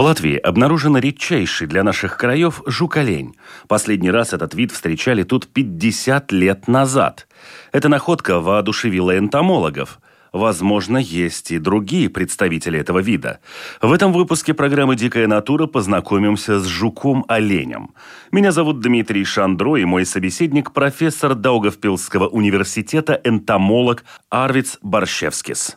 В 0.00 0.02
Латвии 0.02 0.38
обнаружен 0.38 0.96
редчайший 0.96 1.66
для 1.66 1.82
наших 1.82 2.16
краев 2.16 2.62
жук-олень. 2.64 3.36
Последний 3.68 4.10
раз 4.10 4.32
этот 4.32 4.54
вид 4.54 4.72
встречали 4.72 5.24
тут 5.24 5.46
50 5.46 6.32
лет 6.32 6.68
назад. 6.68 7.28
Эта 7.70 7.90
находка 7.90 8.40
воодушевила 8.40 9.18
энтомологов– 9.18 10.00
Возможно, 10.32 10.96
есть 10.96 11.50
и 11.50 11.58
другие 11.58 12.08
представители 12.08 12.78
этого 12.78 13.00
вида. 13.00 13.40
В 13.82 13.92
этом 13.92 14.12
выпуске 14.12 14.54
программы 14.54 14.94
«Дикая 14.94 15.26
натура» 15.26 15.66
познакомимся 15.66 16.60
с 16.60 16.66
жуком-оленем. 16.66 17.90
Меня 18.30 18.52
зовут 18.52 18.80
Дмитрий 18.80 19.24
Шандро, 19.24 19.76
и 19.76 19.84
мой 19.84 20.06
собеседник– 20.06 20.72
профессор 20.72 21.34
Даугавпилского 21.34 22.28
университета, 22.28 23.20
энтомолог 23.24 24.04
Арвиц 24.30 24.78
Борщевскис. 24.82 25.76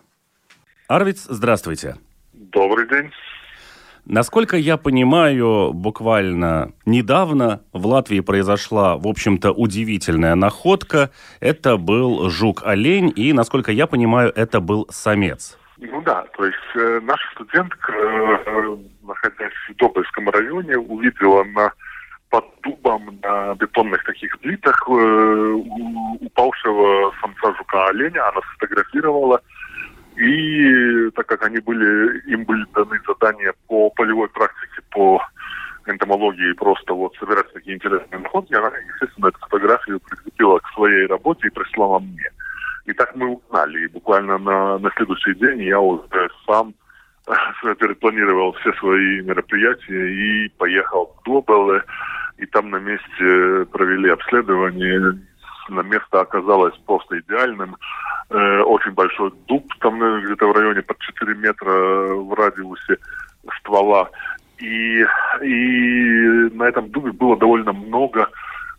Арвиц, 0.87 1.25
здравствуйте. 1.27 1.97
Добрый 2.33 2.87
день. 2.87 3.11
Насколько 4.05 4.57
я 4.57 4.75
понимаю, 4.75 5.71
буквально 5.73 6.73
недавно 6.85 7.61
в 7.71 7.87
Латвии 7.87 8.19
произошла, 8.19 8.97
в 8.97 9.07
общем-то, 9.07 9.51
удивительная 9.51 10.35
находка. 10.35 11.11
Это 11.39 11.77
был 11.77 12.29
жук-олень, 12.29 13.13
и, 13.15 13.31
насколько 13.31 13.71
я 13.71 13.87
понимаю, 13.87 14.33
это 14.35 14.59
был 14.59 14.87
самец. 14.89 15.57
Ну 15.77 16.01
да, 16.01 16.25
то 16.35 16.45
есть 16.45 16.57
э, 16.75 16.99
наша 17.01 17.23
студентка, 17.31 17.93
э, 17.93 18.77
находясь 19.03 19.53
в 19.69 19.75
Добрском 19.77 20.29
районе, 20.29 20.77
увидела 20.77 21.45
на 21.45 21.71
под 22.29 22.45
дубом 22.63 23.19
на 23.21 23.53
бетонных 23.55 24.03
таких 24.05 24.37
плитах 24.39 24.83
э, 24.89 25.53
упавшего 26.19 27.13
самца 27.21 27.53
жука-оленя. 27.57 28.27
Она 28.29 28.41
сфотографировала 28.41 29.39
и 30.17 31.09
так 31.11 31.25
как 31.27 31.43
они 31.43 31.59
были, 31.59 32.19
им 32.27 32.43
были 32.43 32.65
даны 32.73 32.99
задания 33.07 33.53
по 33.67 33.89
полевой 33.91 34.29
практике, 34.29 34.81
по 34.91 35.21
энтомологии, 35.87 36.53
просто 36.53 36.93
вот 36.93 37.15
собирать 37.17 37.51
такие 37.53 37.75
интересные 37.75 38.19
находки, 38.19 38.53
она, 38.53 38.71
естественно, 38.93 39.27
эту 39.27 39.39
фотографию 39.39 39.99
прикрепила 39.99 40.59
к 40.59 40.69
своей 40.73 41.07
работе 41.07 41.47
и 41.47 41.51
прислала 41.51 41.99
мне. 41.99 42.29
И 42.85 42.93
так 42.93 43.15
мы 43.15 43.35
узнали. 43.35 43.85
И 43.85 43.87
буквально 43.87 44.37
на, 44.37 44.77
на 44.77 44.91
следующий 44.95 45.33
день 45.35 45.63
я 45.63 45.79
уже 45.79 46.03
сам 46.45 46.73
перепланировал 47.79 48.53
все 48.53 48.73
свои 48.73 49.21
мероприятия 49.21 50.45
и 50.45 50.49
поехал 50.57 51.15
в 51.17 51.25
Добеле. 51.25 51.83
И 52.37 52.45
там 52.47 52.69
на 52.71 52.77
месте 52.77 53.65
провели 53.71 54.09
обследование. 54.09 55.19
На 55.73 55.81
место 55.81 56.21
оказалось 56.21 56.77
просто 56.85 57.19
идеальным 57.19 57.75
э, 58.29 58.61
очень 58.61 58.91
большой 58.91 59.31
дуб, 59.47 59.65
там 59.79 60.01
э, 60.01 60.21
где-то 60.25 60.47
в 60.47 60.51
районе 60.51 60.81
под 60.81 60.99
4 60.99 61.33
метра 61.35 61.71
в 61.71 62.33
радиусе 62.33 62.97
ствола. 63.59 64.09
И, 64.59 65.05
и 65.41 66.49
на 66.53 66.63
этом 66.63 66.89
дубе 66.89 67.11
было 67.11 67.35
довольно 67.37 67.73
много 67.73 68.29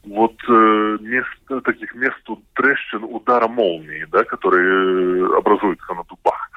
вот 0.04 0.34
э, 0.48 0.98
мест, 1.00 1.64
таких 1.64 1.94
мест 1.94 2.16
трещин 2.54 3.04
удара 3.04 3.48
молнии, 3.48 4.06
да, 4.10 4.24
которые 4.24 5.24
э, 5.24 5.38
образуются 5.38 5.94
на 5.94 6.04
дубах. 6.04 6.50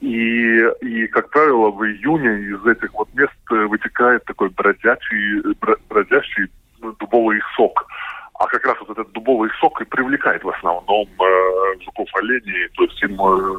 И, 0.00 0.60
и, 0.80 1.06
как 1.08 1.30
правило, 1.30 1.70
в 1.70 1.84
июне 1.84 2.54
из 2.54 2.66
этих 2.66 2.92
вот 2.94 3.08
мест 3.14 3.32
э, 3.50 3.66
вытекает 3.66 4.24
такой 4.24 4.48
бродячий, 4.50 5.42
бродящий 5.88 6.48
дубовый 7.00 7.40
сок. 7.56 7.86
А 8.38 8.46
как 8.46 8.66
раз 8.66 8.76
вот 8.80 8.90
этот 8.90 9.12
дубовый 9.12 9.50
сок 9.60 9.80
и 9.80 9.84
привлекает 9.84 10.42
в 10.42 10.48
основном 10.48 11.06
э, 11.06 11.84
жуков 11.84 12.08
оленей, 12.14 12.68
то 12.74 12.82
есть 12.82 13.02
им 13.02 13.14
э, 13.14 13.58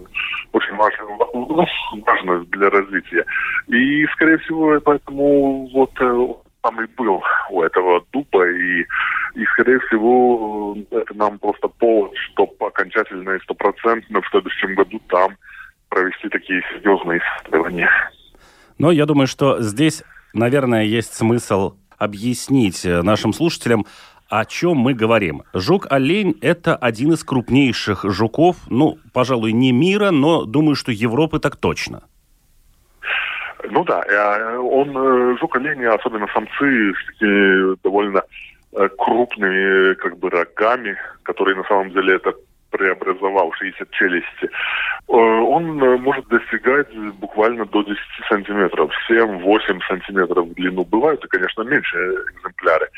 очень 0.52 0.76
важно, 0.76 1.06
ну, 1.34 1.66
важно 2.06 2.46
для 2.46 2.70
развития. 2.70 3.26
И, 3.68 4.06
скорее 4.08 4.38
всего, 4.40 4.80
поэтому 4.82 5.70
вот 5.74 5.92
э, 6.02 6.28
там 6.62 6.82
и 6.82 6.88
был 6.98 7.24
у 7.52 7.62
этого 7.62 8.04
дуба, 8.12 8.50
и, 8.50 8.82
и, 9.36 9.46
скорее 9.54 9.80
всего, 9.82 10.76
это 10.92 11.14
нам 11.14 11.40
просто 11.40 11.68
повод, 11.68 12.12
чтобы 12.32 12.54
окончательно 12.60 13.32
и 13.32 13.44
стопроцентно 13.44 14.22
в 14.22 14.28
следующем 14.30 14.76
году 14.76 15.00
там 15.08 15.38
провести 15.90 16.28
такие 16.30 16.62
серьезные 16.74 17.22
исследования. 17.22 17.90
Но 18.78 18.92
я 18.92 19.06
думаю, 19.06 19.28
что 19.28 19.62
здесь, 19.62 20.04
наверное, 20.34 20.84
есть 20.84 21.14
смысл 21.14 21.76
объяснить 21.98 22.86
э, 22.86 23.02
нашим 23.04 23.32
слушателям, 23.32 23.86
о 24.30 24.46
чем 24.46 24.78
мы 24.78 24.94
говорим. 24.94 25.44
Жук-олень– 25.54 26.38
это 26.42 26.76
один 26.76 27.14
из 27.14 27.24
крупнейших 27.24 28.06
жуков, 28.06 28.58
ну, 28.70 28.98
пожалуй, 29.14 29.54
не 29.54 29.72
мира, 29.72 30.12
но 30.12 30.46
думаю, 30.46 30.76
что 30.76 30.92
Европы 30.92 31.40
так 31.40 31.56
точно. 31.56 32.04
Ну 33.70 33.84
да, 33.84 34.04
э, 34.08 34.58
он, 34.58 34.96
э, 34.96 35.38
жук-олень, 35.40 35.86
особенно 35.86 36.28
самцы, 36.28 36.94
с 37.20 37.78
довольно 37.84 38.24
э, 38.74 38.90
крупными 38.98 39.94
как 39.96 40.18
бы 40.18 40.30
рогами, 40.30 40.98
которые 41.24 41.56
на 41.56 41.64
самом 41.64 41.92
деле 41.92 42.16
это 42.16 42.34
преобразовавшиеся 42.72 43.86
челюсти, 43.92 44.50
он 45.08 45.78
может 46.02 46.28
достигать 46.28 46.94
буквально 47.20 47.66
до 47.66 47.84
10 47.84 47.98
сантиметров, 48.28 48.92
7-8 49.10 49.80
сантиметров 49.88 50.48
в 50.48 50.54
длину. 50.56 50.84
Бывают 50.84 51.24
и, 51.24 51.28
конечно, 51.30 51.62
меньше 51.62 51.96
экземпляры. 52.36 52.90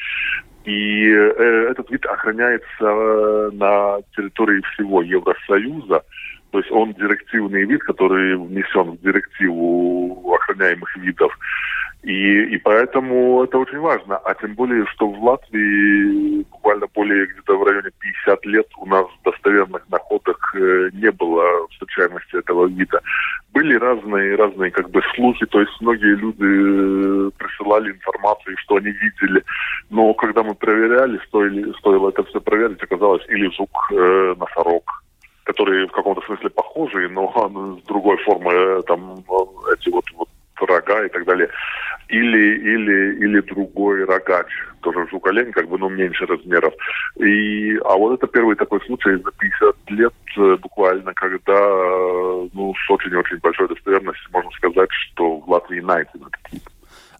И 0.67 1.09
э, 1.09 1.69
этот 1.71 1.89
вид 1.89 2.05
охраняется 2.05 2.65
э, 2.81 3.49
на 3.53 3.99
территории 4.13 4.61
всего 4.73 5.01
Евросоюза. 5.01 6.03
То 6.51 6.59
есть 6.59 6.69
он 6.71 6.93
директивный 6.93 7.63
вид, 7.63 7.81
который 7.83 8.35
внесен 8.35 8.91
в 8.91 9.01
директиву 9.01 10.33
охраняемых 10.35 10.93
видов. 10.97 11.31
И, 12.03 12.55
и 12.55 12.57
поэтому 12.57 13.43
это 13.43 13.57
очень 13.57 13.79
важно. 13.79 14.17
А 14.17 14.33
тем 14.35 14.53
более, 14.53 14.85
что 14.87 15.07
в 15.07 15.23
Латвии 15.23 16.43
буквально 16.43 16.87
более 16.93 17.25
где-то 17.25 17.57
в 17.57 17.63
районе 17.63 17.89
50 17.99 18.45
лет 18.45 18.67
у 18.77 18.85
нас 18.85 19.05
достоверных 19.25 19.83
находок 19.89 20.37
э, 20.55 20.89
не 20.93 21.11
было 21.11 21.67
встречаемости 21.69 22.37
этого 22.37 22.67
вида. 22.67 23.01
Были 23.51 23.75
разные, 23.75 24.35
разные 24.35 24.71
как 24.71 24.89
бы 24.91 25.01
слухи, 25.15 25.45
то 25.47 25.59
есть 25.59 25.73
многие 25.81 26.15
люди 26.15 27.27
э, 27.27 27.31
присылали 27.37 27.91
информацию, 27.91 28.55
что 28.59 28.75
они 28.75 28.91
видели. 28.91 29.43
Но 29.89 30.13
когда 30.13 30.43
мы 30.43 30.53
проверяли, 30.53 31.19
стоили, 31.27 31.73
стоило 31.79 32.09
это 32.09 32.23
все 32.25 32.39
проверить, 32.39 32.81
оказалось 32.83 33.25
или 33.27 33.49
жук, 33.55 33.71
э, 33.91 34.35
носорог, 34.37 35.03
которые 35.43 35.87
в 35.87 35.91
каком-то 35.91 36.21
смысле 36.27 36.51
похожие, 36.51 37.09
но 37.09 37.33
с 37.81 37.87
другой 37.87 38.17
формы, 38.23 38.53
э, 38.53 38.81
там 38.85 39.15
эти 39.73 39.89
вот, 39.89 40.05
вот 40.15 40.29
рога 40.65 41.05
и 41.05 41.09
так 41.09 41.25
далее. 41.25 41.49
Или, 42.09 42.57
или, 42.57 43.15
или 43.19 43.41
другой 43.41 44.05
рогач, 44.05 44.47
тоже 44.81 45.05
жук-олень, 45.11 45.51
как 45.51 45.67
бы, 45.67 45.77
но 45.77 45.89
меньше 45.89 46.25
размеров. 46.25 46.73
И, 47.17 47.77
а 47.83 47.97
вот 47.97 48.13
это 48.13 48.27
первый 48.27 48.55
такой 48.55 48.79
случай 48.85 49.15
за 49.17 49.31
50 49.31 49.75
лет 49.91 50.13
э, 50.37 50.57
буквально, 50.61 51.13
когда 51.13 51.53
э, 51.53 52.47
ну, 52.53 52.73
с 52.73 52.91
очень-очень 52.91 53.37
большой 53.39 53.67
достоверностью 53.67 54.29
можно 54.31 54.51
сказать, 54.51 54.89
что 54.91 55.37
в 55.37 55.49
Латвии 55.49 55.81
найден 55.81 56.21
этот 56.21 56.51
тип. 56.51 56.66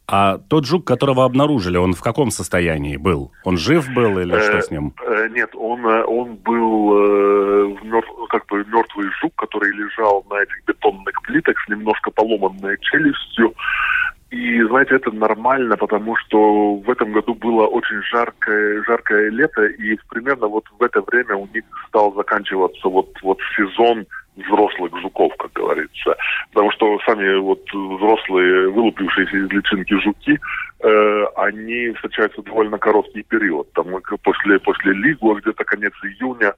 А 0.09 0.38
тот 0.38 0.65
жук, 0.65 0.86
которого 0.86 1.25
обнаружили, 1.25 1.77
он 1.77 1.94
в 1.94 2.01
каком 2.01 2.31
состоянии 2.31 2.95
был? 2.95 3.31
Он 3.44 3.57
жив 3.57 3.88
был 3.94 4.19
или 4.19 4.39
что 4.39 4.62
с 4.62 4.71
ним? 4.71 4.94
Э, 5.06 5.27
нет, 5.30 5.50
он, 5.54 5.86
он 5.86 6.36
был 6.36 7.77
как 8.30 8.45
бы 8.48 8.63
мертвый 8.65 9.09
жук, 9.21 9.33
который 9.36 9.71
лежал 9.74 10.25
на 10.30 10.36
этих 10.36 10.65
бетонных 10.65 11.21
плитах 11.24 11.56
с 11.59 11.69
немножко 11.69 12.12
поломанной 12.12 12.77
челюстью. 12.80 13.54
И, 14.30 14.62
знаете, 14.63 14.95
это 14.95 15.12
нормально, 15.12 15.77
потому 15.77 16.15
что 16.18 16.75
в 16.75 16.89
этом 16.89 17.13
году 17.13 17.33
было 17.33 17.65
очень 17.65 18.01
жаркое, 18.04 18.83
жаркое 18.83 19.30
лето, 19.30 19.65
и 19.65 19.98
примерно 20.09 20.48
вот 20.48 20.65
в 20.77 20.83
это 20.83 21.01
время 21.01 21.38
у 21.38 21.48
них 21.54 21.63
стал 21.88 22.13
заканчиваться 22.13 22.89
вот, 22.89 23.09
вот 23.21 23.39
сезон 23.56 24.06
взрослых 24.38 24.98
жуков, 25.01 25.34
как 25.38 25.51
говорится. 25.54 26.16
Потому 26.54 26.72
что 26.72 27.00
сами 27.06 27.38
вот 27.38 27.62
взрослые, 27.74 28.69
вылупившиеся 28.69 29.38
из 29.38 29.50
личинки 29.50 29.94
жуки, 30.01 30.39
э, 30.80 31.25
они 31.36 31.92
встречаются 31.94 32.42
довольно 32.42 32.78
короткий 32.78 33.24
период. 33.24 33.72
Там 33.74 33.88
после, 34.24 34.60
после 34.60 34.94
лигу, 34.94 35.36
где-то 35.36 35.63
конец 35.63 35.94
июня, 36.04 36.54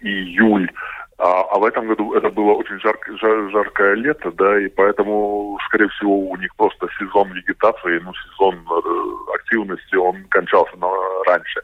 июль, 0.00 0.70
А, 1.18 1.42
а 1.52 1.58
в 1.58 1.64
этом 1.64 1.86
году 1.86 2.14
это 2.14 2.30
было 2.30 2.52
очень 2.52 2.80
жарко, 2.80 3.16
жар, 3.16 3.50
жаркое 3.50 3.94
лето, 3.94 4.32
да, 4.32 4.58
и 4.58 4.68
поэтому, 4.68 5.56
скорее 5.66 5.88
всего, 5.90 6.18
у 6.18 6.36
них 6.36 6.52
просто 6.56 6.88
сезон 6.98 7.30
вегетации, 7.32 8.00
ну, 8.02 8.12
сезон 8.14 8.56
э, 8.56 9.34
активности, 9.34 9.94
он 9.94 10.24
кончался 10.30 10.76
на, 10.78 10.88
раньше. 11.26 11.60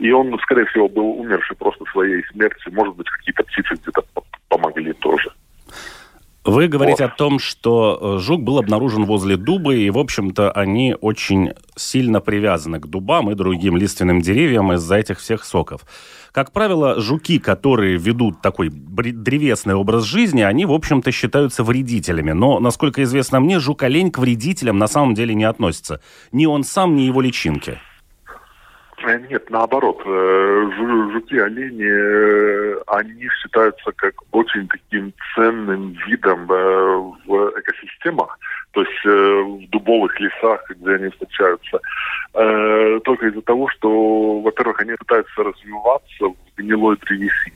И 0.00 0.10
он, 0.10 0.36
скорее 0.40 0.64
всего, 0.66 0.88
был 0.88 1.20
умерший 1.20 1.56
просто 1.56 1.84
своей 1.92 2.24
смертью. 2.32 2.72
Может 2.72 2.96
быть, 2.96 3.08
какие-то 3.08 3.44
птицы 3.44 3.74
где-то 3.74 4.02
помогли 4.86 4.92
тоже. 4.92 5.32
Вы 6.44 6.68
говорите 6.68 7.02
вот. 7.02 7.12
о 7.12 7.16
том, 7.16 7.38
что 7.40 7.98
э, 8.00 8.18
жук 8.20 8.42
был 8.42 8.58
обнаружен 8.58 9.04
возле 9.04 9.36
дуба, 9.36 9.74
и, 9.74 9.90
в 9.90 9.98
общем-то, 9.98 10.52
они 10.52 10.94
очень 11.00 11.54
сильно 11.74 12.20
привязаны 12.20 12.78
к 12.78 12.86
дубам 12.86 13.32
и 13.32 13.34
другим 13.34 13.76
лиственным 13.76 14.20
деревьям 14.20 14.72
из-за 14.74 14.94
этих 14.94 15.18
всех 15.18 15.44
соков. 15.44 15.80
Как 16.30 16.52
правило, 16.52 17.00
жуки, 17.00 17.40
которые 17.40 17.96
ведут 17.96 18.42
такой 18.42 18.68
древесный 18.70 19.74
образ 19.74 20.04
жизни, 20.04 20.42
они, 20.42 20.66
в 20.66 20.72
общем-то, 20.72 21.10
считаются 21.10 21.64
вредителями. 21.64 22.30
Но, 22.30 22.60
насколько 22.60 23.02
известно 23.02 23.40
мне, 23.40 23.58
жук-олень 23.58 24.12
к 24.12 24.18
вредителям 24.18 24.78
на 24.78 24.86
самом 24.86 25.14
деле 25.14 25.34
не 25.34 25.44
относится. 25.44 26.00
Ни 26.30 26.46
он 26.46 26.62
сам, 26.62 26.94
ни 26.94 27.02
его 27.02 27.20
личинки. 27.22 27.80
Э, 29.06 29.18
нет, 29.30 29.48
наоборот, 29.50 30.02
э, 30.04 30.70
жуки, 31.12 31.38
олени, 31.38 31.86
э, 31.86 32.82
они 32.88 33.28
считаются 33.40 33.92
как 33.92 34.14
очень 34.32 34.66
таким 34.66 35.12
ценным 35.34 35.92
видом 36.06 36.46
в 36.46 37.52
экосистемах, 37.56 38.36
то 38.72 38.82
есть 38.82 39.04
в 39.04 39.70
дубовых 39.70 40.18
лесах, 40.18 40.68
где 40.70 40.94
они 40.94 41.08
встречаются, 41.10 41.80
только 42.32 43.28
из-за 43.28 43.42
того, 43.42 43.68
что, 43.68 44.40
во-первых, 44.40 44.80
они 44.80 44.92
пытаются 44.96 45.42
развиваться 45.42 46.24
в 46.24 46.36
гнилой 46.56 46.96
древесине. 46.98 47.55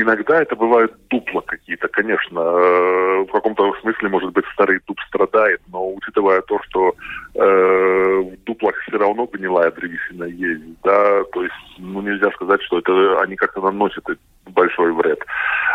Иногда 0.00 0.40
это 0.40 0.54
бывают 0.54 0.94
дупла 1.10 1.40
какие-то, 1.40 1.88
конечно. 1.88 2.38
Э, 2.38 3.24
в 3.24 3.32
каком-то 3.32 3.74
смысле, 3.80 4.08
может 4.08 4.32
быть, 4.32 4.44
старый 4.52 4.78
дуб 4.86 4.96
страдает, 5.08 5.60
но 5.72 5.92
учитывая 5.92 6.40
то, 6.42 6.60
что 6.68 6.94
э, 7.34 8.20
в 8.20 8.44
дуплах 8.44 8.76
все 8.86 8.96
равно 8.96 9.26
гнилая 9.26 9.72
древесина 9.72 10.22
есть, 10.22 10.62
да, 10.84 11.24
то 11.32 11.42
есть, 11.42 11.54
ну, 11.78 12.00
нельзя 12.00 12.30
сказать, 12.30 12.62
что 12.62 12.78
это 12.78 13.20
они 13.22 13.34
как-то 13.34 13.60
наносят 13.60 14.04
большой 14.48 14.92
вред. 14.92 15.24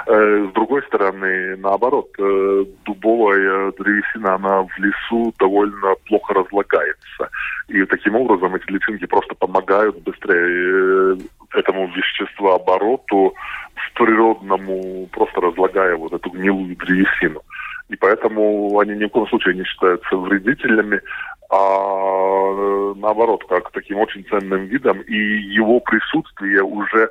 Э, 0.06 0.48
с 0.50 0.54
другой 0.54 0.84
стороны, 0.84 1.56
наоборот, 1.58 2.10
э, 2.20 2.66
дубовая 2.86 3.72
древесина, 3.74 4.36
она 4.36 4.64
в 4.64 4.78
лесу 4.78 5.34
довольно 5.40 5.96
плохо 6.08 6.34
разлагается. 6.34 7.30
И 7.70 7.84
таким 7.86 8.16
образом 8.16 8.56
эти 8.56 8.70
личинки 8.72 9.06
просто 9.06 9.36
помогают 9.36 9.98
быстрее 10.04 11.16
э, 11.16 11.18
этому 11.54 11.88
веществообороту 11.88 13.34
в 13.76 13.94
природному, 13.98 15.08
просто 15.12 15.42
разлагая 15.42 15.96
вот 15.96 16.14
эту 16.14 16.30
гнилую 16.30 16.76
древесину. 16.76 17.42
И 17.90 17.96
поэтому 17.96 18.80
они 18.80 18.96
ни 18.96 19.06
в 19.06 19.10
коем 19.10 19.28
случае 19.28 19.56
не 19.56 19.64
считаются 19.66 20.18
вредителями, 20.18 21.00
а 21.50 22.94
наоборот, 22.96 23.46
как 23.48 23.72
таким 23.72 24.00
очень 24.00 24.26
ценным 24.26 24.66
видом. 24.66 25.02
И 25.02 25.16
его 25.16 25.80
присутствие 25.80 26.64
уже 26.64 27.10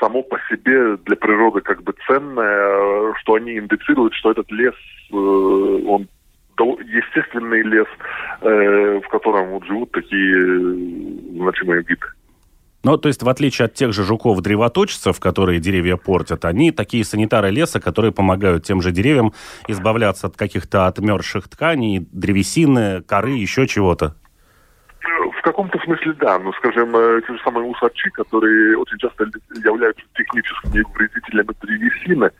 само 0.00 0.22
по 0.22 0.38
себе 0.48 0.96
для 1.04 1.16
природы 1.16 1.60
как 1.60 1.82
бы 1.82 1.94
ценное, 2.06 3.14
что 3.20 3.34
они 3.34 3.58
индицируют, 3.58 4.14
что 4.14 4.32
этот 4.32 4.50
лес, 4.50 4.74
э, 5.12 5.14
он 5.14 6.08
естественный 6.58 7.62
лес, 7.62 7.86
э, 8.42 9.00
в 9.04 9.08
котором 9.08 9.50
вот 9.50 9.64
живут 9.64 9.92
такие 9.92 11.38
значимые 11.38 11.82
виды. 11.82 12.06
Ну, 12.82 12.96
то 12.96 13.08
есть, 13.08 13.22
в 13.22 13.28
отличие 13.28 13.66
от 13.66 13.74
тех 13.74 13.92
же 13.92 14.04
жуков-древоточцев, 14.04 15.20
которые 15.20 15.60
деревья 15.60 15.96
портят, 15.96 16.46
они 16.46 16.72
такие 16.72 17.04
санитары 17.04 17.50
леса, 17.50 17.78
которые 17.78 18.12
помогают 18.12 18.64
тем 18.64 18.80
же 18.80 18.90
деревьям 18.90 19.34
избавляться 19.68 20.28
от 20.28 20.36
каких-то 20.36 20.86
отмерзших 20.86 21.48
тканей, 21.48 22.06
древесины, 22.10 23.02
коры, 23.02 23.32
еще 23.32 23.66
чего-то. 23.66 24.16
В 25.40 25.42
каком-то 25.42 25.78
смысле 25.78 26.12
да, 26.20 26.38
но, 26.38 26.52
скажем, 26.52 26.94
э, 26.94 27.22
те 27.26 27.32
же 27.32 27.40
самые 27.42 27.64
усачи, 27.64 28.10
которые 28.10 28.76
очень 28.76 28.98
часто 28.98 29.24
являются 29.64 30.02
техническими 30.14 30.84
вредителями 30.94 31.56
древесины, 31.62 32.30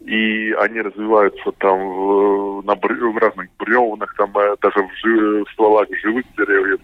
и 0.00 0.52
они 0.60 0.82
развиваются 0.82 1.50
там 1.52 1.78
в, 1.78 2.62
на, 2.66 2.74
в 2.74 3.18
разных 3.18 3.48
бревнах, 3.58 4.14
там 4.18 4.36
э, 4.36 4.54
даже 4.60 4.82
в, 4.82 4.90
жи, 5.02 5.44
в 5.44 5.50
стволах 5.52 5.88
живых 6.02 6.26
деревьев. 6.36 6.80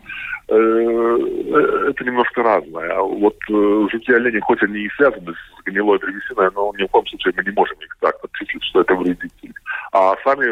Э, 0.49 1.91
это 1.91 2.03
немножко 2.03 2.43
разное. 2.43 2.91
А 2.91 3.03
вот 3.03 3.37
жуки-олени, 3.49 4.41
хоть 4.41 4.62
они 4.62 4.79
и 4.79 4.91
связаны 4.97 5.35
с 5.35 5.62
гнилой 5.64 5.99
древесиной, 5.99 6.49
но 6.55 6.73
ни 6.79 6.87
в 6.87 6.91
коем 6.91 7.06
случае 7.09 7.35
мы 7.37 7.44
не 7.44 7.50
можем 7.50 7.76
их 7.81 7.94
так 8.00 8.19
подчислить, 8.23 8.64
что 8.64 8.81
это 8.81 8.94
вредители. 8.94 9.53
А 9.93 10.14
сами 10.25 10.49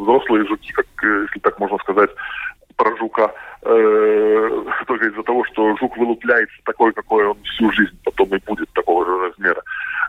взрослые 0.00 0.46
жуки, 0.46 0.72
как, 0.72 0.86
если 1.02 1.40
так 1.40 1.58
можно 1.58 1.78
сказать, 1.78 2.10
про 2.76 2.96
жука, 2.96 3.32
э, 3.62 4.64
только 4.86 5.06
из-за 5.06 5.22
того, 5.22 5.44
что 5.44 5.76
жук 5.76 5.96
вылупляется 5.96 6.56
такой, 6.64 6.92
какой 6.92 7.26
он 7.26 7.36
всю 7.42 7.70
жизнь 7.72 7.98
потом 8.04 8.28
и 8.34 8.40
будет 8.46 8.68
такого 8.72 9.04
же 9.04 9.28
размера. 9.28 9.62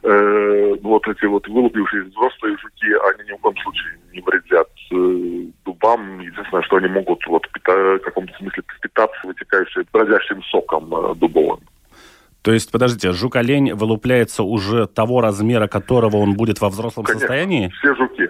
Э, 0.04 0.76
вот 0.82 1.08
эти 1.08 1.26
вот 1.26 1.48
вылупившиеся 1.48 2.10
взрослые 2.10 2.58
жуки, 2.58 2.94
они 3.14 3.32
ни 3.32 3.38
в 3.38 3.42
коем 3.42 3.58
случае 3.58 3.98
не 4.14 4.22
вредят 4.22 4.70
э, 4.92 5.52
дубам. 5.66 6.20
Единственное, 6.20 6.64
что 6.64 6.78
они 6.78 6.88
могут 6.88 7.26
вот 7.28 7.50
пита- 7.52 7.98
в 7.98 8.00
каком-то 8.00 8.34
смысле 8.38 8.64
питаться 8.82 9.18
вытекающим, 9.24 9.86
бродящим 9.92 10.44
соком 10.44 10.94
э, 10.94 11.16
дубовым. 11.16 11.60
То 12.46 12.52
есть, 12.54 12.72
подождите, 12.72 13.12
жук-олень 13.12 13.74
вылупляется 13.74 14.44
уже 14.44 14.86
того 14.86 15.20
размера, 15.20 15.68
которого 15.68 16.18
он 16.18 16.36
будет 16.36 16.62
во 16.62 16.70
взрослом 16.70 17.04
Конечно, 17.04 17.22
состоянии? 17.22 17.70
все 17.80 17.96
жуки. 17.96 18.30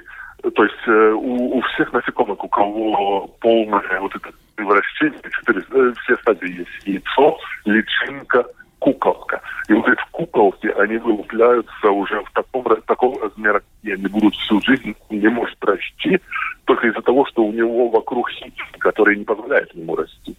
То 0.55 0.63
есть 0.63 0.87
э, 0.87 1.11
у, 1.11 1.57
у 1.57 1.61
всех 1.61 1.91
насекомых, 1.91 2.41
у 2.41 2.47
кого 2.47 3.27
полное 3.41 3.99
вот 3.99 4.15
это 4.15 4.29
превращение, 4.55 5.19
четыре, 5.29 5.61
э, 5.69 5.93
все 6.03 6.15
стадии 6.17 6.59
есть. 6.59 6.87
Яйцо, 6.87 7.37
личинка, 7.65 8.45
куколка. 8.79 9.41
И 9.67 9.73
вот 9.73 9.89
эти 9.89 10.01
куколки, 10.11 10.67
они 10.67 10.97
вылупляются 10.97 11.91
уже 11.91 12.21
в 12.21 12.31
таком, 12.31 12.63
таком 12.85 13.21
размере, 13.21 13.61
и 13.83 13.91
они 13.91 14.07
будут 14.07 14.33
всю 14.35 14.61
жизнь 14.61 14.95
не 15.09 15.27
может 15.27 15.61
расти, 15.65 16.21
только 16.63 16.87
из-за 16.87 17.01
того, 17.01 17.25
что 17.25 17.43
у 17.43 17.51
него 17.51 17.89
вокруг 17.89 18.29
хитин, 18.31 18.65
который 18.79 19.17
не 19.17 19.25
позволяет 19.25 19.75
ему 19.75 19.97
расти. 19.97 20.37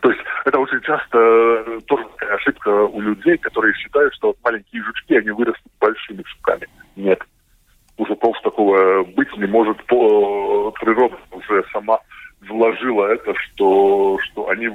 То 0.00 0.10
есть 0.10 0.22
это 0.46 0.58
очень 0.58 0.80
часто 0.80 1.18
э, 1.18 1.80
тоже 1.86 2.06
ошибка 2.32 2.68
у 2.70 2.98
людей, 3.02 3.36
которые 3.36 3.74
считают, 3.74 4.14
что 4.14 4.28
вот 4.28 4.38
маленькие 4.42 4.82
жучки, 4.84 5.16
они 5.16 5.32
вырастут 5.32 5.70
большими 5.78 6.22
жуками. 6.24 6.66
Нет 6.96 7.20
уже 8.00 8.16
просто 8.16 8.44
такого 8.44 9.04
быть 9.04 9.36
не 9.36 9.46
может. 9.46 9.84
По, 9.84 10.70
природа 10.72 11.16
уже 11.32 11.64
сама 11.72 11.98
вложила 12.40 13.06
это, 13.06 13.34
что, 13.34 14.18
что 14.22 14.48
они 14.48 14.70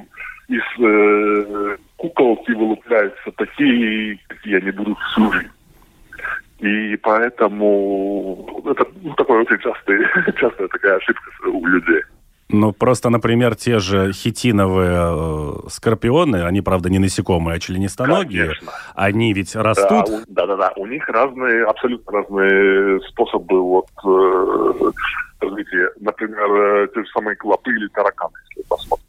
из 0.47 0.61
э, 0.79 1.77
куколки 1.97 2.51
вылупляются 2.51 3.31
такие, 3.35 4.19
какие 4.27 4.57
они 4.57 4.71
будут 4.71 4.97
всю 4.99 5.31
жизнь. 5.31 5.49
И 6.59 6.95
поэтому 6.97 8.63
это 8.65 8.85
ну, 9.01 9.13
такое 9.15 9.41
очень 9.41 9.57
частая, 9.57 10.07
частая 10.37 10.67
такая 10.67 10.97
ошибка 10.97 11.29
у 11.47 11.65
людей. 11.65 12.01
Ну, 12.65 12.73
просто, 12.73 13.11
например, 13.11 13.55
те 13.55 13.77
же 13.77 14.11
хитиновые 14.11 14.97
э, 14.97 15.69
скорпионы, 15.69 16.45
они, 16.45 16.61
правда, 16.61 16.89
не 16.89 16.97
насекомые, 16.97 17.57
а 17.57 17.59
членистоногие, 17.59 18.45
Конечно. 18.45 18.71
они 18.95 19.33
ведь 19.33 19.55
растут. 19.55 20.23
Да-да-да, 20.27 20.73
у 20.75 20.87
них 20.87 21.07
разные, 21.07 21.63
абсолютно 21.65 22.11
разные 22.11 23.01
способы 23.01 23.61
вот 23.61 23.85
э, 24.03 24.91
развития. 25.41 25.91
Например, 25.99 26.85
э, 26.85 26.87
те 26.91 27.03
же 27.03 27.07
самые 27.11 27.35
клопы 27.35 27.69
или 27.69 27.87
тараканы, 27.89 28.33
если 28.49 28.67
посмотреть. 28.67 29.05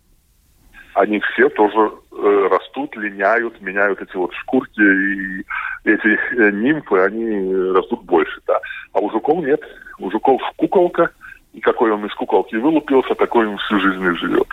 Они 0.93 1.19
все 1.21 1.49
тоже 1.49 1.93
э, 2.13 2.49
растут, 2.51 2.95
линяют, 2.97 3.59
меняют 3.63 4.03
эти 4.03 4.17
вот 4.17 4.35
шкурки, 4.35 4.83
и 4.83 5.47
эти 5.85 6.19
э, 6.37 6.51
нимфы, 6.51 6.99
они 6.99 7.55
растут 7.73 8.05
больше, 8.05 8.39
да. 8.47 8.61
А 8.93 8.99
у 8.99 9.11
жуков 9.11 9.43
нет. 9.43 9.63
У 9.99 10.11
жуков 10.11 10.43
куколка– 10.59 11.09
и 11.57 11.61
какой 11.61 11.91
он 11.91 12.05
из 12.05 12.15
куколки 12.15 12.55
вылупился, 12.55 13.15
такой 13.15 13.47
он 13.47 13.57
всю 13.57 13.81
жизнь 13.81 14.05
и 14.05 14.17
живет. 14.17 14.47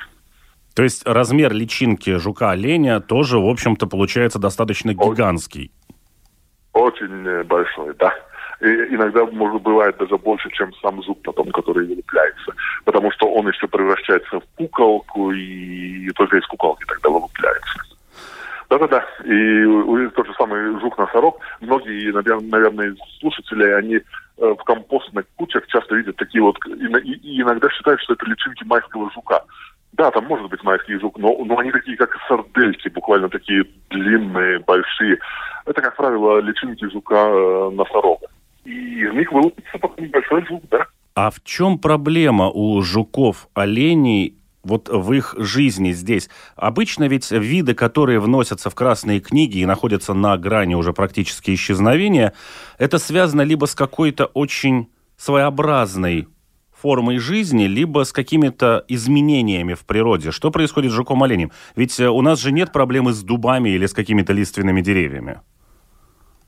То 0.74 0.84
есть 0.84 1.06
размер 1.06 1.54
личинки 1.54 2.16
жука-оленя 2.16 3.02
тоже, 3.02 3.38
в 3.38 3.48
общем-то, 3.48 3.88
получается 3.88 4.40
достаточно 4.40 4.94
гигантский. 4.94 5.72
Очень 6.72 7.28
э, 7.28 7.44
большой, 7.44 7.94
да. 8.00 8.12
И 8.62 8.66
иногда, 8.96 9.26
может, 9.26 9.62
бывает 9.62 9.98
даже 9.98 10.18
больше, 10.18 10.50
чем 10.52 10.74
сам 10.76 11.04
зуб 11.04 11.22
потом, 11.24 11.52
который 11.52 11.86
вылупляется. 11.86 12.54
Потому 12.86 13.12
что 13.12 13.28
он 13.28 13.50
еще 13.50 13.68
превращается 13.68 14.40
в 14.40 14.44
куколку, 14.56 15.32
и 15.32 16.10
только 16.12 16.38
из 16.38 16.48
куколки 16.48 16.86
тогда 16.88 17.10
вылупляется. 17.10 17.84
Да-да-да. 18.78 19.06
И 19.24 20.10
тот 20.16 20.28
же 20.28 20.34
самый 20.38 20.80
жук-носорог. 20.80 21.40
Многие, 21.62 22.12
наверное, 22.12 22.96
слушатели, 23.20 23.66
они 23.72 24.02
Э, 24.38 24.56
в 24.60 24.64
компостных 24.64 25.26
кучах 25.36 25.68
часто 25.68 25.96
видят 25.96 26.16
такие 26.16 26.42
вот, 26.42 26.58
и, 26.66 27.42
иногда 27.42 27.70
считают, 27.70 28.02
что 28.02 28.14
это 28.14 28.26
личинки 28.26 28.64
майского 28.64 29.12
жука. 29.12 29.44
Да, 29.92 30.10
там 30.10 30.26
может 30.26 30.50
быть 30.50 30.64
майский 30.64 30.98
жук, 30.98 31.20
но, 31.20 31.38
но 31.46 31.60
они 31.60 31.72
такие, 31.72 31.96
как 31.96 32.18
сардельки, 32.28 32.88
буквально 32.90 33.30
такие 33.30 33.64
длинные, 33.92 34.58
большие. 34.60 35.20
Это, 35.66 35.82
как 35.82 35.96
правило, 35.96 36.40
личинки 36.40 36.90
жука 36.90 37.16
э. 37.16 37.72
И 38.66 39.04
из 39.04 39.14
них 39.14 39.32
вылупится 39.32 39.78
потом 39.78 40.08
большой 40.08 40.46
жук, 40.48 40.64
да. 40.72 40.88
А 41.16 41.30
в 41.30 41.44
чем 41.44 41.78
проблема 41.78 42.50
у 42.50 42.82
жуков, 42.82 43.48
оленей 43.54 44.36
вот 44.64 44.90
в 44.90 45.12
их 45.12 45.36
жизни 45.38 45.92
здесь. 45.92 46.30
Обычно 46.56 47.08
ведь 47.08 47.32
виды, 47.32 47.74
которые 47.74 48.20
вносятся 48.20 48.70
в 48.70 48.76
красные 48.76 49.20
книги 49.20 49.60
и 49.60 49.66
находятся 49.66 50.14
на 50.14 50.38
грани 50.38 50.76
уже 50.76 50.94
практически 50.94 51.54
исчезновения, 51.54 52.34
это 52.78 52.98
связано 52.98 53.42
либо 53.42 53.66
с 53.66 53.76
какой-то 53.76 54.26
очень 54.26 54.90
своеобразной 55.18 56.28
формой 56.72 57.18
жизни, 57.18 57.66
либо 57.66 58.04
с 58.04 58.12
какими-то 58.12 58.84
изменениями 58.90 59.74
в 59.74 59.86
природе. 59.86 60.32
Что 60.32 60.52
происходит 60.52 60.92
с 60.92 60.96
жуком-оленем? 60.96 61.52
Ведь 61.78 61.98
э, 62.00 62.10
у 62.10 62.22
нас 62.22 62.42
же 62.42 62.52
нет 62.52 62.74
проблемы 62.74 63.14
с 63.14 63.24
дубами 63.24 63.70
или 63.70 63.86
с 63.86 63.94
какими-то 63.94 64.34
лиственными 64.34 64.82
деревьями. 64.82 65.40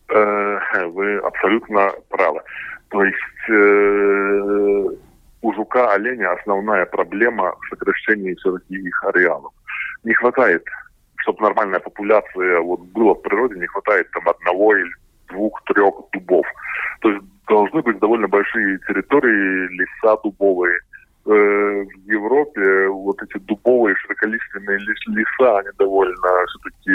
Э, 0.09 0.85
вы 0.87 1.19
абсолютно 1.19 1.91
правы. 2.09 2.41
То 2.89 3.03
есть 3.03 5.04
у 5.45 5.53
жука-оленя 5.53 6.31
основная 6.31 6.85
проблема 6.87 7.55
в 7.61 7.69
сокращении 7.69 8.33
все-таки 8.33 8.75
их 8.75 9.03
ареалов. 9.03 9.53
Не 10.03 10.13
хватает, 10.15 10.63
чтобы 11.17 11.43
нормальная 11.43 11.79
популяция 11.79 12.59
вот 12.61 12.79
была 12.79 13.13
в 13.13 13.21
природе, 13.21 13.59
не 13.59 13.67
хватает 13.67 14.09
там 14.11 14.27
одного 14.27 14.75
или 14.75 14.89
двух-трех 15.29 15.93
дубов. 16.13 16.47
То 17.01 17.11
есть 17.11 17.23
должны 17.47 17.81
быть 17.83 17.99
довольно 17.99 18.27
большие 18.27 18.79
территории, 18.87 19.67
леса 19.77 20.17
дубовые. 20.23 20.79
Э, 21.27 21.31
в 21.31 22.07
Европе 22.07 22.87
вот 22.87 23.19
эти 23.23 23.39
дубовые 23.45 23.95
широколиственные 23.95 24.77
леса, 24.77 25.57
они 25.57 25.69
довольно 25.79 26.45
все-таки 26.45 26.91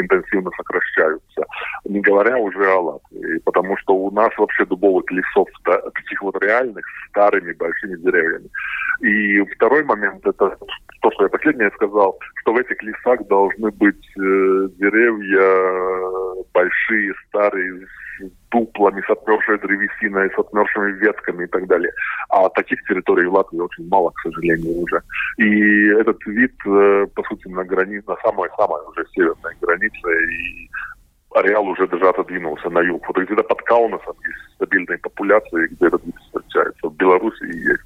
интенсивно 0.00 0.48
сокращаются. 0.56 1.44
Не 1.84 2.00
говоря 2.02 2.38
уже 2.38 2.70
о 2.70 2.80
Латвии, 2.80 3.38
потому 3.44 3.76
что 3.78 3.96
у 3.96 4.12
нас 4.12 4.30
вообще 4.38 4.64
дубовых 4.64 5.10
лесов 5.10 5.48
таких 5.64 6.22
вот 6.22 6.40
реальных 6.40 6.84
старыми 7.08 7.52
большими 7.54 7.96
деревьями. 7.96 8.48
И 9.00 9.40
второй 9.56 9.82
момент, 9.82 10.24
это 10.24 10.56
то, 11.00 11.10
что 11.10 11.24
я 11.24 11.28
последнее 11.28 11.72
сказал, 11.72 12.16
что 12.42 12.52
в 12.52 12.58
этих 12.58 12.80
лесах 12.80 13.26
должны 13.26 13.72
быть 13.72 14.06
э, 14.16 14.68
деревья 14.78 16.31
большие, 16.52 17.14
старые, 17.28 17.86
дуплами, 18.50 19.02
с 19.06 19.10
отмершей 19.10 19.58
древесиной, 19.58 20.30
с 20.30 20.38
отмершими 20.38 20.92
ветками 20.98 21.44
и 21.44 21.46
так 21.46 21.66
далее. 21.66 21.92
А 22.28 22.48
таких 22.50 22.82
территорий 22.84 23.26
в 23.26 23.34
Латвии 23.34 23.58
очень 23.58 23.88
мало, 23.88 24.10
к 24.10 24.20
сожалению, 24.20 24.82
уже. 24.82 25.00
И 25.38 25.86
этот 25.88 26.24
вид, 26.26 26.52
э, 26.66 27.06
по 27.14 27.22
сути, 27.24 27.48
на 27.48 27.64
границе, 27.64 28.04
на 28.08 28.16
самой-самой 28.16 28.80
уже 28.88 29.06
северной 29.14 29.54
границе, 29.60 30.32
и 30.32 30.70
ареал 31.34 31.66
уже 31.66 31.86
даже 31.88 32.08
отодвинулся 32.08 32.68
на 32.68 32.80
юг. 32.80 33.06
Вот 33.08 33.16
где-то 33.16 33.42
под 33.42 33.62
Каунасом 33.62 34.16
есть 34.26 34.54
стабильные 34.54 34.98
популяции, 34.98 35.68
где 35.68 35.86
этот 35.86 36.04
вид 36.04 36.16
встречается. 36.16 36.88
В 36.88 36.96
Беларуси 36.96 37.44
есть. 37.44 37.82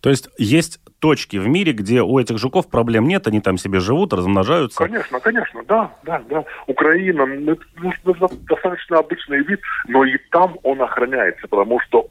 То 0.00 0.10
есть 0.10 0.28
есть 0.38 0.80
точки 1.00 1.38
в 1.38 1.48
мире, 1.48 1.72
где 1.72 2.02
у 2.02 2.18
этих 2.18 2.38
жуков 2.38 2.68
проблем 2.68 3.08
нет, 3.08 3.26
они 3.26 3.40
там 3.40 3.58
себе 3.58 3.80
живут, 3.80 4.12
размножаются. 4.12 4.84
Конечно, 4.84 5.20
конечно, 5.20 5.62
да, 5.64 5.92
да, 6.02 6.22
да. 6.28 6.44
Украина, 6.66 7.26
ну, 7.26 7.52
это 7.52 8.28
достаточно 8.48 8.98
обычный 8.98 9.42
вид, 9.42 9.60
но 9.88 10.04
и 10.04 10.18
там 10.30 10.58
он 10.62 10.82
охраняется, 10.82 11.48
потому 11.48 11.80
что 11.80 12.08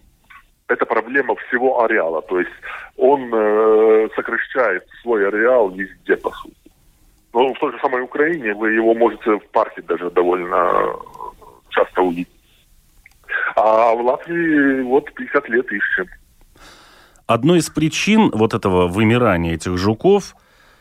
это 0.67 0.85
проблема 0.85 1.35
всего 1.35 1.83
ареала. 1.83 2.21
То 2.23 2.39
есть 2.39 2.51
он 2.97 3.31
э, 3.33 4.09
сокращает 4.15 4.85
свой 5.01 5.27
ареал 5.27 5.69
везде, 5.69 6.15
по 6.17 6.31
сути. 6.31 6.55
Но 7.33 7.53
в 7.53 7.59
той 7.59 7.71
же 7.71 7.79
самой 7.79 8.01
Украине 8.01 8.53
вы 8.53 8.73
его 8.73 8.93
можете 8.93 9.31
в 9.31 9.45
парке 9.51 9.81
даже 9.81 10.09
довольно 10.09 10.95
часто 11.69 12.01
увидеть. 12.01 12.27
А 13.55 13.93
в 13.93 14.01
Латвии 14.01 14.81
вот 14.81 15.13
50 15.13 15.49
лет 15.49 15.71
ищем. 15.71 16.07
Одной 17.29 17.59
из 17.59 17.69
причин 17.69 18.31
вот 18.33 18.55
этого 18.55 18.87
вымирания 18.87 19.53
этих 19.53 19.77
жуков 19.77 20.35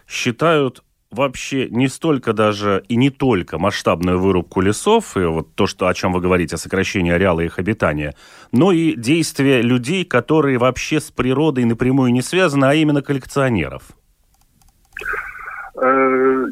считают 0.09 0.83
вообще 1.11 1.69
не 1.69 1.89
столько 1.89 2.33
даже 2.33 2.83
и 2.89 2.97
не 2.97 3.11
только 3.11 3.59
масштабную 3.59 4.19
вырубку 4.19 4.63
лесов, 4.63 5.19
и 5.19 5.25
вот 5.25 5.55
то, 5.55 5.67
что, 5.67 5.89
о 5.89 5.93
чем 5.93 6.15
вы 6.15 6.23
говорите, 6.23 6.55
о 6.55 6.59
сокращении 6.59 7.13
ареала 7.13 7.41
их 7.41 7.59
обитания, 7.59 8.15
но 8.51 8.73
и 8.73 8.95
действия 8.95 9.61
людей, 9.61 10.07
которые 10.07 10.57
вообще 10.57 11.01
с 11.01 11.11
природой 11.11 11.67
напрямую 11.67 12.13
не 12.13 12.23
связаны, 12.23 12.65
а 12.65 12.73
именно 12.73 13.03
коллекционеров. 13.03 13.83
Э, 15.77 16.47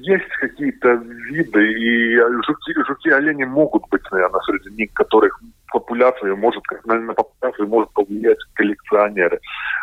есть 0.00 0.30
какие-то 0.40 0.94
виды, 1.28 1.72
и 1.74 2.16
жуки, 2.46 2.72
жуки 2.88 3.10
олени 3.10 3.44
могут 3.44 3.82
быть, 3.90 4.10
наверное, 4.10 4.40
среди 4.40 4.74
них, 4.74 4.94
которых 4.94 5.38
популяцию 5.72 6.36
может, 6.36 6.62
на 6.84 7.14
популяцию 7.14 7.68
может 7.68 7.92
повлиять 7.92 8.38
коллекционеры. 8.54 9.40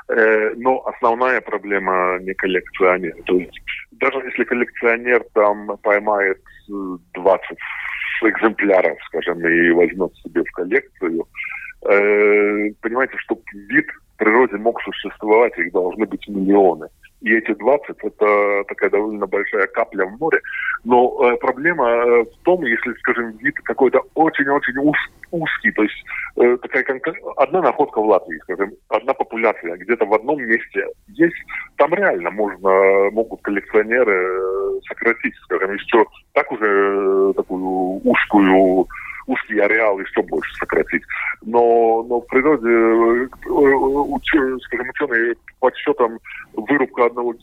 Э, 0.09 0.53
но 0.55 0.81
основная 0.85 1.41
проблема 1.41 2.19
не 2.19 2.33
коллекционер. 2.33 3.15
То 3.25 3.37
есть 3.37 3.59
даже 3.91 4.17
если 4.19 4.43
коллекционер 4.43 5.23
там 5.33 5.77
поймает 5.81 6.39
20 6.67 7.51
э, 7.51 8.29
экземпляров, 8.29 8.97
скажем, 9.07 9.39
и 9.47 9.71
возьмет 9.71 10.13
себе 10.17 10.43
в 10.43 10.51
коллекцию, 10.51 11.27
э, 11.89 12.71
понимаете, 12.81 13.17
чтобы 13.17 13.41
вид 13.69 13.85
в 14.15 14.17
природе 14.17 14.57
мог 14.57 14.81
существовать, 14.81 15.57
их 15.57 15.71
должны 15.71 16.05
быть 16.05 16.27
миллионы. 16.27 16.87
И 17.23 17.33
эти 17.33 17.53
20– 17.53 17.95
это 18.03 18.63
такая 18.67 18.89
довольно 18.89 19.25
большая 19.25 19.67
капля 19.67 20.05
в 20.05 20.19
море. 20.19 20.41
Но 20.83 21.17
э, 21.23 21.37
проблема 21.37 21.87
э, 21.87 22.23
в 22.23 22.43
том, 22.43 22.63
если, 22.65 22.93
скажем, 22.99 23.37
вид 23.37 23.55
какой-то 23.63 24.01
очень-очень 24.13 24.77
уж, 24.77 24.97
узкий, 25.31 25.71
то 25.71 25.83
есть 25.83 26.03
э, 26.35 26.57
такая 26.61 27.01
одна 27.37 27.61
находка 27.61 28.01
в 28.01 28.05
Латвии, 28.07 28.39
скажем, 28.43 28.73
одна 28.89 29.13
популяция 29.13 29.77
где-то 29.77 30.05
в 30.05 30.13
одном 30.13 30.41
месте 30.43 30.85
есть, 31.07 31.37
там 31.77 31.93
реально 31.93 32.29
можно, 32.29 33.09
могут 33.11 33.41
коллекционеры 33.41 34.13
э, 34.13 34.79
сократить, 34.87 35.35
скажем, 35.43 35.73
еще 35.73 36.05
так 36.33 36.51
уже 36.51 36.67
э, 36.67 37.33
такую 37.37 38.01
узкую 38.03 38.87
узкий 39.27 39.59
ареал 39.59 39.99
еще 39.99 40.21
больше 40.23 40.53
сократить. 40.55 41.03
Но, 41.41 42.03
но 42.03 42.21
в 42.21 42.27
природе, 42.27 42.69
э, 42.69 43.27
уч, 43.49 44.27
скажем, 44.63 44.89
ученые 44.89 45.35
подсчетом 45.59 46.19
вырубка 46.53 47.05
одного 47.05 47.35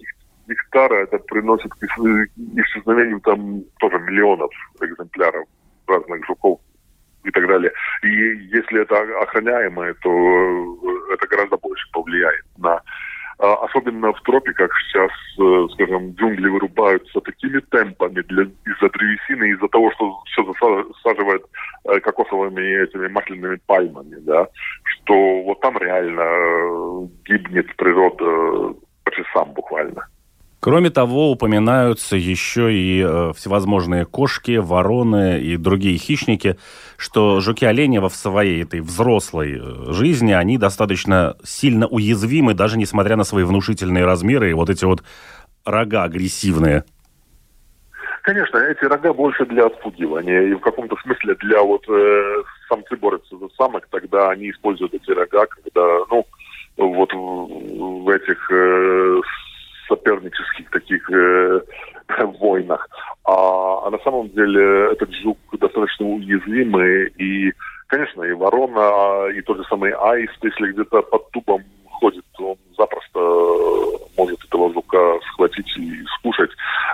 гектара 0.48 1.02
это 1.02 1.18
приносит 1.18 1.72
к 1.74 1.84
исчезновению 1.84 3.20
там 3.20 3.62
тоже 3.78 3.98
миллионов 3.98 4.50
экземпляров 4.80 5.46
разных 5.86 6.26
жуков 6.26 6.60
и 7.24 7.30
так 7.30 7.46
далее. 7.46 7.72
И 8.02 8.08
если 8.08 8.82
это 8.82 9.00
охраняемое, 9.22 9.94
то 10.02 10.10
э, 10.10 11.14
это 11.14 11.26
гораздо 11.26 11.56
больше 11.58 11.86
повлияет 11.92 12.44
на 12.58 12.80
особенно 13.40 14.12
в 14.12 14.20
тропиках 14.22 14.70
сейчас, 14.80 15.10
э, 15.38 15.66
скажем, 15.74 16.12
джунгли 16.12 16.48
вырубаются 16.48 17.20
такими 17.20 17.60
темпами 17.70 18.20
для, 18.22 18.42
из-за 18.42 18.90
древесины, 18.90 19.50
из-за 19.50 19.68
того, 19.68 19.90
что 19.92 20.22
все 20.26 20.44
засаживают 20.44 21.44
э, 21.84 22.00
кокосовыми 22.00 22.60
этими 22.60 23.08
масляными 23.08 23.58
пальмами, 23.66 24.16
да, 24.20 24.46
что 24.84 25.42
вот 25.42 25.60
там 25.60 25.78
реально 25.78 27.08
гибнет 27.24 27.74
природа 27.76 28.74
по 29.04 29.10
часам 29.12 29.52
буквально. 29.54 30.06
Кроме 30.60 30.90
того, 30.90 31.30
упоминаются 31.30 32.16
еще 32.16 32.70
и 32.70 33.02
э, 33.02 33.32
всевозможные 33.34 34.04
кошки, 34.04 34.58
вороны 34.58 35.40
и 35.40 35.56
другие 35.56 35.96
хищники, 35.96 36.58
что 36.98 37.40
жуки-олени 37.40 37.96
в 37.96 38.10
своей 38.10 38.62
этой 38.62 38.80
взрослой 38.82 39.58
э, 39.58 39.92
жизни, 39.92 40.32
они 40.32 40.58
достаточно 40.58 41.34
сильно 41.42 41.86
уязвимы, 41.86 42.52
даже 42.52 42.76
несмотря 42.76 43.16
на 43.16 43.24
свои 43.24 43.44
внушительные 43.44 44.04
размеры 44.04 44.50
и 44.50 44.52
вот 44.52 44.68
эти 44.68 44.84
вот 44.84 45.02
рога 45.64 46.02
агрессивные. 46.04 46.84
Конечно, 48.22 48.58
эти 48.58 48.84
рога 48.84 49.14
больше 49.14 49.46
для 49.46 49.64
отпугивания 49.64 50.42
и 50.42 50.52
в 50.52 50.60
каком-то 50.60 50.94
смысле 50.96 51.36
для 51.36 51.62
вот 51.62 51.88
э, 51.88 52.42
самцы 52.68 52.96
борются 52.96 53.34
за 53.38 53.48
самок, 53.56 53.88
тогда 53.90 54.28
они 54.28 54.50
используют 54.50 54.92
эти 54.92 55.10
рога, 55.10 55.46
когда, 55.46 56.00
ну, 56.10 56.26
вот 56.76 57.12
в, 57.14 58.04
в 58.04 58.08
этих 58.10 58.50
э, 58.50 59.20
сопернических 59.90 60.70
таких 60.70 61.10
э, 61.10 61.60
войнах. 62.40 62.88
А, 63.24 63.86
а 63.86 63.90
на 63.90 63.98
самом 63.98 64.30
деле 64.30 64.92
этот 64.92 65.12
жук 65.22 65.38
достаточно 65.58 66.06
уязвимый 66.06 67.08
и, 67.18 67.52
конечно, 67.88 68.22
и 68.22 68.32
ворона, 68.32 69.28
и 69.28 69.42
тот 69.42 69.58
же 69.58 69.64
самый 69.64 69.92
аист, 69.92 70.38
если 70.42 70.72
где-то 70.72 71.02
под 71.02 71.30
тубом 71.32 71.64
ходит, 72.00 72.24
он 72.38 72.56
запросто 72.76 73.20
может 74.16 74.42
этого 74.44 74.72
жука 74.72 75.18
схватить 75.32 75.76
и 75.76 76.04
скушать. 76.18 76.50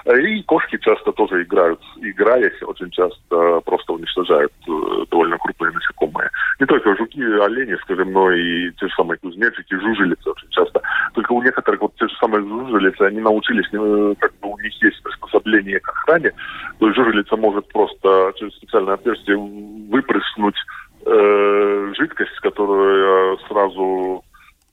И 0.07 0.43
кошки 0.43 0.79
часто 0.79 1.13
тоже 1.13 1.43
играют, 1.43 1.81
играясь, 2.01 2.63
очень 2.63 2.91
часто 2.91 3.61
просто 3.65 3.93
уничтожают 3.93 4.53
э, 4.69 5.05
довольно 5.11 5.39
крупные 5.39 5.73
насекомые. 5.73 6.31
Не 6.61 6.67
только 6.67 6.97
жуки, 6.97 7.21
олени, 7.21 7.77
скажем, 7.83 8.13
но 8.13 8.31
и 8.31 8.71
те 8.73 8.87
же 8.87 8.95
самые 8.95 9.19
кузнечики, 9.19 9.75
жужелицы 9.75 10.31
очень 10.31 10.49
часто. 10.51 10.81
Только 11.15 11.33
у 11.33 11.43
некоторых 11.43 11.81
вот 11.81 11.95
те 11.97 12.07
же 12.07 12.15
самые 12.17 12.43
жужелицы, 12.43 13.03
они 13.03 13.21
научились, 13.21 13.69
э, 13.73 14.15
как 14.19 14.33
бы 14.41 14.51
у 14.51 14.59
них 14.59 14.83
есть 14.83 15.03
приспособление 15.03 15.81
к 15.81 15.89
охране, 15.89 16.33
то 16.79 16.87
есть 16.87 16.97
жужелица 16.97 17.37
может 17.37 17.67
просто 17.73 18.33
через 18.37 18.55
специальное 18.57 18.95
отверстие 18.95 19.37
выпрыснуть 19.37 20.57
э, 21.07 21.93
жидкость, 21.97 22.39
которая 22.41 23.37
сразу 23.49 24.23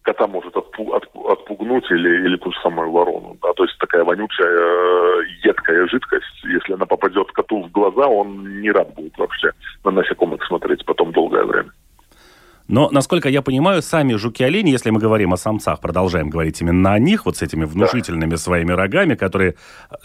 кота 0.04 0.28
может 0.28 0.56
отпу 0.56 0.94
отпугнуть 0.94 1.90
или, 1.90 2.26
или 2.26 2.38
ту 2.38 2.52
же 2.52 2.60
самую 2.62 2.92
ворону. 2.92 3.38
Да? 3.42 3.54
То 3.54 3.64
есть 3.64 3.78
такая 3.80 4.04
вонючая, 4.04 5.26
едкая 5.44 5.88
жидкость, 5.88 6.44
если 6.44 6.74
она 6.74 6.86
попадет 6.86 7.32
коту 7.32 7.64
в 7.64 7.72
глаза, 7.72 8.08
он 8.08 8.62
не 8.62 8.72
рад 8.72 8.94
будет 8.94 9.18
вообще 9.18 9.52
на 9.84 9.92
насекомых 9.92 10.44
смотреть 10.46 10.86
потом 10.86 11.12
долгое 11.12 11.46
время. 11.46 11.72
Но, 12.68 12.90
насколько 12.92 13.28
я 13.28 13.42
понимаю, 13.42 13.82
сами 13.82 14.14
жуки-олени, 14.14 14.70
если 14.70 14.90
мы 14.90 15.00
говорим 15.00 15.34
о 15.34 15.38
самцах, 15.38 15.82
продолжаем 15.82 16.30
говорить 16.30 16.62
именно 16.62 16.94
о 16.94 17.00
них, 17.00 17.26
вот 17.26 17.38
с 17.38 17.42
этими 17.42 17.66
внушительными 17.66 18.32
да. 18.32 18.38
своими 18.38 18.72
рогами, 18.72 19.16
которые 19.16 19.56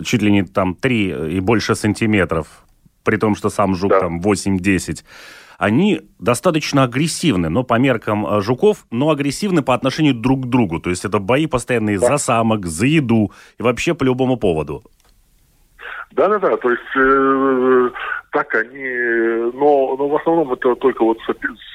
чуть 0.04 0.22
ли 0.22 0.32
не 0.32 0.42
там 0.42 0.74
3 0.74 1.36
и 1.36 1.40
больше 1.40 1.76
сантиметров, 1.76 2.64
при 3.04 3.16
том, 3.16 3.36
что 3.36 3.48
сам 3.48 3.74
жук 3.74 3.90
да. 3.90 4.00
там 4.00 4.20
8-10, 4.20 5.04
они 5.58 6.02
достаточно 6.20 6.84
агрессивны, 6.84 7.50
но 7.50 7.64
по 7.64 7.78
меркам 7.78 8.26
э, 8.26 8.40
жуков, 8.40 8.86
но 8.90 9.10
агрессивны 9.10 9.62
по 9.62 9.74
отношению 9.74 10.14
друг 10.14 10.44
к 10.44 10.46
другу. 10.46 10.78
То 10.78 10.88
есть 10.88 11.04
это 11.04 11.18
бои 11.18 11.46
постоянные 11.46 11.98
да. 11.98 12.06
за 12.06 12.18
самок, 12.18 12.64
за 12.64 12.86
еду 12.86 13.32
и 13.58 13.62
вообще 13.62 13.94
по 13.94 14.04
любому 14.04 14.36
поводу. 14.36 14.84
Да-да-да, 16.12 16.56
то 16.56 16.70
есть 16.70 16.96
э, 16.96 17.90
так 18.30 18.54
они, 18.54 18.88
но, 19.52 19.96
но 19.96 20.08
в 20.08 20.16
основном 20.16 20.52
это 20.52 20.74
только 20.76 21.04
вот 21.04 21.18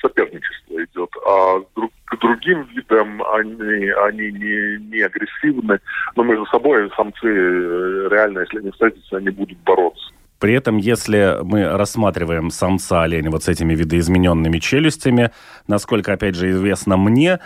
соперничество 0.02 0.84
идет, 0.84 1.10
а 1.28 1.60
друг, 1.76 1.92
к 2.06 2.18
другим 2.20 2.64
видам 2.74 3.22
они, 3.34 3.90
они 3.90 4.32
не, 4.32 4.80
не 4.90 5.02
агрессивны, 5.02 5.80
но 6.16 6.24
между 6.24 6.46
собой 6.48 6.90
самцы 6.96 7.28
э, 7.28 8.08
реально, 8.10 8.40
если 8.40 8.60
они 8.60 8.72
встретятся, 8.72 9.18
они 9.18 9.30
будут 9.30 9.58
бороться. 9.60 10.14
При 10.44 10.56
этом, 10.56 10.76
если 10.76 11.38
мы 11.42 11.70
рассматриваем 11.70 12.52
самца 12.52 13.04
оленя 13.04 13.32
вот 13.32 13.46
с 13.46 13.48
этими 13.48 13.74
видоизмененными 13.76 14.60
челюстями, 14.60 15.32
насколько, 15.68 16.12
опять 16.12 16.36
же, 16.36 16.52
известно 16.52 16.98
мне, 16.98 17.40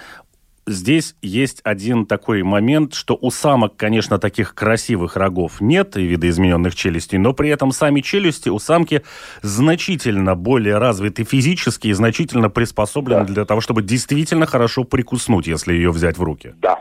здесь 0.65 1.15
есть 1.21 1.61
один 1.63 2.07
такой 2.07 2.41
момент, 2.41 2.95
что 2.95 3.15
у 3.21 3.29
самок, 3.29 3.75
конечно, 3.75 4.17
таких 4.17 4.55
красивых 4.55 5.15
рогов 5.15 5.61
нет 5.61 5.95
и 5.95 6.07
видоизмененных 6.07 6.73
челюстей, 6.73 7.19
но 7.19 7.33
при 7.33 7.49
этом 7.49 7.71
сами 7.71 8.01
челюсти 8.01 8.49
у 8.49 8.57
самки 8.57 9.03
значительно 9.43 10.33
более 10.33 10.79
развиты 10.79 11.23
физически 11.23 11.89
и 11.89 11.93
значительно 11.93 12.49
приспособлены 12.49 13.25
да. 13.25 13.33
для 13.33 13.45
того, 13.45 13.61
чтобы 13.61 13.83
действительно 13.83 14.47
хорошо 14.47 14.85
прикуснуть, 14.85 15.45
если 15.45 15.73
ее 15.73 15.91
взять 15.91 16.17
в 16.17 16.23
руки. 16.23 16.55
Да, 16.57 16.79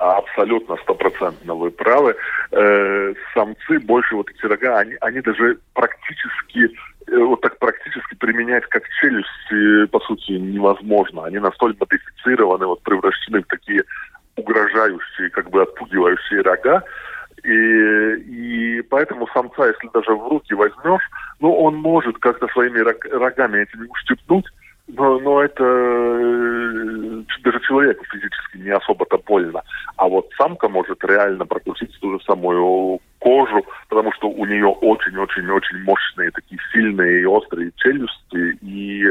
абсолютно 0.00 0.76
стопроцентно 0.78 1.54
вы 1.54 1.70
правы. 1.70 2.16
Э, 2.52 3.14
самцы 3.34 3.78
больше 3.80 4.16
вот 4.16 4.30
эти 4.30 4.44
рога, 4.46 4.78
они, 4.78 4.94
они 5.00 5.20
даже 5.20 5.58
практически 5.74 6.70
Э, 7.10 7.18
вот 7.18 7.40
так 7.40 7.58
практически 7.58 8.14
применять 8.14 8.64
как 8.66 8.84
челюсти, 9.00 9.86
по 9.90 10.00
сути, 10.00 10.32
невозможно. 10.32 11.24
Они 11.24 11.38
настолько 11.38 11.78
модифицированы, 11.80 12.66
вот 12.66 12.82
превращены 12.82 13.42
в 13.42 13.46
такие 13.46 13.82
угрожающие, 14.36 15.30
как 15.30 15.50
бы 15.50 15.62
отпугивающие 15.62 16.42
рога. 16.42 16.84
И, 17.42 18.78
и 18.78 18.82
поэтому 18.82 19.26
самца, 19.28 19.66
если 19.66 19.88
даже 19.92 20.14
в 20.14 20.28
руки 20.28 20.54
возьмешь, 20.54 21.02
ну, 21.40 21.52
он 21.52 21.76
может 21.76 22.18
как-то 22.18 22.46
своими 22.48 22.78
рогами 22.78 23.62
этими 23.62 23.88
ущипнуть, 23.88 24.46
но, 24.96 25.18
но 25.18 25.42
это 25.42 25.64
э, 25.64 27.22
даже 27.42 27.60
человеку 27.60 28.04
физически 28.06 28.58
не 28.58 28.70
особо-то 28.70 29.18
больно. 29.18 29.62
А 29.96 30.08
вот 30.08 30.28
самка 30.36 30.68
может 30.68 31.02
реально 31.04 31.46
прокусить 31.46 31.96
ту 32.00 32.18
же 32.18 32.24
самую 32.24 33.00
кожу, 33.18 33.64
потому 33.88 34.12
что 34.12 34.28
у 34.28 34.44
нее 34.46 34.66
очень-очень-очень 34.66 35.82
мощные, 35.84 36.30
такие 36.30 36.60
сильные 36.72 37.22
и 37.22 37.26
острые 37.26 37.72
челюсти. 37.76 38.58
И, 38.62 39.06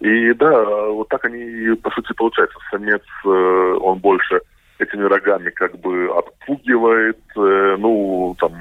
и 0.00 0.32
да, 0.34 0.64
вот 0.88 1.08
так 1.08 1.24
они, 1.24 1.74
по 1.76 1.90
сути, 1.90 2.12
получается. 2.14 2.58
Самец, 2.70 3.02
э, 3.24 3.78
он 3.80 3.98
больше 3.98 4.40
этими 4.78 5.04
рогами 5.04 5.50
как 5.50 5.78
бы 5.80 6.08
отпугивает, 6.16 7.18
э, 7.36 7.76
ну, 7.78 8.36
там, 8.38 8.52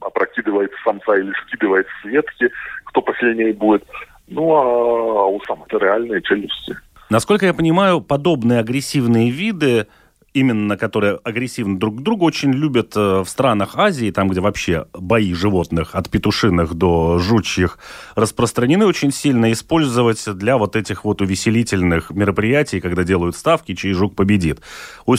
опрокидывает 0.00 0.70
самца 0.84 1.16
или 1.16 1.32
скидывает 1.46 1.86
с 2.00 2.04
ветки, 2.04 2.50
кто 2.84 3.02
посильнее 3.02 3.52
будет. 3.54 3.84
Ну, 4.28 4.54
а 4.54 5.26
у 5.26 5.40
самок 5.42 5.66
это 5.68 5.84
реальные 5.84 6.22
челюсти. 6.22 6.76
Насколько 7.10 7.46
я 7.46 7.54
понимаю, 7.54 8.00
подобные 8.00 8.60
агрессивные 8.60 9.30
виды 9.30 9.86
именно 10.34 10.76
которые 10.76 11.20
агрессивны 11.22 11.78
друг 11.78 11.98
к 11.98 12.02
другу, 12.02 12.26
очень 12.26 12.52
любят 12.52 12.94
э, 12.96 13.20
в 13.20 13.26
странах 13.26 13.76
Азии, 13.76 14.10
там, 14.10 14.28
где 14.28 14.40
вообще 14.40 14.86
бои 14.92 15.32
животных 15.32 15.94
от 15.94 16.10
петушиных 16.10 16.74
до 16.74 17.18
жучьих 17.20 17.78
распространены 18.16 18.84
очень 18.84 19.12
сильно, 19.12 19.52
использовать 19.52 20.28
для 20.36 20.58
вот 20.58 20.74
этих 20.74 21.04
вот 21.04 21.22
увеселительных 21.22 22.10
мероприятий, 22.10 22.80
когда 22.80 23.04
делают 23.04 23.36
ставки, 23.36 23.74
чей 23.74 23.92
жук 23.92 24.16
победит. 24.16 24.60
У, 25.06 25.14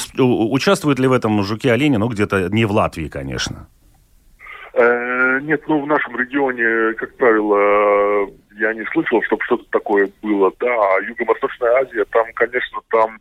участвуют 0.54 1.00
ли 1.00 1.08
в 1.08 1.14
этом 1.14 1.42
жуки-олени, 1.44 1.96
ну, 1.96 2.10
где-то 2.10 2.50
не 2.50 2.66
в 2.66 2.72
Латвии, 2.74 3.08
конечно? 3.08 3.68
Э, 4.74 5.05
нет, 5.42 5.64
ну, 5.68 5.82
в 5.82 5.88
нашем 5.88 6.18
регионе, 6.18 6.94
как 6.96 7.16
правило, 7.18 8.30
я 8.60 8.74
не 8.74 8.86
слышал, 8.94 9.22
чтобы 9.24 9.44
что-то 9.44 9.66
такое 9.72 10.10
было. 10.22 10.52
Да, 10.60 10.68
а 10.68 11.02
Юго-Восточная 11.02 11.82
Азия, 11.82 12.06
там, 12.06 12.26
конечно, 12.36 12.80
там 12.90 13.18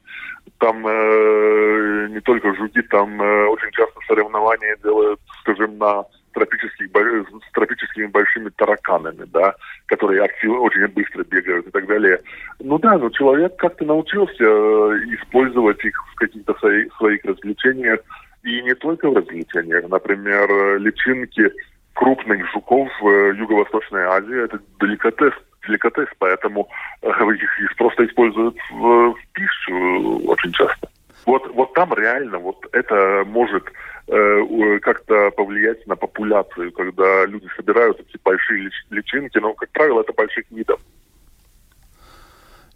там 0.58 0.86
э, 0.86 2.08
не 2.10 2.20
только 2.20 2.54
жуки, 2.54 2.80
там 2.82 3.20
э, 3.20 3.46
очень 3.46 3.70
часто 3.72 4.00
соревнования 4.06 4.76
делают, 4.82 5.20
скажем, 5.40 5.76
на 5.78 6.04
тропических, 6.32 6.88
с 6.90 7.52
тропическими 7.52 8.06
большими 8.06 8.50
тараканами, 8.50 9.24
да, 9.32 9.54
которые 9.86 10.22
активно, 10.22 10.60
очень 10.60 10.86
быстро 10.88 11.24
бегают 11.24 11.66
и 11.66 11.70
так 11.70 11.86
далее. 11.86 12.20
Ну 12.60 12.78
да, 12.78 12.98
но 12.98 13.10
человек 13.10 13.56
как-то 13.56 13.84
научился 13.84 14.44
э, 14.44 14.98
использовать 15.20 15.84
их 15.84 15.94
в 16.12 16.14
каких-то 16.16 16.54
своих, 16.54 16.94
своих 16.96 17.24
развлечениях, 17.24 18.00
и 18.42 18.62
не 18.62 18.74
только 18.74 19.10
в 19.10 19.16
развлечениях. 19.16 19.88
Например, 19.88 20.78
личинки 20.78 21.50
крупных 21.94 22.50
жуков 22.52 22.88
в 23.00 23.08
э, 23.08 23.36
Юго-Восточной 23.36 24.04
Азии– 24.04 24.44
это 24.44 24.60
деликатес 24.80 25.32
деликатес, 25.66 26.08
поэтому 26.18 26.68
э, 27.02 27.08
их, 27.08 27.76
просто 27.76 28.04
используют 28.06 28.56
в, 28.70 29.12
в 29.12 29.16
пищу 29.32 30.18
очень 30.26 30.52
часто. 30.52 30.88
Вот, 31.26 31.48
вот 31.54 31.72
там 31.72 31.94
реально 31.94 32.38
вот 32.38 32.66
это 32.72 33.24
может 33.26 33.64
э, 34.08 34.78
как-то 34.82 35.30
повлиять 35.30 35.86
на 35.86 35.96
популяцию, 35.96 36.70
когда 36.72 37.24
люди 37.24 37.48
собирают 37.56 37.98
эти 38.00 38.20
большие 38.22 38.70
личинки, 38.90 39.38
но, 39.38 39.54
как 39.54 39.70
правило, 39.70 40.02
это 40.02 40.12
больших 40.12 40.44
видов. 40.50 40.80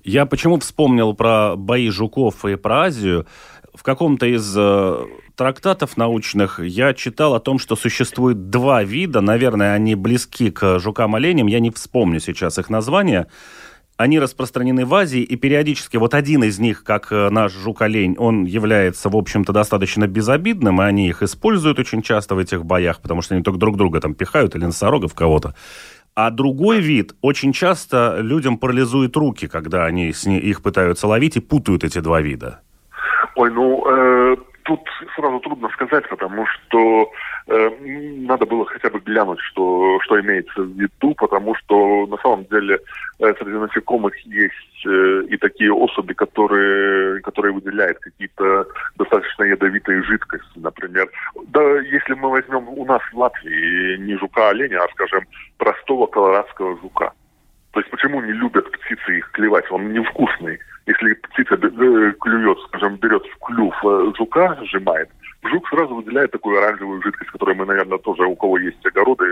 Я 0.02 0.24
почему 0.24 0.58
вспомнил 0.58 1.14
про 1.14 1.56
бои 1.56 1.90
жуков 1.90 2.44
и 2.46 2.56
про 2.56 2.84
Азию? 2.84 3.26
В 3.78 3.84
каком-то 3.84 4.26
из 4.26 4.54
э, 4.56 5.04
трактатов 5.36 5.96
научных 5.96 6.58
я 6.58 6.94
читал 6.94 7.36
о 7.36 7.40
том, 7.40 7.60
что 7.60 7.76
существует 7.76 8.50
два 8.50 8.82
вида, 8.82 9.20
наверное, 9.20 9.72
они 9.72 9.94
близки 9.94 10.50
к 10.50 10.80
жукам-оленям, 10.80 11.46
я 11.46 11.60
не 11.60 11.70
вспомню 11.70 12.18
сейчас 12.18 12.58
их 12.58 12.70
название. 12.70 13.28
Они 13.96 14.18
распространены 14.18 14.84
в 14.84 14.92
Азии, 14.92 15.22
и 15.22 15.36
периодически 15.36 15.96
вот 15.96 16.14
один 16.14 16.42
из 16.42 16.58
них, 16.58 16.82
как 16.82 17.12
э, 17.12 17.30
наш 17.30 17.52
жук-олень, 17.52 18.16
он 18.18 18.46
является, 18.46 19.10
в 19.10 19.16
общем-то, 19.16 19.52
достаточно 19.52 20.08
безобидным, 20.08 20.82
и 20.82 20.84
они 20.84 21.08
их 21.08 21.22
используют 21.22 21.78
очень 21.78 22.02
часто 22.02 22.34
в 22.34 22.38
этих 22.38 22.64
боях, 22.64 23.00
потому 23.00 23.22
что 23.22 23.36
они 23.36 23.44
только 23.44 23.60
друг 23.60 23.76
друга 23.76 24.00
там 24.00 24.14
пихают 24.14 24.56
или 24.56 24.64
носорогов 24.64 25.14
кого-то. 25.14 25.54
А 26.16 26.30
другой 26.32 26.80
вид 26.80 27.14
очень 27.20 27.52
часто 27.52 28.18
людям 28.18 28.58
парализует 28.58 29.16
руки, 29.16 29.46
когда 29.46 29.84
они 29.84 30.08
их 30.10 30.62
пытаются 30.62 31.06
ловить 31.06 31.36
и 31.36 31.40
путают 31.40 31.84
эти 31.84 32.00
два 32.00 32.20
вида. 32.20 32.62
Ой, 33.36 33.50
ну, 33.50 33.84
э, 33.86 34.36
тут 34.68 34.80
сразу 35.16 35.40
трудно 35.40 35.68
сказать, 35.70 36.06
потому 36.10 36.46
что 36.46 37.10
э, 37.46 37.70
надо 37.80 38.44
было 38.44 38.66
хотя 38.66 38.90
бы 38.90 39.00
глянуть, 39.00 39.40
что, 39.40 39.98
что 40.02 40.20
имеется 40.20 40.60
в 40.60 40.70
виду, 40.78 41.14
потому 41.14 41.54
что 41.54 42.06
на 42.06 42.18
самом 42.18 42.44
деле 42.44 42.78
э, 43.18 43.34
среди 43.38 43.56
насекомых 43.56 44.14
есть 44.26 44.86
э, 44.86 45.22
и 45.30 45.38
такие 45.38 45.72
особи, 45.72 46.12
которые, 46.12 47.20
которые 47.22 47.54
выделяют 47.54 47.98
какие-то 47.98 48.66
достаточно 48.96 49.44
ядовитые 49.44 50.02
жидкости, 50.02 50.58
например. 50.58 51.08
Да, 51.46 51.62
если 51.80 52.12
мы 52.12 52.30
возьмем 52.30 52.68
у 52.68 52.84
нас 52.84 53.00
в 53.10 53.18
Латвии 53.18 53.96
не 53.96 54.16
жука 54.18 54.50
оленя, 54.50 54.80
а, 54.84 54.88
скажем, 54.92 55.24
простого 55.56 56.06
колорадского 56.06 56.78
жука. 56.80 57.12
Почему 57.98 58.20
не 58.20 58.30
любят 58.30 58.70
птицы 58.70 59.18
их 59.18 59.28
клевать? 59.32 59.68
Он 59.72 59.92
невкусный. 59.92 60.60
Если 60.86 61.14
птица 61.14 61.54
э, 61.54 62.12
клюет, 62.20 62.58
скажем, 62.68 62.94
берет 62.96 63.24
в 63.26 63.44
клюв 63.44 63.74
э, 63.84 64.12
жука, 64.16 64.56
сжимает, 64.62 65.08
жук 65.42 65.68
сразу 65.68 65.96
выделяет 65.96 66.30
такую 66.30 66.58
оранжевую 66.58 67.02
жидкость, 67.02 67.32
которую 67.32 67.56
мы, 67.56 67.66
наверное, 67.66 67.98
тоже, 67.98 68.24
у 68.24 68.36
кого 68.36 68.56
есть 68.58 68.86
огороды, 68.86 69.24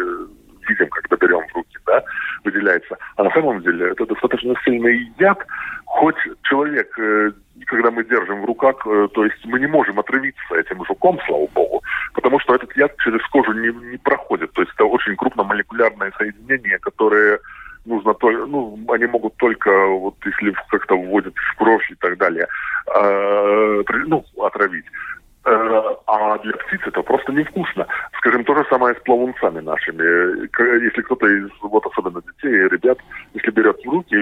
видим, 0.69 0.89
когда 0.89 1.17
берем 1.17 1.47
в 1.47 1.55
руки, 1.55 1.79
да, 1.87 2.03
выделяется. 2.43 2.99
А 3.15 3.23
на 3.23 3.31
самом 3.31 3.63
деле 3.63 3.93
это 3.93 4.05
достаточно 4.05 4.55
сильный 4.65 5.13
яд, 5.21 5.47
хоть 5.85 6.19
человек, 6.43 6.99
э, 6.99 7.31
когда 7.67 7.93
мы 7.93 8.03
держим 8.05 8.43
в 8.43 8.47
руках, 8.47 8.83
то 8.83 9.25
есть 9.25 9.45
мы 9.45 9.61
не 9.61 9.69
можем 9.69 10.01
отравиться 10.01 10.57
этим 10.57 10.85
жуком, 10.85 11.21
слава 11.25 11.47
богу, 11.55 11.85
потому 12.15 12.41
что 12.41 12.57
этот 12.57 12.77
яд 12.77 12.97
через 12.99 13.25
кожу 13.29 13.53
не, 13.53 13.69
не 13.93 13.97
проходит. 13.99 14.53
То 14.55 14.63
есть 14.63 14.75
это 14.75 14.87
очень 14.87 15.15
крупномолекулярное 15.15 16.13
соединение, 16.19 16.81
которое 16.81 17.39
нужно 17.87 18.15
только, 18.15 18.47
ну, 18.47 18.79
они 18.89 19.07
могут 19.07 19.37
только, 19.37 19.71
вот 19.87 20.15
если 20.25 20.55
как-то 20.69 20.97
вводят 20.97 21.35
в 21.35 21.57
кровь 21.57 21.91
и 21.91 21.95
так 21.95 22.19
далее, 22.19 22.47
э, 22.95 23.83
ну, 24.07 24.25
отравить. 24.43 24.85
Э, 25.45 25.95
а 26.09 26.39
для 26.39 26.53
птиц 26.55 26.81
это 26.87 27.03
просто 27.03 27.33
невкусно. 27.33 27.87
Скажем, 28.19 28.45
то 28.45 28.55
же 28.57 28.67
самое 28.69 28.97
с 28.97 29.03
плавунцами 29.03 29.61
нашими. 29.61 30.83
Если 30.85 31.03
кто-то 31.03 31.27
из, 31.27 31.49
вот 31.63 31.87
особенно 31.87 32.21
детей 32.21 32.69
ребят, 32.69 32.99
если 33.33 33.53
берет 33.53 33.79
в 33.85 33.89
руки, 33.89 34.17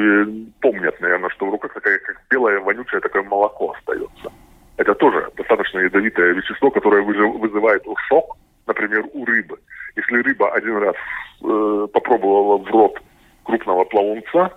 помнят, 0.60 1.00
наверное, 1.00 1.30
что 1.30 1.46
в 1.46 1.50
руках 1.50 1.72
такая, 1.72 1.98
как 1.98 2.20
белое, 2.30 2.60
вонючее 2.60 3.00
такое 3.00 3.22
молоко 3.22 3.72
остается. 3.72 4.30
Это 4.76 4.94
тоже 4.94 5.30
достаточно 5.36 5.78
ядовитое 5.78 6.34
вещество, 6.34 6.70
которое 6.70 7.02
вызывает 7.02 7.84
шок, 8.08 8.36
например, 8.66 9.04
у 9.14 9.24
рыбы. 9.24 9.58
Если 9.96 10.22
рыба 10.22 10.52
один 10.52 10.76
раз 10.76 10.96
э, 11.42 11.86
попробовала 11.92 12.58
в 12.58 12.66
рот 12.70 12.98
крупного 13.44 13.84
плавунца, 13.84 14.50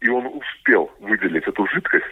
и 0.00 0.08
он 0.08 0.26
успел 0.26 0.90
выделить 1.00 1.46
эту 1.46 1.66
жидкость, 1.66 2.04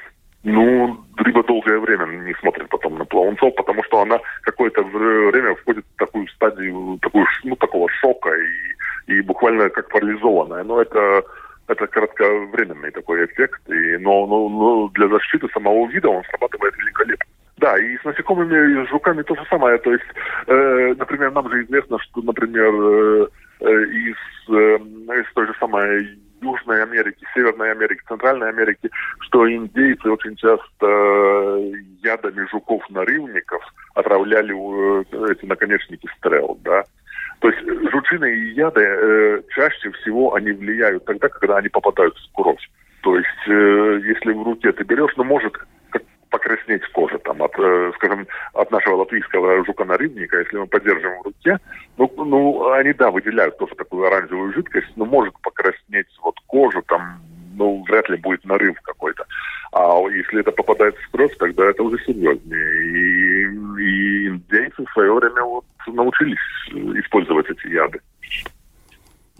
ну, 0.44 0.98
рыба 1.18 1.44
долгое 1.44 1.78
время 1.78 2.06
не 2.06 2.34
смотрит 2.34 2.68
потом 2.68 2.98
на 2.98 3.04
плавунцов, 3.04 3.54
потому 3.54 3.82
что 3.84 4.02
она 4.02 4.18
какое-то 4.42 4.82
время 4.82 5.54
входит 5.54 5.84
в 5.94 5.98
такую 5.98 6.26
стадию, 6.28 6.98
такую, 7.00 7.26
ну, 7.44 7.54
такого 7.56 7.88
шока 8.00 8.30
и, 8.30 9.12
и 9.12 9.20
буквально 9.20 9.70
как 9.70 9.88
парализованная. 9.88 10.64
Но 10.64 10.82
это, 10.82 11.22
это 11.68 11.86
кратковременный 11.86 12.90
такой 12.90 13.24
эффект, 13.26 13.60
и, 13.68 13.98
но, 13.98 14.26
но, 14.26 14.48
но 14.48 14.88
для 14.88 15.06
защиты 15.08 15.48
самого 15.54 15.86
вида 15.88 16.08
он 16.08 16.24
срабатывает 16.24 16.76
великолепно. 16.76 17.26
Да, 17.58 17.78
и 17.78 17.96
с 17.98 18.04
насекомыми, 18.04 18.82
и 18.82 18.86
с 18.86 18.90
жуками 18.90 19.22
то 19.22 19.36
же 19.36 19.42
самое. 19.48 19.78
То 19.78 19.92
есть, 19.92 20.04
э, 20.48 20.94
например, 20.98 21.30
нам 21.30 21.48
же 21.48 21.62
известно, 21.62 22.00
что, 22.00 22.20
например, 22.20 22.72
э 22.74 23.28
из, 23.62 24.16
э, 24.48 24.76
из 25.20 25.32
той 25.34 25.46
же 25.46 25.54
самой 25.58 26.18
Южной 26.42 26.82
Америки, 26.82 27.24
Северной 27.34 27.70
Америки, 27.70 28.00
Центральной 28.08 28.48
Америки, 28.48 28.90
что 29.20 29.50
индейцы 29.50 30.10
очень 30.10 30.36
часто 30.36 30.86
э, 30.86 31.72
ядами 32.02 32.46
жуков-нарывников 32.50 33.62
отравляли 33.94 34.52
э, 34.52 35.32
эти 35.32 35.46
наконечники 35.46 36.08
стрел, 36.18 36.58
да. 36.64 36.82
То 37.40 37.48
есть 37.48 37.90
жучины 37.90 38.32
и 38.34 38.54
яды 38.54 38.82
э, 38.82 39.42
чаще 39.54 39.90
всего 39.92 40.34
они 40.34 40.52
влияют 40.52 41.04
тогда, 41.04 41.28
когда 41.28 41.58
они 41.58 41.68
попадают 41.68 42.16
в 42.16 42.32
кровь. 42.34 42.70
То 43.02 43.16
есть, 43.16 43.48
э, 43.48 44.00
если 44.04 44.32
в 44.32 44.42
руке 44.42 44.72
ты 44.72 44.84
берешь, 44.84 45.12
ну, 45.16 45.24
может 45.24 45.56
покраснеть 46.32 46.84
кожа 46.92 47.18
там 47.18 47.42
от, 47.42 47.52
э, 47.58 47.92
скажем, 47.96 48.26
от 48.54 48.70
нашего 48.70 48.96
латвийского 48.96 49.64
жука-нарывника, 49.64 50.38
если 50.38 50.56
мы 50.56 50.66
подержим 50.66 51.20
в 51.20 51.26
руке, 51.26 51.58
ну, 51.98 52.10
ну, 52.16 52.72
они, 52.72 52.92
да, 52.94 53.10
выделяют 53.10 53.58
тоже 53.58 53.74
такую 53.74 54.06
оранжевую 54.06 54.52
жидкость, 54.54 54.96
но 54.96 55.04
может 55.04 55.38
покраснеть 55.40 56.08
вот 56.22 56.34
кожа 56.46 56.82
там, 56.88 57.20
ну, 57.54 57.84
вряд 57.86 58.08
ли 58.08 58.16
будет 58.16 58.44
нарыв 58.46 58.80
какой-то. 58.80 59.26
А 59.72 60.00
если 60.10 60.40
это 60.40 60.52
попадает 60.52 60.96
в 60.96 61.10
кровь, 61.10 61.36
тогда 61.36 61.66
это 61.66 61.82
уже 61.82 62.02
серьезнее. 62.04 62.86
И, 62.86 63.82
и 63.82 64.28
индейцы 64.28 64.84
в 64.84 64.92
свое 64.92 65.12
время 65.12 65.42
вот 65.42 65.64
научились 65.86 66.38
использовать 67.04 67.48
эти 67.50 67.68
яды. 67.68 68.00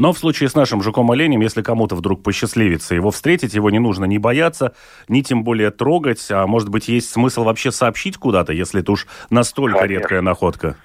Но 0.03 0.13
в 0.13 0.19
случае 0.19 0.49
с 0.49 0.57
нашим 0.57 0.83
жуком-оленем, 0.83 1.43
если 1.43 1.63
кому-то 1.63 1.95
вдруг 1.95 2.25
посчастливится 2.25 2.97
его 2.97 3.13
встретить, 3.13 3.55
его 3.55 3.71
не 3.71 3.79
нужно 3.79 4.05
ни 4.05 4.19
бояться, 4.19 4.73
ни 5.07 5.21
тем 5.21 5.45
более 5.45 5.71
трогать, 5.71 6.27
а 6.29 6.45
может 6.49 6.71
быть 6.71 6.89
есть 6.89 7.09
смысл 7.09 7.45
вообще 7.45 7.71
сообщить 7.71 8.17
куда-то, 8.17 8.53
если 8.53 8.81
это 8.81 8.91
уж 8.91 9.07
настолько 9.31 9.79
Конечно. 9.79 10.01
редкая 10.01 10.21
находка? 10.21 10.77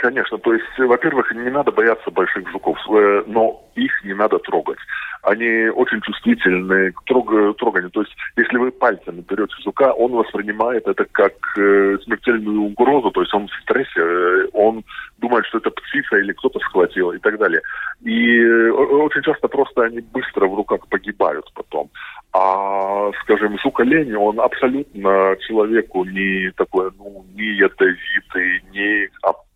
Конечно, 0.00 0.38
то 0.38 0.54
есть, 0.54 0.78
во-первых, 0.78 1.30
не 1.34 1.50
надо 1.50 1.72
бояться 1.72 2.10
больших 2.10 2.48
жуков, 2.48 2.78
э, 2.88 3.22
но 3.26 3.62
их 3.74 3.92
не 4.02 4.14
надо 4.14 4.38
трогать. 4.38 4.78
Они 5.22 5.68
очень 5.68 6.00
чувствительны 6.00 6.92
к 6.92 7.04
трог... 7.04 7.28
троганию. 7.58 7.90
То 7.90 8.00
есть, 8.00 8.16
если 8.34 8.56
вы 8.56 8.70
пальцами 8.70 9.22
берете 9.28 9.52
жука, 9.62 9.92
он 9.92 10.12
воспринимает 10.12 10.88
это 10.88 11.04
как 11.12 11.34
э, 11.58 11.98
смертельную 12.04 12.62
угрозу, 12.62 13.10
то 13.10 13.20
есть 13.20 13.34
он 13.34 13.48
в 13.48 13.52
стрессе, 13.62 14.00
э, 14.00 14.46
он 14.54 14.84
думает, 15.18 15.44
что 15.44 15.58
это 15.58 15.70
птица 15.70 16.16
или 16.16 16.32
кто-то 16.32 16.58
схватил 16.60 17.12
и 17.12 17.18
так 17.18 17.36
далее. 17.36 17.60
И 18.00 18.42
очень 18.42 19.20
часто 19.20 19.48
просто 19.48 19.82
они 19.82 20.00
быстро 20.00 20.46
в 20.46 20.54
руках 20.54 20.88
погибают 20.88 21.44
потом. 21.54 21.90
А, 22.32 23.10
скажем, 23.22 23.58
жук-олень, 23.58 24.14
он 24.14 24.40
абсолютно 24.40 25.36
человеку 25.46 26.04
не 26.04 26.52
такой, 26.56 26.90
ну, 26.96 27.26
не 27.34 27.56
ядовитый, 27.56 28.62
не 28.72 29.08
опасный, 29.20 29.49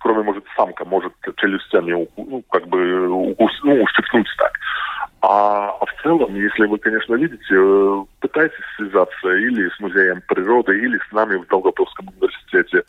кроме, 0.00 0.22
может, 0.22 0.44
самка 0.56 0.84
может 0.84 1.12
челюстями, 1.36 2.08
ну, 2.16 2.42
как 2.50 2.66
бы, 2.68 3.08
укус, 3.08 3.52
ну, 3.62 3.82
ущипнуть 3.82 4.28
так. 4.38 4.52
А, 5.26 5.70
а 5.80 5.86
в 5.86 6.02
целом, 6.02 6.34
если 6.34 6.66
вы, 6.66 6.76
конечно, 6.76 7.14
видите, 7.14 7.54
э, 7.54 8.04
пытайтесь 8.20 8.58
связаться 8.76 9.28
или 9.32 9.70
с 9.70 9.80
музеем 9.80 10.22
природы, 10.28 10.78
или 10.78 10.98
с 10.98 11.12
нами 11.12 11.36
в 11.36 11.46
Долгопилском 11.48 12.08
университете. 12.08 12.82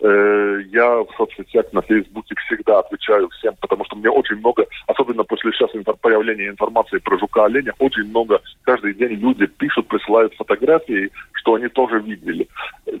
Э, 0.00 0.60
я 0.70 0.88
в 1.02 1.08
соцсетях 1.18 1.66
на 1.72 1.82
Фейсбуке 1.82 2.34
всегда 2.46 2.78
отвечаю 2.78 3.28
всем, 3.28 3.54
потому 3.60 3.84
что 3.84 3.96
мне 3.96 4.08
очень 4.08 4.36
много, 4.36 4.64
особенно 4.86 5.22
после 5.24 5.52
сейчас 5.52 5.70
появления 6.00 6.48
информации 6.48 6.96
про 6.96 7.18
жука-оленя, 7.18 7.74
очень 7.78 8.08
много 8.08 8.40
каждый 8.62 8.94
день 8.94 9.20
люди 9.20 9.44
пишут, 9.46 9.86
присылают 9.88 10.34
фотографии, 10.34 11.10
что 11.32 11.54
они 11.54 11.68
тоже 11.68 12.00
видели. 12.00 12.48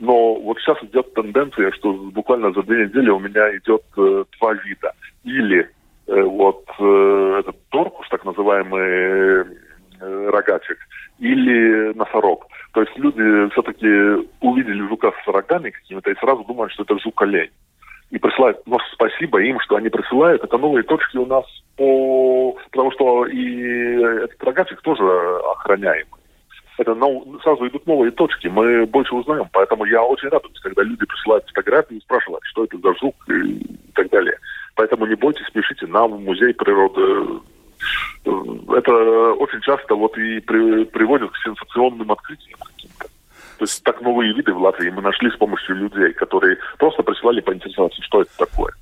Но 0.02 0.34
вот 0.34 0.58
сейчас 0.58 0.82
идет 0.82 1.14
тенденция, 1.14 1.70
что 1.70 1.92
буквально 1.92 2.52
за 2.52 2.64
две 2.64 2.86
недели 2.86 3.08
у 3.08 3.20
меня 3.20 3.56
идет 3.56 3.84
э, 3.96 4.24
два 4.40 4.52
вида. 4.54 4.92
Или 5.22 5.70
э, 6.08 6.22
вот 6.22 6.64
э, 6.80 7.36
этот 7.38 7.56
торкус, 7.68 8.08
так 8.08 8.24
называемый 8.24 8.82
э, 8.82 10.30
рогачек, 10.30 10.78
или 11.20 11.96
носорог. 11.96 12.48
То 12.72 12.80
есть 12.80 12.98
люди 12.98 13.48
все-таки 13.52 14.28
увидели 14.40 14.88
жука 14.88 15.12
с 15.24 15.28
рогами 15.28 15.70
какими-то 15.70 16.10
и 16.10 16.18
сразу 16.18 16.42
думают, 16.42 16.72
что 16.72 16.82
это 16.82 16.98
жук-олень. 16.98 17.52
И 18.10 18.18
присылают, 18.18 18.60
но 18.66 18.78
спасибо 18.94 19.40
им, 19.40 19.60
что 19.60 19.76
они 19.76 19.88
присылают. 19.88 20.42
Это 20.42 20.58
новые 20.58 20.82
точки 20.82 21.16
у 21.16 21.26
нас 21.26 21.44
по... 21.76 22.56
Потому 22.72 22.90
что 22.90 23.26
и 23.26 24.02
этот 24.24 24.42
рогачик 24.42 24.82
тоже 24.82 25.04
охраняемый. 25.52 26.21
Это 26.78 26.94
нов... 26.94 27.24
сразу 27.42 27.66
идут 27.68 27.86
новые 27.86 28.10
точки, 28.12 28.48
мы 28.48 28.86
больше 28.86 29.14
узнаем. 29.14 29.48
Поэтому 29.52 29.84
я 29.84 30.02
очень 30.02 30.28
радуюсь, 30.28 30.60
когда 30.60 30.82
люди 30.82 31.04
присылают 31.04 31.46
фотографии 31.46 31.96
и 31.96 32.00
спрашивают, 32.00 32.44
что 32.44 32.64
это 32.64 32.78
за 32.78 32.94
жук 32.94 33.14
и 33.28 33.66
так 33.94 34.10
далее. 34.10 34.36
Поэтому 34.74 35.06
не 35.06 35.14
бойтесь, 35.14 35.50
пишите 35.52 35.86
нам 35.86 36.12
в 36.12 36.20
Музей 36.20 36.54
природы 36.54 37.42
это 38.24 39.32
очень 39.34 39.60
часто 39.60 39.94
вот 39.94 40.16
и 40.16 40.40
при, 40.40 40.84
приводит 40.84 41.30
к 41.30 41.36
сенсационным 41.44 42.10
открытиям 42.12 42.58
каким-то. 42.60 43.06
То 43.58 43.64
есть 43.64 43.82
так 43.82 44.00
новые 44.00 44.32
виды 44.32 44.52
в 44.52 44.62
Латвии 44.62 44.90
мы 44.90 45.02
нашли 45.02 45.30
с 45.30 45.36
помощью 45.36 45.76
людей, 45.76 46.12
которые 46.12 46.58
просто 46.78 47.02
присылали 47.02 47.40
поинтересоваться, 47.40 48.02
что 48.02 48.22
это 48.22 48.30
такое. 48.38 48.72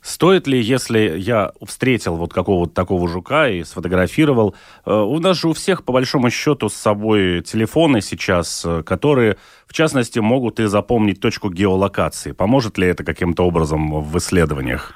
Стоит 0.00 0.46
ли, 0.46 0.60
если 0.60 1.18
я 1.18 1.52
встретил 1.66 2.16
вот 2.16 2.32
какого-то 2.32 2.72
такого 2.72 3.08
жука 3.08 3.48
и 3.48 3.64
сфотографировал, 3.64 4.54
у 4.86 5.18
нас 5.18 5.38
же 5.38 5.48
у 5.48 5.52
всех, 5.52 5.84
по 5.84 5.92
большому 5.92 6.30
счету, 6.30 6.68
с 6.68 6.74
собой 6.74 7.42
телефоны 7.42 8.00
сейчас, 8.00 8.64
э, 8.64 8.82
которые, 8.84 9.36
в 9.66 9.72
частности, 9.72 10.20
могут 10.20 10.60
и 10.60 10.66
запомнить 10.66 11.20
точку 11.20 11.50
геолокации. 11.50 12.32
Поможет 12.32 12.78
ли 12.78 12.86
это 12.86 13.04
каким-то 13.04 13.42
образом 13.44 14.02
в 14.02 14.18
исследованиях? 14.18 14.94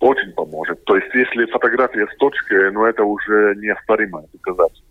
очень 0.00 0.32
поможет. 0.32 0.84
То 0.84 0.96
есть 0.96 1.12
если 1.14 1.44
фотография 1.46 2.06
с 2.06 2.16
точкой, 2.16 2.70
ну 2.72 2.84
это 2.84 3.04
уже 3.04 3.54
неоспоримое 3.56 4.26
доказательство. 4.32 4.86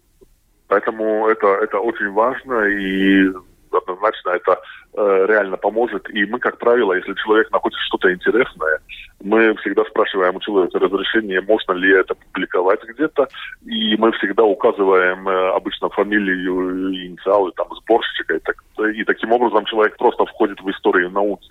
Поэтому 0.68 1.28
это, 1.28 1.48
это 1.48 1.80
очень 1.80 2.12
важно 2.12 2.66
и 2.66 3.32
однозначно 3.78 4.30
это 4.32 4.60
э, 4.94 5.26
реально 5.28 5.58
поможет. 5.58 6.10
И 6.10 6.26
мы, 6.26 6.40
как 6.40 6.58
правило, 6.58 6.94
если 6.94 7.14
человек 7.14 7.52
находит 7.52 7.80
что-то 7.88 8.14
интересное, 8.14 8.80
мы 9.24 9.56
всегда 9.58 9.84
спрашиваем 9.86 10.36
у 10.36 10.40
человека 10.40 10.80
разрешение, 10.80 11.42
можно 11.42 11.74
ли 11.74 11.94
это 11.94 12.16
публиковать 12.16 12.84
где-то. 12.84 13.28
И 13.66 13.96
мы 13.98 14.12
всегда 14.14 14.44
указываем 14.44 15.28
э, 15.28 15.50
обычно 15.56 15.90
фамилию, 15.90 16.94
инициалы, 16.94 17.52
там, 17.56 17.68
сборщика. 17.76 18.36
И, 18.36 18.40
так, 18.40 18.64
и 18.94 19.04
таким 19.04 19.32
образом 19.32 19.66
человек 19.66 19.98
просто 19.98 20.26
входит 20.26 20.60
в 20.62 20.70
историю 20.70 21.10
науки. 21.12 21.50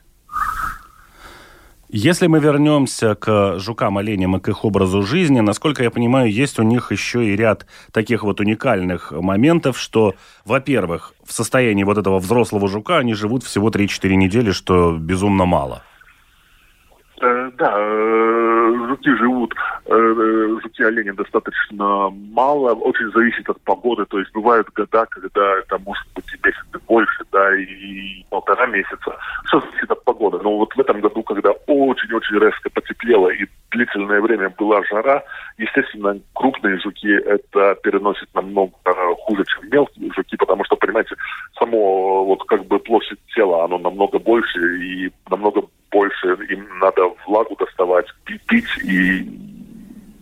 Если 1.89 2.27
мы 2.27 2.41
вернемся 2.41 3.15
к 3.15 3.59
жукам, 3.59 3.99
оленям 3.99 4.37
и 4.37 4.41
к 4.41 4.49
их 4.49 4.65
образу 4.65 5.03
жизни, 5.03 5.39
насколько 5.39 5.85
я 5.85 5.91
понимаю, 5.91 6.33
есть 6.33 6.59
у 6.59 6.65
них 6.65 6.91
еще 6.91 7.25
и 7.25 7.37
ряд 7.37 7.67
таких 7.93 8.25
вот 8.25 8.41
уникальных 8.41 9.13
моментов, 9.13 9.79
что, 9.79 10.17
во-первых, 10.45 11.15
в 11.25 11.33
состоянии 11.33 11.85
вот 11.85 11.97
этого 11.97 12.19
взрослого 12.19 12.67
жука 12.69 12.99
они 12.99 13.15
живут 13.15 13.45
всего 13.45 13.71
3-4 13.71 14.15
недели, 14.17 14.51
что 14.51 14.97
безумно 14.99 15.45
мало. 15.45 15.83
Э, 17.19 17.51
да, 17.57 17.75
э, 17.79 18.75
жуки 18.89 19.09
живут, 19.17 19.55
э, 19.87 20.59
жуки-олени 20.63 21.13
достаточно 21.13 22.11
мало, 22.11 22.75
очень 22.75 23.11
зависит 23.13 23.49
от 23.49 23.59
погоды, 23.63 24.05
то 24.05 24.19
есть 24.19 24.31
бывают 24.35 24.69
года, 24.75 25.07
когда 25.07 25.59
это 25.59 25.79
может 25.79 26.07
быть 26.15 26.27
и 26.35 26.47
месяц 26.47 26.65
и 26.75 26.79
больше, 26.87 27.25
да, 27.33 27.57
и 27.57 28.23
полтора 28.29 28.67
месяца. 28.67 29.17
Все 29.47 29.61
зависит 29.61 29.91
от 29.91 30.05
погоды. 30.05 30.41
Но 30.43 30.59
вот 30.59 30.75
в 30.75 30.81
этом 30.81 31.01
году, 31.01 31.23
когда 31.23 31.53
очень-очень 31.67 32.39
резко 32.39 32.69
потеплело 32.69 33.31
и 33.31 33.47
длительное 33.71 34.21
время 34.21 34.51
была 34.51 34.83
жара, 34.85 35.23
естественно, 35.57 36.19
крупные 36.35 36.79
жуки 36.81 37.15
это 37.15 37.77
переносит 37.83 38.29
намного 38.35 38.75
хуже, 39.21 39.43
чем 39.47 39.71
мелкие 39.71 40.11
жуки, 40.15 40.37
потому 40.37 40.65
что, 40.65 40.77
понимаете, 40.77 41.15
само 41.59 42.27
вот 42.27 42.45
как 42.45 42.67
бы 42.67 42.79
площадь 42.79 43.19
тела, 43.35 43.65
оно 43.65 43.79
намного 43.79 44.19
больше 44.19 44.59
и 44.83 45.11
намного 45.31 45.63
им 46.57 46.79
надо 46.79 47.03
влагу 47.27 47.57
доставать, 47.57 48.07
пить 48.25 48.79
и, 48.83 49.19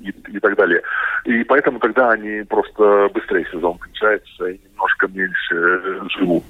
и, 0.00 0.08
и 0.08 0.40
так 0.40 0.56
далее. 0.56 0.82
И 1.24 1.44
поэтому 1.44 1.78
тогда 1.78 2.12
они 2.12 2.42
просто 2.44 3.08
быстрее 3.12 3.46
сезон 3.50 3.78
кончается 3.78 4.46
и 4.46 4.60
немножко 4.68 5.08
меньше 5.08 6.08
живут. 6.10 6.44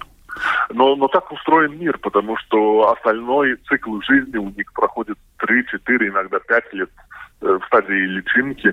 Но, 0.71 0.97
но 0.97 1.09
так 1.09 1.31
устроен 1.31 1.79
мир, 1.79 1.99
потому 1.99 2.37
что 2.37 2.91
остальной 2.91 3.57
цикл 3.69 4.01
жизни 4.01 4.37
у 4.37 4.51
них 4.51 4.73
проходит 4.73 5.17
3-4, 5.39 6.09
иногда 6.09 6.39
5 6.41 6.73
лет 6.75 6.91
э, 7.41 7.59
в 7.61 7.67
стадии 7.67 8.07
личинки 8.07 8.69
э, 8.69 8.73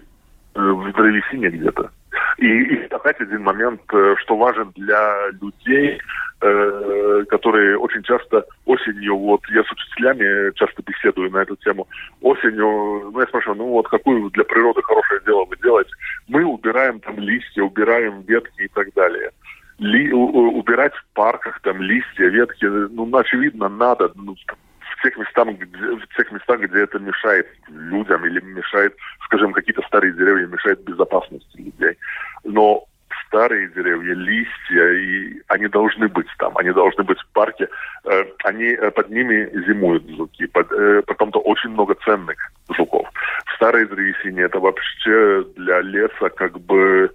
в 0.60 0.92
древесине 0.94 1.50
где-то. 1.50 1.92
И, 2.38 2.48
и 2.48 2.86
опять 2.88 3.22
один 3.22 3.44
момент, 3.44 3.82
э, 3.94 4.16
что 4.20 4.38
важен 4.38 4.72
для 4.76 5.30
людей, 5.42 6.00
э, 6.42 7.24
которые 7.30 7.78
очень 7.78 8.04
часто 8.04 8.46
осенью, 8.66 9.18
вот 9.18 9.42
я 9.50 9.64
с 9.64 9.72
учителями 9.72 10.54
часто 10.56 10.82
беседую 10.84 11.32
на 11.32 11.40
эту 11.40 11.56
тему, 11.58 11.88
осенью, 12.22 13.12
ну 13.12 13.20
я 13.20 13.28
спрашиваю, 13.28 13.58
ну 13.58 13.68
вот 13.70 13.88
какую 13.88 14.30
для 14.32 14.44
природы 14.44 14.82
хорошее 14.82 15.22
дело 15.26 15.46
вы 15.46 15.58
делаете? 15.58 15.92
Мы 16.28 16.44
убираем 16.44 17.00
там 17.00 17.20
листья, 17.20 17.64
убираем 17.64 18.22
ветки 18.22 18.64
и 18.64 18.68
так 18.70 18.94
далее. 18.94 19.32
Ли, 19.80 20.12
убирать 20.14 20.94
в 20.94 21.06
парках 21.14 21.60
там 21.62 21.82
листья, 21.82 22.26
ветки, 22.26 22.66
ну, 22.66 23.10
очевидно, 23.18 23.68
надо. 23.68 24.12
Ну, 24.14 24.36
в 24.36 25.04
тех 25.04 25.18
местах, 25.18 25.48
где, 25.48 25.96
в 25.96 26.08
тех 26.16 26.32
местах, 26.32 26.60
где 26.60 26.84
это 26.84 27.00
мешает 27.00 27.48
людям 27.68 28.24
или 28.26 28.40
мешает, 28.42 28.96
скажем, 29.26 29.54
какие-то 29.54 29.82
старые 29.88 30.14
деревья, 30.14 30.46
мешает 30.46 30.84
безопасности 30.84 31.58
людей. 31.58 31.98
Но 32.44 32.86
старые 33.32 33.70
деревья, 33.70 34.14
листья, 34.14 34.92
и 34.92 35.42
они 35.48 35.68
должны 35.68 36.10
быть 36.10 36.28
там, 36.38 36.58
они 36.58 36.72
должны 36.72 37.04
быть 37.04 37.18
в 37.18 37.28
парке. 37.34 37.70
Э, 38.04 38.26
они 38.44 38.66
э, 38.66 38.92
под 38.92 39.10
ними 39.10 39.50
зимуют 39.66 40.04
жуки, 40.10 40.48
под, 40.48 40.70
э, 40.74 41.02
потом-то 41.08 41.40
очень 41.40 41.70
много 41.70 41.96
ценных 42.06 42.38
жуков. 42.76 43.08
В 43.46 43.56
старой 43.56 43.86
это 43.86 44.60
вообще 44.60 45.46
для 45.56 45.82
леса 45.82 46.30
как 46.36 46.60
бы 46.60 47.10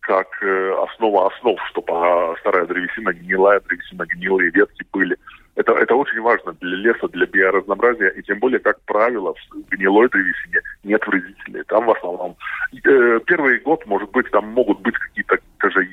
как 0.00 0.26
основа 0.42 1.32
основ, 1.32 1.56
чтобы 1.70 2.36
старая 2.40 2.66
древесина, 2.66 3.12
гнилая 3.12 3.60
древесина, 3.60 4.04
гнилые 4.04 4.50
ветки 4.50 4.84
были– 4.92 5.16
это, 5.54 5.72
это 5.72 5.94
очень 5.94 6.20
важно 6.20 6.54
для 6.60 6.76
леса, 6.76 7.08
для 7.08 7.26
биоразнообразия, 7.26 8.08
и 8.08 8.22
тем 8.22 8.38
более, 8.38 8.58
как 8.58 8.80
правило, 8.82 9.34
в 9.34 9.68
гнилой 9.70 10.08
древесине 10.08 10.60
нет 10.82 11.06
вредителей. 11.06 11.62
Там 11.64 11.84
в 11.84 11.90
основном 11.90 12.36
э, 12.72 13.20
первый 13.26 13.58
год, 13.58 13.84
может 13.86 14.10
быть, 14.12 14.30
там 14.30 14.48
могут 14.48 14.80
быть 14.80 14.94
какие-то 14.96 15.38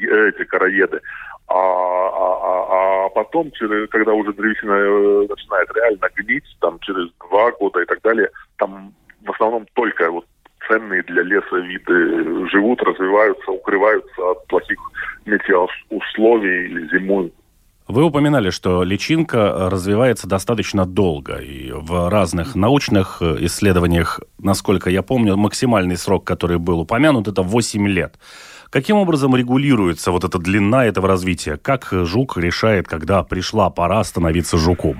эти 0.09 0.43
короеды, 0.45 1.01
а, 1.47 1.53
а, 1.53 2.39
а, 2.43 3.05
а 3.05 3.09
потом, 3.09 3.51
через, 3.51 3.89
когда 3.89 4.13
уже 4.13 4.33
древесина 4.33 4.73
э, 4.73 5.27
начинает 5.29 5.69
реально 5.75 6.09
гнить, 6.15 6.57
там 6.59 6.79
через 6.79 7.09
два 7.29 7.51
года 7.51 7.81
и 7.81 7.85
так 7.85 8.01
далее, 8.01 8.29
там 8.57 8.93
в 9.25 9.31
основном 9.31 9.65
только 9.73 10.11
вот 10.11 10.25
ценные 10.67 11.03
для 11.03 11.23
леса 11.23 11.57
виды 11.57 12.47
живут, 12.49 12.81
развиваются, 12.83 13.51
укрываются 13.51 14.21
от 14.31 14.45
плохих 14.47 14.79
метеоусловий 15.25 16.65
или 16.65 16.87
зимуют. 16.89 17.33
Вы 17.87 18.03
упоминали, 18.03 18.51
что 18.51 18.83
личинка 18.83 19.67
развивается 19.71 20.27
достаточно 20.27 20.85
долго, 20.85 21.37
и 21.37 21.71
в 21.71 22.07
разных 22.09 22.53
научных 22.53 23.17
э, 23.21 23.37
исследованиях, 23.45 24.19
насколько 24.37 24.91
я 24.91 25.01
помню, 25.01 25.35
максимальный 25.35 25.97
срок, 25.97 26.23
который 26.23 26.59
был 26.59 26.81
упомянут, 26.81 27.27
это 27.27 27.41
8 27.41 27.87
лет. 27.87 28.19
Каким 28.71 28.97
образом 28.97 29.35
регулируется 29.35 30.11
вот 30.11 30.23
эта 30.23 30.37
длина 30.37 30.85
этого 30.85 31.07
развития? 31.07 31.57
Как 31.57 31.87
жук 31.91 32.37
решает, 32.37 32.87
когда 32.87 33.23
пришла 33.23 33.69
пора 33.69 34.03
становиться 34.03 34.57
жуком? 34.57 34.97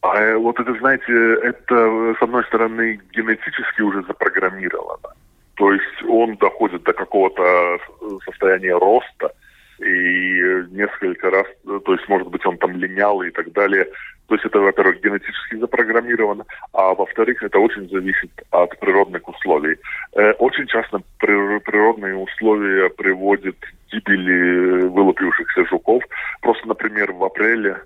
А 0.00 0.16
э, 0.16 0.36
вот 0.36 0.58
это, 0.58 0.74
знаете, 0.78 1.12
это, 1.42 2.14
с 2.18 2.22
одной 2.22 2.44
стороны, 2.44 3.00
генетически 3.12 3.82
уже 3.82 4.02
запрограммировано. 4.02 5.14
То 5.54 5.72
есть 5.72 6.02
он 6.08 6.36
доходит 6.36 6.84
до 6.84 6.92
какого-то 6.92 7.78
состояния 8.24 8.78
роста– 8.78 9.32
и 9.80 10.64
несколько 10.70 11.30
раз, 11.30 11.46
то 11.64 11.92
есть, 11.92 12.08
может 12.08 12.28
быть, 12.28 12.44
он 12.46 12.58
там 12.58 12.76
линял 12.76 13.22
и 13.22 13.30
так 13.30 13.52
далее. 13.52 13.86
То 14.28 14.34
есть 14.34 14.44
это, 14.44 14.60
во-первых, 14.60 15.00
генетически 15.02 15.56
запрограммировано, 15.56 16.44
а 16.74 16.94
во-вторых, 16.94 17.42
это 17.42 17.58
очень 17.58 17.88
зависит 17.88 18.30
от 18.50 18.78
природных 18.78 19.26
условий. 19.26 19.78
Э, 20.14 20.32
очень 20.32 20.66
часто 20.66 21.00
природные 21.18 22.14
условия 22.14 22.90
приводят 22.90 23.56
к 23.56 23.92
гибели 23.92 24.82
вылупившихся 24.88 25.64
жуков. 25.64 26.02
Просто, 26.42 26.68
например, 26.68 27.12
в 27.12 27.24
апреле 27.24 27.80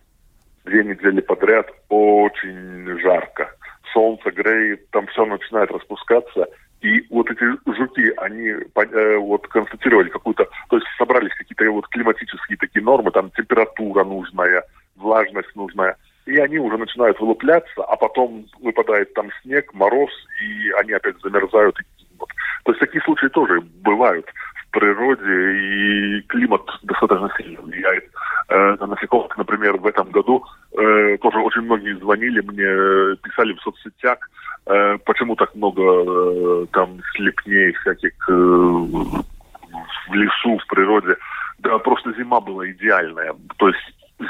две 0.65 0.83
недели 0.83 1.21
подряд 1.21 1.71
очень 1.89 2.99
жарко. 2.99 3.55
Солнце 3.93 4.33
греет, 4.33 4.91
там 4.91 5.07
все 5.07 5.25
начинает 5.25 5.71
распускаться, 5.71 6.49
и 6.81 7.07
вот 7.11 7.31
эти 7.31 7.45
жуки, 7.77 8.13
они 8.17 8.49
э, 8.49 9.17
вот 9.19 9.47
констатировали 9.47 10.09
какую-то, 10.09 10.49
то 10.69 10.77
есть 10.77 10.89
собрались 10.99 11.35
какие-то 11.35 11.71
вот 11.71 11.87
климатические 11.87 12.59
такие 12.59 12.85
нормы, 12.85 13.13
там 13.13 13.31
температура 13.31 14.03
нужная, 14.03 14.65
влажность 14.97 15.55
нужная, 15.55 15.97
и 16.27 16.37
они 16.39 16.59
уже 16.59 16.77
начинают 16.79 17.19
вылупляться, 17.21 17.85
а 17.85 17.97
потом 17.97 18.47
выпадает 18.61 19.13
там 19.15 19.29
снег, 19.43 19.73
мороз, 19.75 20.11
и 20.43 20.71
они 20.81 20.93
опять 20.93 21.21
замерзают. 21.23 21.77
Вот. 22.19 22.29
То 22.65 22.73
есть 22.73 22.81
такие 22.81 23.03
случаи 23.03 23.27
тоже 23.27 23.61
бывают 23.83 24.27
в 24.67 24.71
природе, 24.71 25.23
и 25.23 26.21
климат 26.23 26.63
достаточно 26.83 27.31
сильно 27.37 27.61
влияет 27.61 28.05
э, 28.49 28.77
на 28.81 28.87
насекомых. 28.87 29.37
Например, 29.37 29.77
в 29.77 29.87
этом 29.87 30.11
году 30.11 30.45
э, 30.73 31.19
тоже 31.19 31.39
очень 31.39 31.63
многие 31.63 31.99
звонили 31.99 32.41
мне, 32.41 33.17
писали 33.23 33.53
в 33.55 33.61
соцсетях, 33.61 34.19
Э, 34.67 34.97
почему 35.05 35.35
так 35.35 35.55
много 35.57 35.83
э, 35.83 36.67
там 36.73 37.01
слепней 37.15 37.73
всяких 37.73 38.13
э, 38.29 38.33
в 38.33 40.15
лесу, 40.15 40.59
в 40.59 40.67
природе. 40.69 41.17
Да, 41.59 41.79
просто 41.79 42.13
зима 42.13 42.41
была 42.41 42.71
идеальная. 42.71 43.35
То 43.57 43.69
есть 43.69 43.81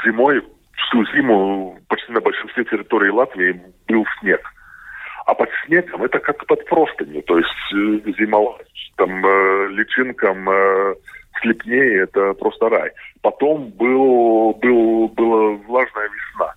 зимой, 0.03 0.43
всю 0.87 1.05
зиму 1.13 1.79
почти 1.87 2.11
на 2.11 2.21
большинстве 2.21 2.63
территорий 2.65 3.09
Латвии 3.09 3.61
был 3.87 4.05
снег. 4.19 4.41
А 5.25 5.33
под 5.33 5.49
снегом 5.65 6.03
это 6.03 6.19
как 6.19 6.45
под 6.45 6.65
простынью. 6.65 7.23
То 7.23 7.37
есть 7.37 8.17
зима 8.17 8.39
там 8.97 9.09
личинкам 9.71 10.49
слепнее 11.41 12.03
это 12.03 12.33
просто 12.33 12.69
рай. 12.69 12.91
Потом 13.21 13.69
был, 13.69 14.53
был, 14.61 15.07
была 15.09 15.51
влажная 15.67 16.09
весна 16.09 16.53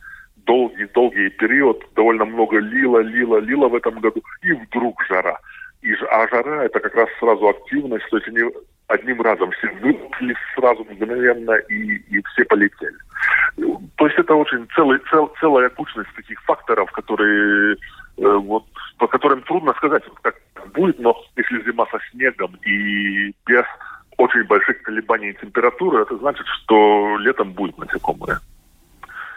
долгий-долгий 0.47 1.31
период, 1.31 1.85
довольно 1.95 2.25
много 2.25 2.59
лило, 2.59 3.01
лило, 3.01 3.39
лило 3.39 3.69
в 3.69 3.75
этом 3.75 4.01
году, 4.01 4.23
и 4.43 4.53
вдруг 4.53 5.03
жара. 5.09 5.39
И, 5.83 5.93
а 6.11 6.27
жара 6.29 6.65
это 6.65 6.81
как 6.81 6.95
раз 6.95 7.09
сразу 7.21 7.49
активность, 7.49 8.09
то 8.11 8.17
есть 8.17 8.29
они 8.29 8.41
одним 8.89 9.21
разом 9.23 9.51
все 9.53 9.69
выпали 9.81 10.35
сразу 10.55 10.85
мгновенно 10.85 11.53
и, 11.69 11.97
и 11.97 12.23
все 12.33 12.45
полетели. 12.45 12.97
То 13.97 14.07
есть 14.07 14.19
это 14.19 14.35
очень 14.35 14.69
целый, 14.75 14.99
цел, 15.11 15.33
целая 15.41 15.69
кучность 15.71 16.15
таких 16.15 16.41
факторов, 16.43 16.91
которые 16.93 17.75
э, 17.75 17.77
вот 18.19 18.65
по 18.99 19.07
которым 19.07 19.43
трудно 19.43 19.73
сказать, 19.75 20.03
как 20.23 20.37
будет, 20.75 20.99
но 20.99 21.17
если 21.37 21.63
зима 21.65 21.87
со 21.91 21.99
снегом 22.11 22.55
и 22.65 23.35
без 23.47 23.65
очень 24.19 24.45
больших 24.45 24.83
колебаний 24.83 25.35
температуры, 25.35 26.03
это 26.03 26.17
значит, 26.19 26.47
что 26.47 27.17
летом 27.19 27.53
будет 27.53 27.77
насекомые 27.79 28.39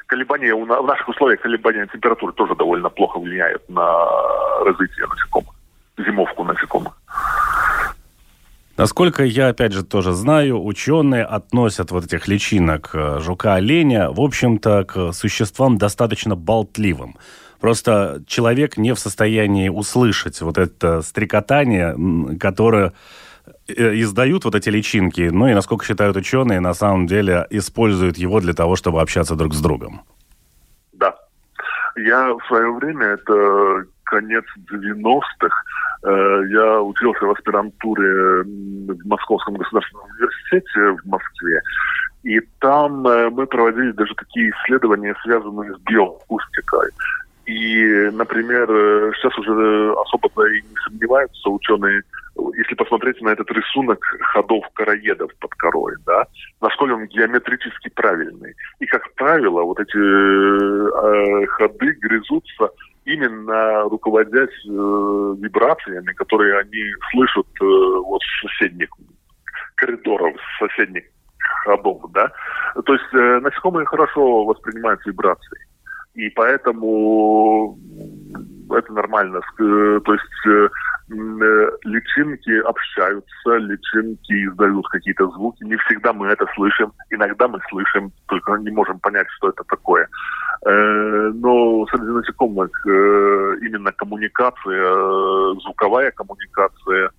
колебания, 0.09 0.55
в 0.55 0.85
наших 0.85 1.07
условиях 1.07 1.39
колебания 1.39 1.87
температуры 1.87 2.33
тоже 2.33 2.55
довольно 2.55 2.89
плохо 2.89 3.19
влияют 3.19 3.69
на 3.69 3.85
развитие 4.65 5.05
насекомых, 5.07 5.53
зимовку 5.97 6.43
насекомых. 6.43 6.98
Насколько 8.79 9.23
я, 9.23 9.49
опять 9.49 9.73
же, 9.73 9.83
тоже 9.83 10.13
знаю, 10.13 10.63
ученые 10.63 11.23
относят 11.23 11.91
вот 11.91 12.05
этих 12.05 12.27
личинок 12.27 12.91
э, 12.93 13.19
жука-оленя, 13.19 14.09
в 14.09 14.21
общем-то, 14.21 14.85
к 14.85 15.11
существам 15.13 15.77
достаточно 15.77 16.35
болтливым. 16.35 17.17
Просто 17.59 18.23
человек 18.25 18.77
не 18.77 18.93
в 18.93 18.99
состоянии 18.99 19.69
услышать 19.69 20.41
вот 20.41 20.57
это 20.57 21.01
стрекотание, 21.01 21.93
которое 22.39 22.93
Э, 23.77 23.93
издают 23.95 24.45
вот 24.45 24.55
эти 24.55 24.69
личинки, 24.69 25.29
ну 25.31 25.47
и, 25.47 25.53
насколько 25.53 25.85
считают 25.85 26.17
ученые, 26.17 26.59
на 26.59 26.73
самом 26.73 27.07
деле 27.07 27.45
используют 27.49 28.17
его 28.17 28.39
для 28.39 28.53
того, 28.53 28.75
чтобы 28.75 29.01
общаться 29.01 29.35
друг 29.35 29.53
с 29.53 29.61
другом. 29.61 30.01
Да. 30.93 31.15
Я 31.95 32.33
в 32.33 32.45
свое 32.47 32.71
время, 32.73 33.05
это 33.05 33.85
конец 34.03 34.43
90-х. 34.71 35.63
Э, 36.03 36.41
я 36.49 36.81
учился 36.81 37.25
в 37.25 37.31
аспирантуре 37.31 38.43
в 38.43 39.07
Московском 39.07 39.55
государственном 39.55 40.05
университете 40.11 41.01
в 41.01 41.05
Москве. 41.07 41.61
И 42.23 42.39
там 42.59 43.05
э, 43.07 43.29
мы 43.29 43.45
проводили 43.47 43.91
даже 43.91 44.13
такие 44.15 44.51
исследования, 44.51 45.15
связанные 45.23 45.73
с 45.73 45.79
биоакустикой. 45.81 46.89
И, 47.45 48.09
например, 48.13 48.69
э, 48.69 49.11
сейчас 49.15 49.37
уже 49.39 49.93
особо 49.93 50.27
и 50.49 50.61
не 50.61 50.75
сомневаются 50.85 51.49
ученые, 51.49 52.03
если 52.57 52.75
посмотреть 52.75 53.21
на 53.21 53.29
этот 53.29 53.49
рисунок 53.51 53.99
ходов 54.21 54.65
короедов 54.73 55.31
под 55.39 55.51
корой, 55.55 55.95
да, 56.05 56.25
насколько 56.61 56.93
он 56.93 57.07
геометрически 57.07 57.89
правильный. 57.89 58.53
И, 58.79 58.85
как 58.85 59.11
правило, 59.15 59.63
вот 59.63 59.79
эти 59.79 59.97
э, 59.97 61.45
ходы 61.47 61.91
грызутся 62.01 62.69
именно 63.05 63.83
руководясь 63.83 64.65
э, 64.65 65.35
вибрациями, 65.39 66.13
которые 66.13 66.59
они 66.59 66.83
слышат 67.11 67.47
э, 67.61 67.65
вот 67.65 68.21
с 68.21 68.47
соседних 68.47 68.89
коридоров, 69.75 70.35
с 70.35 70.59
соседних 70.59 71.03
ходов, 71.65 72.01
да. 72.11 72.31
То 72.85 72.93
есть 72.93 73.13
э, 73.13 73.39
насекомые 73.39 73.85
хорошо 73.85 74.45
воспринимают 74.45 75.05
вибрации. 75.05 75.59
И 76.15 76.29
поэтому 76.31 77.77
это 78.71 78.93
нормально. 78.93 79.37
Э, 79.37 79.99
то 80.03 80.13
есть 80.13 80.47
э, 80.47 80.69
э, 81.11 81.69
личинки 81.83 82.59
общаются, 82.61 83.55
личинки 83.57 84.45
издают 84.47 84.87
какие-то 84.89 85.29
звуки. 85.29 85.63
Не 85.63 85.77
всегда 85.77 86.13
мы 86.13 86.27
это 86.27 86.45
слышим. 86.55 86.91
Иногда 87.09 87.47
мы 87.47 87.59
слышим, 87.69 88.11
только 88.27 88.57
не 88.57 88.71
можем 88.71 88.99
понять, 88.99 89.27
что 89.37 89.49
это 89.49 89.63
такое. 89.63 90.07
Но 90.65 91.85
среди 91.87 92.11
насекомых 92.11 92.69
именно 92.85 93.91
коммуникация, 93.93 95.53
звуковая 95.61 96.11
коммуникация, 96.11 97.11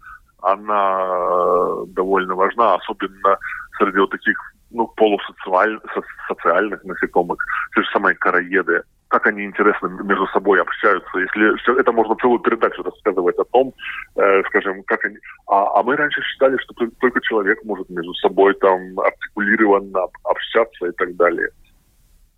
она 0.42 1.84
довольно 1.88 2.34
важна, 2.34 2.74
особенно 2.74 3.38
среди 3.78 3.98
вот 3.98 4.10
таких 4.10 4.36
ну, 4.70 4.86
полусоциальных 4.86 6.84
насекомых, 6.84 7.38
те 7.74 7.82
же 7.82 7.88
самые 7.92 8.14
короеды, 8.14 8.82
как 9.08 9.26
они 9.26 9.44
интересно 9.44 9.88
между 9.88 10.26
собой 10.28 10.60
общаются. 10.60 11.18
Если 11.18 11.80
это 11.80 11.92
можно 11.92 12.14
целую 12.16 12.38
передачу 12.38 12.82
рассказывать 12.82 13.36
о 13.38 13.44
том, 13.44 13.74
э, 14.16 14.42
скажем, 14.46 14.82
как 14.84 15.04
они. 15.04 15.16
А, 15.48 15.80
а 15.80 15.82
мы 15.82 15.96
раньше 15.96 16.22
считали, 16.22 16.56
что 16.58 16.74
только 17.00 17.20
человек 17.22 17.58
может 17.64 17.90
между 17.90 18.14
собой 18.14 18.54
там 18.54 18.78
артикулированно 19.00 20.06
общаться 20.22 20.86
и 20.86 20.92
так 20.92 21.16
далее. 21.16 21.48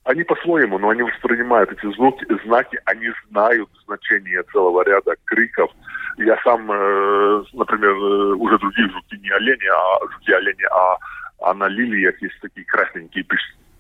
Они 0.05 0.25
по-своему, 0.25 0.79
но 0.79 0.89
они 0.89 1.03
воспринимают 1.03 1.71
эти 1.71 1.93
звуки, 1.95 2.27
знаки, 2.45 2.79
они 2.87 3.09
знают 3.31 3.69
значение 3.87 4.43
целого 4.53 4.83
ряда 4.85 5.15
криков. 5.25 5.71
Я 6.19 6.37
сам, 6.43 6.71
э, 6.71 7.45
например, 7.53 7.93
э, 7.93 8.35
уже 8.35 8.59
другие 8.59 8.89
жуки 8.89 9.17
не 9.23 9.31
олени, 9.31 9.67
а 9.67 10.13
жуки 10.13 10.33
олени, 10.33 10.65
а 10.71 10.97
а 11.43 11.55
на 11.55 11.69
лилиях 11.69 12.21
есть 12.23 12.39
такие 12.41 12.65
красненькие 12.67 13.25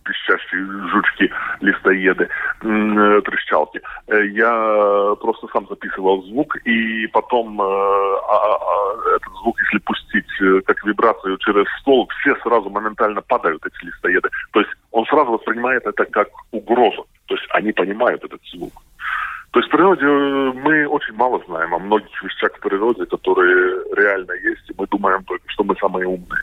пищащие 0.02 0.64
жучки, 0.88 1.30
листоеды, 1.60 2.28
э, 2.62 3.20
трещалки. 3.24 3.80
Э, 4.08 4.26
я 4.26 5.14
просто 5.20 5.48
сам 5.52 5.66
записывал 5.68 6.22
звук, 6.24 6.56
и 6.64 7.06
потом 7.08 7.60
э, 7.60 7.64
а, 7.64 8.36
а, 8.36 8.56
а, 8.56 9.16
этот 9.16 9.32
звук, 9.42 9.58
если 9.60 9.78
пустить 9.78 10.64
как 10.66 10.84
вибрацию 10.84 11.38
через 11.38 11.66
стол, 11.80 12.08
все 12.20 12.34
сразу 12.42 12.70
моментально 12.70 13.20
падают, 13.22 13.64
эти 13.66 13.86
листоеды. 13.86 14.28
То 14.52 14.60
есть 14.60 14.72
он 14.90 15.06
сразу 15.06 15.32
воспринимает 15.32 15.86
это 15.86 16.04
как 16.06 16.28
угрозу. 16.50 17.06
То 17.26 17.34
есть 17.34 17.46
они 17.50 17.72
понимают 17.72 18.24
этот 18.24 18.40
звук. 18.52 18.72
То 19.52 19.60
есть 19.60 19.68
в 19.68 19.76
природе 19.76 20.06
мы 20.06 20.86
очень 20.86 21.14
мало 21.14 21.42
знаем 21.46 21.74
о 21.74 21.78
многих 21.78 22.22
вещах 22.22 22.52
в 22.56 22.60
природе, 22.60 23.04
которые 23.04 23.84
реально 23.94 24.32
есть, 24.32 24.70
и 24.70 24.74
мы 24.78 24.86
думаем 24.86 25.22
только, 25.24 25.44
что 25.48 25.62
мы 25.62 25.76
самые 25.76 26.06
умные. 26.06 26.42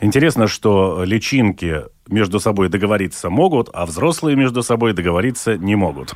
Интересно, 0.00 0.46
что 0.46 1.04
личинки 1.04 1.82
между 2.08 2.40
собой 2.40 2.70
договориться 2.70 3.28
могут, 3.28 3.68
а 3.74 3.84
взрослые 3.84 4.34
между 4.34 4.62
собой 4.62 4.94
договориться 4.94 5.58
не 5.58 5.76
могут. 5.76 6.14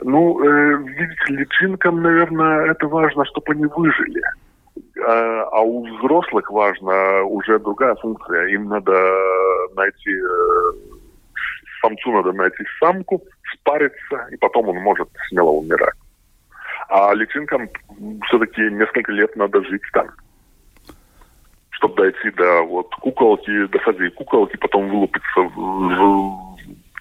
Ну, 0.00 0.42
э, 0.42 0.76
видите, 0.78 1.24
личинкам, 1.28 2.02
наверное, 2.02 2.70
это 2.70 2.86
важно, 2.86 3.24
чтобы 3.26 3.52
они 3.52 3.66
выжили. 3.66 4.22
А, 5.06 5.42
а 5.52 5.60
у 5.60 5.86
взрослых 5.86 6.50
важна 6.50 7.22
уже 7.24 7.58
другая 7.58 7.94
функция. 7.96 8.46
Им 8.46 8.68
надо 8.68 8.92
найти, 9.74 10.10
э, 10.10 10.72
самцу 11.82 12.12
надо 12.12 12.32
найти 12.32 12.64
самку, 12.80 13.22
спариться, 13.52 14.28
и 14.30 14.36
потом 14.36 14.68
он 14.68 14.76
может 14.76 15.08
смело 15.28 15.50
умирать. 15.50 15.94
А 16.88 17.12
личинкам 17.12 17.68
все-таки 18.26 18.62
несколько 18.70 19.12
лет 19.12 19.36
надо 19.36 19.62
жить 19.64 19.82
там 19.92 20.08
чтобы 21.76 21.96
дойти 21.96 22.30
до 22.36 22.62
вот 22.62 22.94
куколки, 22.94 23.66
до 23.66 23.78
стадии 23.80 24.08
куколки, 24.08 24.56
потом 24.56 24.88
вылупиться 24.88 25.40
в, 25.40 25.54
в, 25.54 26.56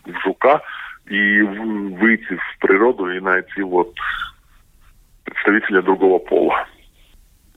в 0.05 0.21
жука 0.23 0.61
и 1.07 1.41
выйти 1.41 2.35
в 2.35 2.59
природу 2.59 3.09
и 3.09 3.19
найти 3.19 3.61
вот 3.61 3.93
представителя 5.23 5.81
другого 5.81 6.19
пола. 6.19 6.67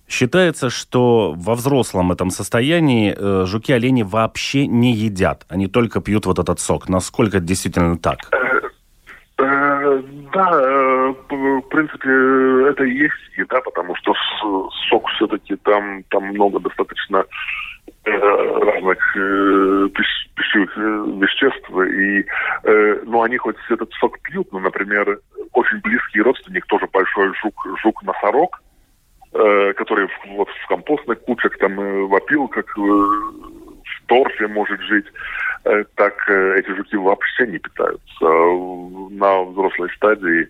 Считается, 0.09 0.71
что 0.71 1.35
во 1.37 1.55
взрослом 1.55 2.13
этом 2.13 2.31
состоянии 2.31 3.15
э, 3.15 3.45
жуки-олени 3.45 4.05
вообще 4.05 4.67
не 4.67 4.93
едят. 4.93 5.45
Они 5.49 5.67
только 5.67 6.01
пьют 6.01 6.25
вот 6.25 6.39
этот 6.39 6.61
сок. 6.61 6.89
Насколько 6.89 7.39
это 7.39 7.47
действительно 7.47 7.99
так? 7.99 8.19
Э, 9.79 9.99
э, 9.99 10.03
да, 10.33 10.51
э, 10.53 11.15
в 11.31 11.69
принципе, 11.69 12.71
это 12.71 12.85
и 12.85 12.99
есть 12.99 13.15
еда, 13.37 13.61
потому 13.61 13.95
что 13.97 14.15
сок 14.89 15.09
все-таки 15.11 15.57
там, 15.57 16.03
там 16.11 16.25
много 16.29 16.61
достаточно 16.61 17.25
э, 18.05 18.11
разных 18.11 19.17
э, 19.17 19.89
пищевых 20.35 20.77
веществ, 20.77 21.71
и, 21.71 22.25
ну, 23.07 23.23
они 23.23 23.37
хоть 23.39 23.57
этот 23.69 23.93
сок 23.95 24.21
пьют, 24.21 24.53
но, 24.53 24.61
например, 24.61 25.19
очень 25.53 25.81
близкий 25.81 26.23
родственник, 26.23 26.65
тоже 26.67 26.87
большой 26.93 27.33
жук, 27.43 27.55
жук-носорог, 27.83 28.63
который 29.33 30.09
вот 30.37 30.49
в 30.49 30.67
компостных 30.69 31.21
кучах 31.23 31.59
там 31.59 31.75
в 32.07 32.15
опилках, 32.15 32.67
в 32.77 34.07
торфе 34.07 34.47
может 34.47 34.81
жить, 34.83 35.07
так 35.95 36.29
эти 36.29 36.75
жуки 36.75 36.97
вообще 36.97 37.47
не 37.47 37.59
питаются 37.59 38.25
на 39.11 39.43
взрослой 39.43 39.91
стадии 39.97 40.49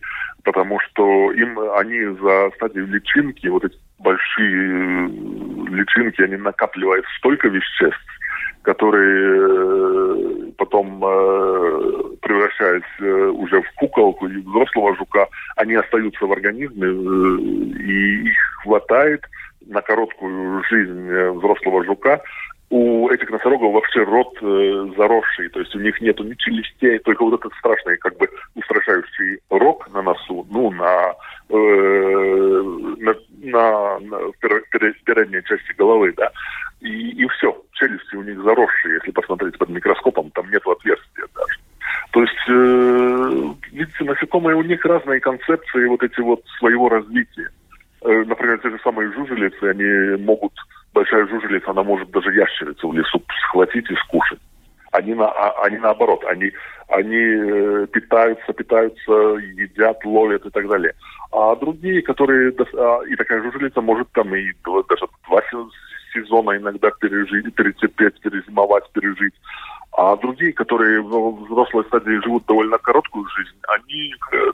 потому 0.49 0.81
что 0.81 1.31
им 1.33 1.59
они 1.77 2.05
за 2.23 2.51
стадию 2.57 2.87
личинки, 2.87 3.47
вот 3.49 3.65
эти 3.65 3.77
большие 3.99 4.71
э, 4.75 5.09
личинки, 5.71 6.23
они 6.23 6.37
накапливают 6.37 7.05
столько 7.19 7.49
веществ, 7.49 8.01
которые 8.63 9.41
э, 9.41 10.53
потом, 10.57 11.05
э, 11.05 12.17
превращаясь 12.23 13.35
уже 13.35 13.61
в 13.61 13.71
куколку 13.75 14.27
и 14.27 14.41
взрослого 14.41 14.97
жука, 14.97 15.29
они 15.57 15.75
остаются 15.75 16.25
в 16.25 16.33
организме, 16.33 16.89
и 16.89 18.29
их 18.29 18.39
хватает 18.63 19.23
на 19.67 19.83
короткую 19.83 20.65
жизнь 20.65 21.13
взрослого 21.37 21.85
жука, 21.85 22.23
у 22.71 23.09
этих 23.09 23.31
носорогов 23.31 23.73
вообще 23.73 24.03
рот 24.03 24.37
э, 24.43 24.93
заросший, 24.97 25.49
то 25.49 25.61
есть 25.61 25.75
у 25.75 25.81
них 25.81 26.01
нету 26.01 26.25
ни 26.25 26.35
челюстей, 26.35 26.99
только 26.99 27.25
вот 27.25 27.41
этот 27.41 27.53
страшный, 27.55 27.97
как 27.97 28.17
бы 28.19 28.29
устрашающий 28.55 29.41
рог 29.49 29.89
на 29.95 30.03
носу, 30.03 30.47
ну, 30.51 30.71
на, 30.71 31.15
э, 31.49 32.63
на, 32.99 33.15
на, 33.43 33.99
на 34.01 34.19
передней 35.05 35.43
части 35.45 35.73
головы, 35.79 36.13
да, 36.17 36.31
и, 36.81 37.11
и 37.11 37.27
все, 37.29 37.57
челюсти 37.73 38.17
у 38.17 38.23
них 38.23 38.43
заросшие, 38.43 38.97
если 38.97 39.13
посмотреть 39.13 39.57
под 39.57 39.71
микроскопом, 39.71 40.31
там 40.33 40.51
нет 40.51 40.63
отверстия 40.67 41.27
даже. 41.35 41.59
То 42.13 42.23
есть, 42.23 42.49
э, 42.49 43.55
видите, 43.73 44.05
насекомые, 44.05 44.57
у 44.57 44.63
них 44.63 44.85
разные 44.85 45.21
концепции 45.21 45.87
вот 45.87 46.03
эти 46.03 46.21
вот 46.21 46.43
своего 46.59 46.91
развития. 46.91 47.51
Э, 48.03 48.25
например, 48.27 48.59
те 48.59 48.71
же 48.71 48.79
самые 48.85 49.11
жужелицы, 49.13 49.65
они 49.65 50.23
могут 50.23 50.53
большая 50.99 51.27
жужелица, 51.29 51.71
она 51.71 51.85
может 51.85 52.11
даже 52.11 52.35
ящерицу 52.35 52.89
в 52.89 52.95
лесу 52.95 53.23
схватить 53.43 53.89
и 53.91 53.95
скушать. 53.95 54.41
Они, 54.91 55.15
на, 55.15 55.29
а, 55.29 55.65
они 55.65 55.79
наоборот, 55.79 56.25
они, 56.25 56.51
они 56.89 57.17
э, 57.17 57.87
питаются, 57.93 58.53
питаются, 58.53 59.13
едят, 59.13 60.05
ловят 60.05 60.45
и 60.47 60.51
так 60.51 60.67
далее. 60.67 60.93
А 61.31 61.55
другие, 61.57 62.03
которые, 62.03 62.53
а, 62.75 63.01
и 63.03 63.15
такая 63.15 63.43
жужелица 63.43 63.81
может 63.81 64.11
там 64.13 64.35
и 64.35 64.53
даже 64.65 65.07
два 65.29 65.43
сезона 66.13 66.57
иногда 66.57 66.91
пережить, 66.91 67.55
перетерпеть, 67.55 68.21
перезимовать, 68.21 68.91
пережить. 68.93 69.35
А 69.93 70.17
другие, 70.17 70.53
которые 70.53 71.01
в 71.01 71.45
взрослой 71.45 71.85
стадии 71.85 72.23
живут 72.25 72.45
довольно 72.47 72.79
короткую 72.79 73.27
жизнь, 73.29 73.59
они 73.69 74.15
э, 74.33 74.53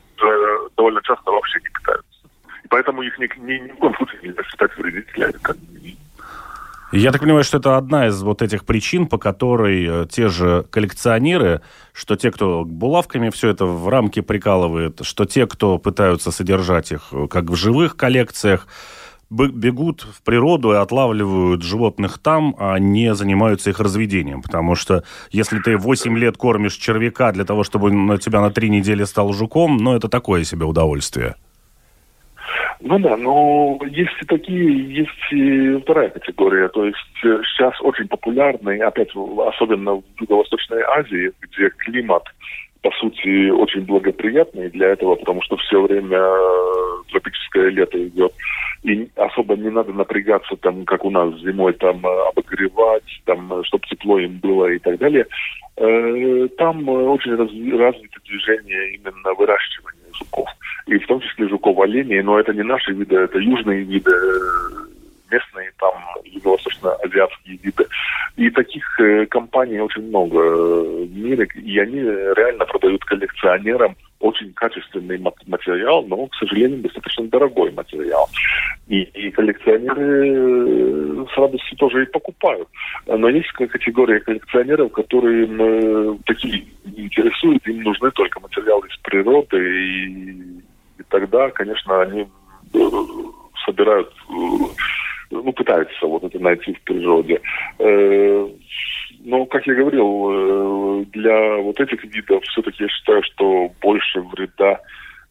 довольно 0.77 1.01
часто 1.05 1.31
вообще 1.31 1.59
не 1.61 1.71
питаются. 1.71 2.29
И 2.65 2.69
поэтому 2.69 3.03
их 3.03 3.19
ни, 3.19 3.29
ни, 3.39 3.59
ни 3.61 3.73
в 3.73 3.77
коем 3.77 3.95
случае 3.95 4.21
нельзя 4.25 4.43
считать 4.43 4.77
вредителями. 4.77 6.04
Я 6.97 7.11
так 7.11 7.23
понимаю, 7.23 7.43
что 7.43 7.59
это 7.59 7.77
одна 7.77 8.07
из 8.07 8.23
вот 8.23 8.41
этих 8.41 8.65
причин, 8.65 9.09
по 9.09 9.19
которой 9.19 9.85
э, 9.85 10.07
те 10.09 10.29
же 10.29 10.65
коллекционеры, 10.71 11.61
что 11.93 12.15
те, 12.15 12.31
кто 12.31 12.65
булавками 12.65 13.31
все 13.31 13.49
это 13.49 13.67
в 13.67 13.89
рамки 13.89 14.21
прикалывает, 14.21 15.01
что 15.03 15.25
те, 15.25 15.49
кто 15.49 15.79
пытаются 15.79 16.31
содержать 16.31 16.93
их 16.93 17.09
э, 17.11 17.27
как 17.29 17.51
в 17.51 17.57
живых 17.57 17.97
коллекциях, 17.97 18.69
бегут 19.29 20.03
в 20.03 20.23
природу 20.23 20.73
и 20.73 20.77
отлавливают 20.77 21.63
животных 21.63 22.19
там, 22.19 22.55
а 22.61 22.79
не 22.79 23.13
занимаются 23.17 23.71
их 23.71 23.81
разведением. 23.81 24.41
Потому 24.41 24.77
что 24.77 25.03
если 25.33 25.59
ты 25.59 25.77
8 25.77 26.17
лет 26.17 26.37
кормишь 26.37 26.77
червяка 26.77 27.33
для 27.33 27.45
того, 27.45 27.65
чтобы 27.65 27.89
он 27.89 28.07
на 28.07 28.19
тебя 28.19 28.41
на 28.41 28.51
3 28.51 28.71
недели 28.71 29.03
стал 29.03 29.33
жуком, 29.33 29.79
ну, 29.79 29.97
это 29.97 30.09
такое 30.09 30.45
себе 30.45 30.65
удовольствие. 30.65 31.35
Ну 32.87 32.99
да, 32.99 33.17
но 33.17 33.79
есть 33.87 34.13
и 34.21 34.27
такие, 34.27 34.95
есть 34.95 35.33
и 35.33 35.79
вторая 35.79 36.11
категория. 36.11 36.69
То 36.69 36.85
есть 36.85 37.25
э, 37.25 37.41
сейчас 37.43 37.81
очень 37.81 38.07
популярный, 38.09 38.79
опять, 38.81 39.09
особенно 39.09 39.95
в 39.95 40.05
Юго-Восточной 40.21 40.83
Азии, 40.83 41.33
где 41.41 41.71
климат 41.71 42.25
по 42.83 42.91
сути, 43.01 43.49
очень 43.49 43.87
благоприятный 43.87 44.69
для 44.69 44.89
этого, 44.89 45.15
потому 45.15 45.41
что 45.41 45.57
все 45.57 45.81
время 45.81 46.19
э, 46.19 47.03
тропическое 47.11 47.71
лето 47.71 47.97
идет. 48.09 48.35
И 48.83 49.09
особо 49.17 49.57
не 49.57 49.71
надо 49.71 49.95
напрягаться, 49.95 50.55
там, 50.57 50.85
как 50.85 51.07
у 51.07 51.11
нас 51.11 51.35
зимой, 51.41 51.73
там, 51.73 52.05
э, 52.05 52.29
обогревать, 52.29 53.23
там, 53.25 53.65
чтобы 53.65 53.87
тепло 53.87 54.19
им 54.19 54.37
было 54.37 54.67
и 54.67 54.79
так 54.79 54.99
далее. 54.99 55.27
Там 56.59 56.87
очень 56.87 57.35
развито 57.35 58.21
движение 58.27 58.97
именно 58.97 59.33
выращивания 59.33 60.04
жуков. 60.17 60.49
И 60.87 60.99
в 60.99 61.07
том 61.07 61.21
числе 61.21 61.49
жуков-оленей, 61.49 62.23
но 62.23 62.39
это 62.39 62.53
не 62.53 62.63
наши 62.63 62.93
виды, 62.93 63.17
это 63.17 63.39
южные 63.39 63.83
виды 63.83 64.11
местные 65.31 65.73
там 65.79 65.95
юго-восточно-азиатские 66.25 67.59
виды. 67.63 67.87
И 68.37 68.51
таких 68.51 69.01
э, 69.01 69.27
компаний 69.27 69.81
очень 69.81 70.03
много 70.09 70.39
э, 70.39 71.05
в 71.07 71.17
мире, 71.17 71.49
и 71.55 71.79
они 71.79 72.01
реально 72.01 72.65
продают 72.67 73.05
коллекционерам 73.05 73.97
очень 74.25 74.55
качественный 74.55 75.19
материал, 75.19 76.03
но, 76.07 76.27
к 76.27 76.35
сожалению, 76.37 76.81
достаточно 76.81 77.29
дорогой 77.29 77.71
материал. 77.73 78.27
И, 78.89 79.03
и 79.03 79.31
коллекционеры 79.31 80.29
э, 80.31 81.27
с 81.33 81.37
радостью 81.37 81.77
тоже 81.77 82.05
и 82.05 82.11
покупают. 82.11 82.67
Но 83.07 83.29
есть 83.29 83.53
категория 83.53 84.21
коллекционеров, 84.21 84.93
которые 84.93 85.47
э, 85.47 86.17
такие 86.25 86.65
интересуют, 86.85 87.69
им 87.69 87.83
нужны 87.83 88.11
только 88.13 88.41
материалы 88.41 88.89
из 88.89 88.97
природы, 89.03 89.59
и, 89.59 90.31
и 90.99 91.03
тогда, 91.11 91.51
конечно, 91.51 92.01
они 92.01 92.27
э, 92.73 92.79
собирают 93.67 94.11
ну, 95.31 95.53
пытаются 95.53 96.07
вот 96.07 96.25
это 96.25 96.39
найти 96.39 96.73
в 96.73 96.81
природе. 96.83 97.41
Но, 99.25 99.47
как 99.47 99.67
я 99.67 99.75
говорил, 99.75 100.29
э, 100.31 101.05
для 101.13 101.57
вот 101.57 101.81
этих 101.81 102.05
видов 102.05 102.45
все-таки 102.45 102.83
я 102.83 102.89
считаю, 102.91 103.23
что 103.23 103.73
больше 103.81 104.21
вреда 104.21 104.79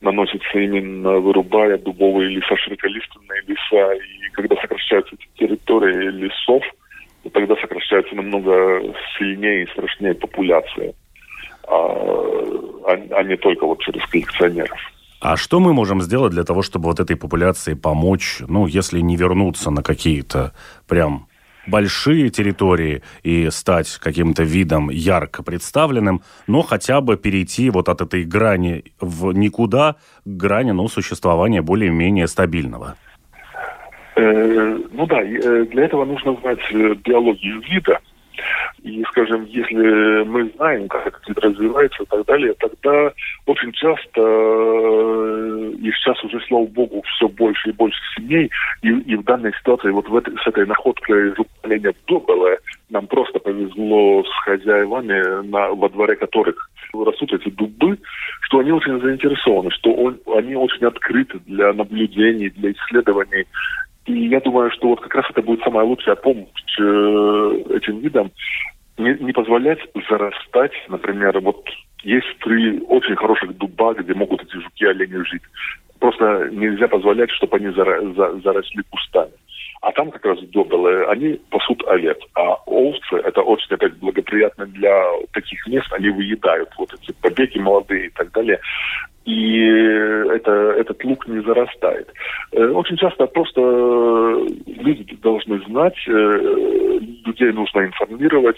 наносится 0.02 0.58
именно 0.58 1.20
вырубая 1.20 1.78
дубовые 1.78 2.30
леса, 2.30 2.58
широколиственные 2.58 3.44
леса. 3.48 3.94
И 3.94 4.32
когда 4.34 4.56
сокращаются 4.56 5.16
эти 5.16 5.28
территории 5.38 6.10
лесов, 6.10 6.64
то 7.22 7.30
тогда 7.30 7.56
сокращается 7.58 8.16
намного 8.16 8.82
сильнее 9.18 9.64
и 9.64 9.68
страшнее 9.68 10.16
популяция, 10.16 10.94
а, 11.68 11.76
а, 12.88 13.00
а 13.12 13.24
не 13.24 13.38
только 13.38 13.68
вот 13.68 13.80
через 13.82 14.04
коллекционеров. 14.08 14.80
А 15.22 15.38
что 15.38 15.60
мы 15.60 15.72
можем 15.72 16.02
сделать 16.02 16.34
для 16.34 16.44
того, 16.44 16.64
чтобы 16.64 16.90
вот 16.90 17.00
этой 17.00 17.16
популяции 17.16 17.76
помочь, 17.76 18.40
ну, 18.48 18.66
если 18.66 19.02
не 19.02 19.16
вернуться 19.16 19.70
на 19.70 19.84
какие-то 19.84 20.52
прям 20.88 21.28
большие 21.68 22.30
территории 22.30 23.02
и 23.24 23.50
стать 23.50 23.98
каким-то 23.98 24.44
видом 24.44 24.90
ярко 24.90 25.44
представленным, 25.44 26.22
но 26.48 26.62
хотя 26.62 27.02
бы 27.02 27.18
перейти 27.18 27.70
вот 27.70 27.90
от 27.90 28.02
этой 28.02 28.24
грани 28.24 28.84
в 29.00 29.32
никуда 29.34 29.96
к 30.26 30.30
грани, 30.30 30.72
ну, 30.72 30.88
существования 30.88 31.62
более-менее 31.62 32.28
стабильного? 32.28 32.96
Э, 34.16 34.80
ну 34.92 35.08
да, 35.08 35.22
э, 35.22 35.66
для 35.66 35.86
этого 35.86 36.06
нужно 36.06 36.36
знать 36.42 36.60
э, 36.72 36.96
биологию 37.04 37.62
вида– 37.62 38.00
и, 38.84 39.04
скажем, 39.10 39.46
если 39.46 40.24
мы 40.24 40.50
знаем, 40.58 40.88
как 40.88 41.22
это 41.28 41.42
развивается 41.42 42.04
и 42.04 42.06
так 42.06 42.26
далее, 42.26 42.54
тогда 42.60 43.14
очень 43.46 43.72
часто, 43.72 44.22
э, 44.22 45.72
и 45.80 45.92
сейчас 45.92 46.22
уже, 46.24 46.40
слава 46.48 46.66
богу, 46.66 47.02
все 47.16 47.28
больше 47.28 47.70
и 47.70 47.74
больше 47.74 48.00
семей, 48.16 48.50
и, 48.82 48.90
и 48.90 49.16
в 49.16 49.24
данной 49.24 49.54
ситуации, 49.54 49.90
вот 49.92 50.08
в 50.10 50.16
этой, 50.16 50.36
с 50.38 50.48
этой 50.48 50.66
находкой 50.66 51.34
оленя 51.64 51.94
Добелая, 52.08 52.58
нам 52.90 53.08
просто 53.08 53.40
повезло 53.40 54.24
с 54.24 54.44
хозяевами, 54.44 55.48
на, 55.48 55.70
во 55.70 55.90
дворе 55.90 56.16
которых 56.16 56.70
растут 56.94 57.34
эти 57.34 57.50
дубы, 57.50 57.98
что 58.42 58.60
они 58.60 58.72
очень 58.72 59.02
заинтересованы, 59.02 59.72
что 59.72 59.94
он, 59.94 60.20
они 60.36 60.56
очень 60.56 60.86
открыты 60.86 61.40
для 61.46 61.74
наблюдений, 61.74 62.50
для 62.50 62.72
исследований 62.72 63.46
и 64.06 64.28
я 64.28 64.40
думаю, 64.42 64.70
что 64.72 64.90
вот 64.90 65.02
как 65.02 65.16
раз 65.16 65.26
это 65.30 65.42
будет 65.42 65.64
самая 65.64 65.86
лучшая 65.86 66.16
помощь 66.16 66.48
э, 66.80 67.64
этим 67.76 68.00
видам. 68.00 68.32
Не, 68.98 69.14
не 69.20 69.32
позволять 69.32 69.80
зарастать, 70.10 70.74
например, 70.90 71.40
вот 71.40 71.66
есть 72.04 72.28
три 72.40 72.80
очень 72.82 73.16
хороших 73.16 73.58
дуба, 73.58 73.94
где 73.94 74.14
могут 74.14 74.44
эти 74.44 74.58
жуки 74.62 74.86
олени 74.86 75.24
жить. 75.24 75.42
Просто 76.00 76.50
нельзя 76.52 76.88
позволять, 76.90 77.32
чтобы 77.32 77.58
они 77.58 77.70
зара, 77.70 78.02
за, 78.14 78.40
заросли 78.42 78.84
кустами. 78.90 79.32
А 79.82 79.92
там 79.94 80.12
как 80.12 80.26
раз 80.26 80.40
добрые, 80.52 81.08
они 81.08 81.40
пасут 81.50 81.84
овец. 81.88 82.18
А 82.36 82.56
овцы, 82.66 83.16
это 83.16 83.42
очень 83.42 83.74
опять 83.74 83.98
благоприятно 83.98 84.66
для 84.66 85.04
таких 85.32 85.66
мест, 85.68 85.88
они 85.92 86.10
выедают 86.10 86.70
вот 86.78 86.94
эти 86.94 87.14
побеги 87.22 87.58
молодые 87.58 88.08
и 88.08 88.10
так 88.10 88.32
далее 88.32 88.60
и 89.26 89.60
это, 90.36 90.52
этот 90.52 91.04
лук 91.04 91.28
не 91.28 91.42
зарастает. 91.42 92.12
Э, 92.52 92.66
очень 92.68 92.98
часто 92.98 93.26
просто 93.28 93.62
люди 93.62 95.16
должны 95.22 95.60
знать, 95.68 95.96
э, 96.08 97.00
людей 97.26 97.52
нужно 97.54 97.86
информировать, 97.86 98.58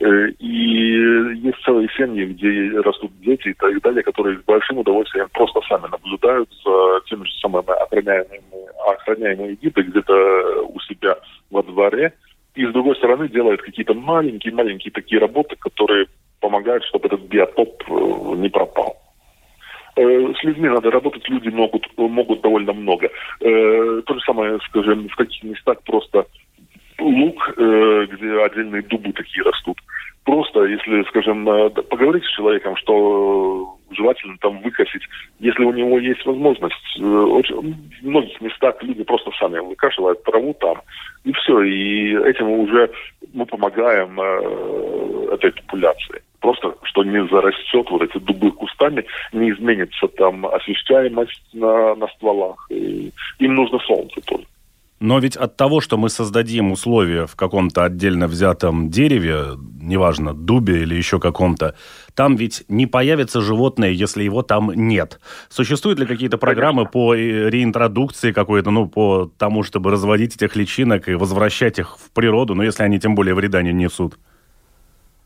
э, 0.00 0.28
и 0.38 1.38
есть 1.42 1.62
целые 1.64 1.88
семьи, 1.96 2.24
где 2.24 2.80
растут 2.80 3.12
дети 3.20 3.48
и 3.48 3.54
так 3.54 3.80
далее, 3.82 4.02
которые 4.02 4.38
с 4.38 4.44
большим 4.44 4.78
удовольствием 4.78 5.28
просто 5.32 5.60
сами 5.68 5.90
наблюдают 5.90 6.48
за 6.64 7.00
теми 7.08 7.24
же 7.24 7.32
самыми 7.40 7.82
охраняемыми, 7.82 8.90
охраняемыми 8.90 9.58
виды 9.60 9.82
где-то 9.82 10.64
у 10.68 10.80
себя 10.80 11.16
во 11.50 11.62
дворе, 11.62 12.14
и 12.54 12.64
с 12.64 12.72
другой 12.72 12.96
стороны 12.96 13.28
делают 13.28 13.60
какие-то 13.62 13.94
маленькие-маленькие 13.94 14.90
такие 14.90 15.20
работы, 15.20 15.54
которые 15.56 16.06
помогают, 16.40 16.84
чтобы 16.84 17.06
этот 17.06 17.20
биотоп 17.22 17.82
не 18.36 18.48
пропал. 18.48 18.97
Э, 19.98 20.32
с 20.38 20.44
людьми 20.44 20.68
надо 20.68 20.90
работать, 20.92 21.28
люди 21.28 21.48
могут, 21.48 21.86
могут 21.96 22.40
довольно 22.40 22.72
много. 22.72 23.10
Э, 23.40 24.02
то 24.06 24.14
же 24.14 24.20
самое, 24.20 24.58
скажем, 24.68 25.08
в 25.08 25.16
каких 25.16 25.42
местах 25.42 25.82
просто 25.82 26.24
лук, 27.00 27.54
э, 27.56 28.06
где 28.06 28.40
отдельные 28.44 28.82
дубы 28.82 29.12
такие 29.12 29.42
растут. 29.42 29.78
Просто, 30.24 30.64
если, 30.66 31.02
скажем, 31.08 31.44
поговорить 31.88 32.24
с 32.24 32.36
человеком, 32.36 32.76
что 32.76 33.76
желательно 33.90 34.36
там 34.40 34.60
выкосить, 34.60 35.02
если 35.40 35.64
у 35.64 35.72
него 35.72 35.98
есть 35.98 36.24
возможность. 36.26 37.00
Очень, 37.00 37.74
в 38.02 38.06
многих 38.06 38.40
местах 38.40 38.80
люди 38.82 39.02
просто 39.04 39.30
сами 39.40 39.58
выкашивают 39.58 40.22
траву 40.22 40.54
там, 40.60 40.82
и 41.24 41.32
все. 41.32 41.62
И 41.62 42.14
этим 42.28 42.50
уже 42.50 42.90
мы 43.32 43.46
помогаем 43.46 44.20
этой 45.30 45.50
популяции 45.52 46.22
просто, 46.40 46.74
что 46.82 47.04
не 47.04 47.26
зарастет 47.28 47.90
вот 47.90 48.02
эти 48.02 48.18
дубы 48.18 48.50
кустами, 48.52 49.04
не 49.32 49.50
изменится 49.50 50.08
там 50.08 50.46
освещаемость 50.46 51.54
на, 51.54 51.94
на 51.94 52.08
стволах. 52.08 52.66
И 52.70 53.12
им 53.38 53.54
нужно 53.54 53.78
солнце 53.80 54.20
тоже. 54.22 54.44
Но 55.00 55.20
ведь 55.20 55.36
от 55.36 55.56
того, 55.56 55.80
что 55.80 55.96
мы 55.96 56.08
создадим 56.08 56.72
условия 56.72 57.26
в 57.26 57.36
каком-то 57.36 57.84
отдельно 57.84 58.26
взятом 58.26 58.90
дереве, 58.90 59.56
неважно, 59.80 60.34
дубе 60.34 60.82
или 60.82 60.96
еще 60.96 61.20
каком-то, 61.20 61.76
там 62.14 62.34
ведь 62.34 62.64
не 62.68 62.86
появится 62.86 63.40
животное, 63.40 63.90
если 63.90 64.24
его 64.24 64.42
там 64.42 64.72
нет. 64.72 65.20
Существуют 65.50 66.00
ли 66.00 66.06
какие-то 66.06 66.36
программы 66.36 66.84
по 66.84 67.14
реинтродукции 67.14 68.32
какой-то, 68.32 68.70
ну, 68.70 68.88
по 68.88 69.30
тому, 69.38 69.62
чтобы 69.62 69.92
разводить 69.92 70.34
этих 70.34 70.56
личинок 70.56 71.08
и 71.08 71.14
возвращать 71.14 71.78
их 71.78 71.96
в 71.96 72.10
природу, 72.10 72.56
ну, 72.56 72.64
если 72.64 72.82
они 72.82 72.98
тем 72.98 73.14
более 73.14 73.34
вреда 73.34 73.62
не 73.62 73.72
несут? 73.72 74.18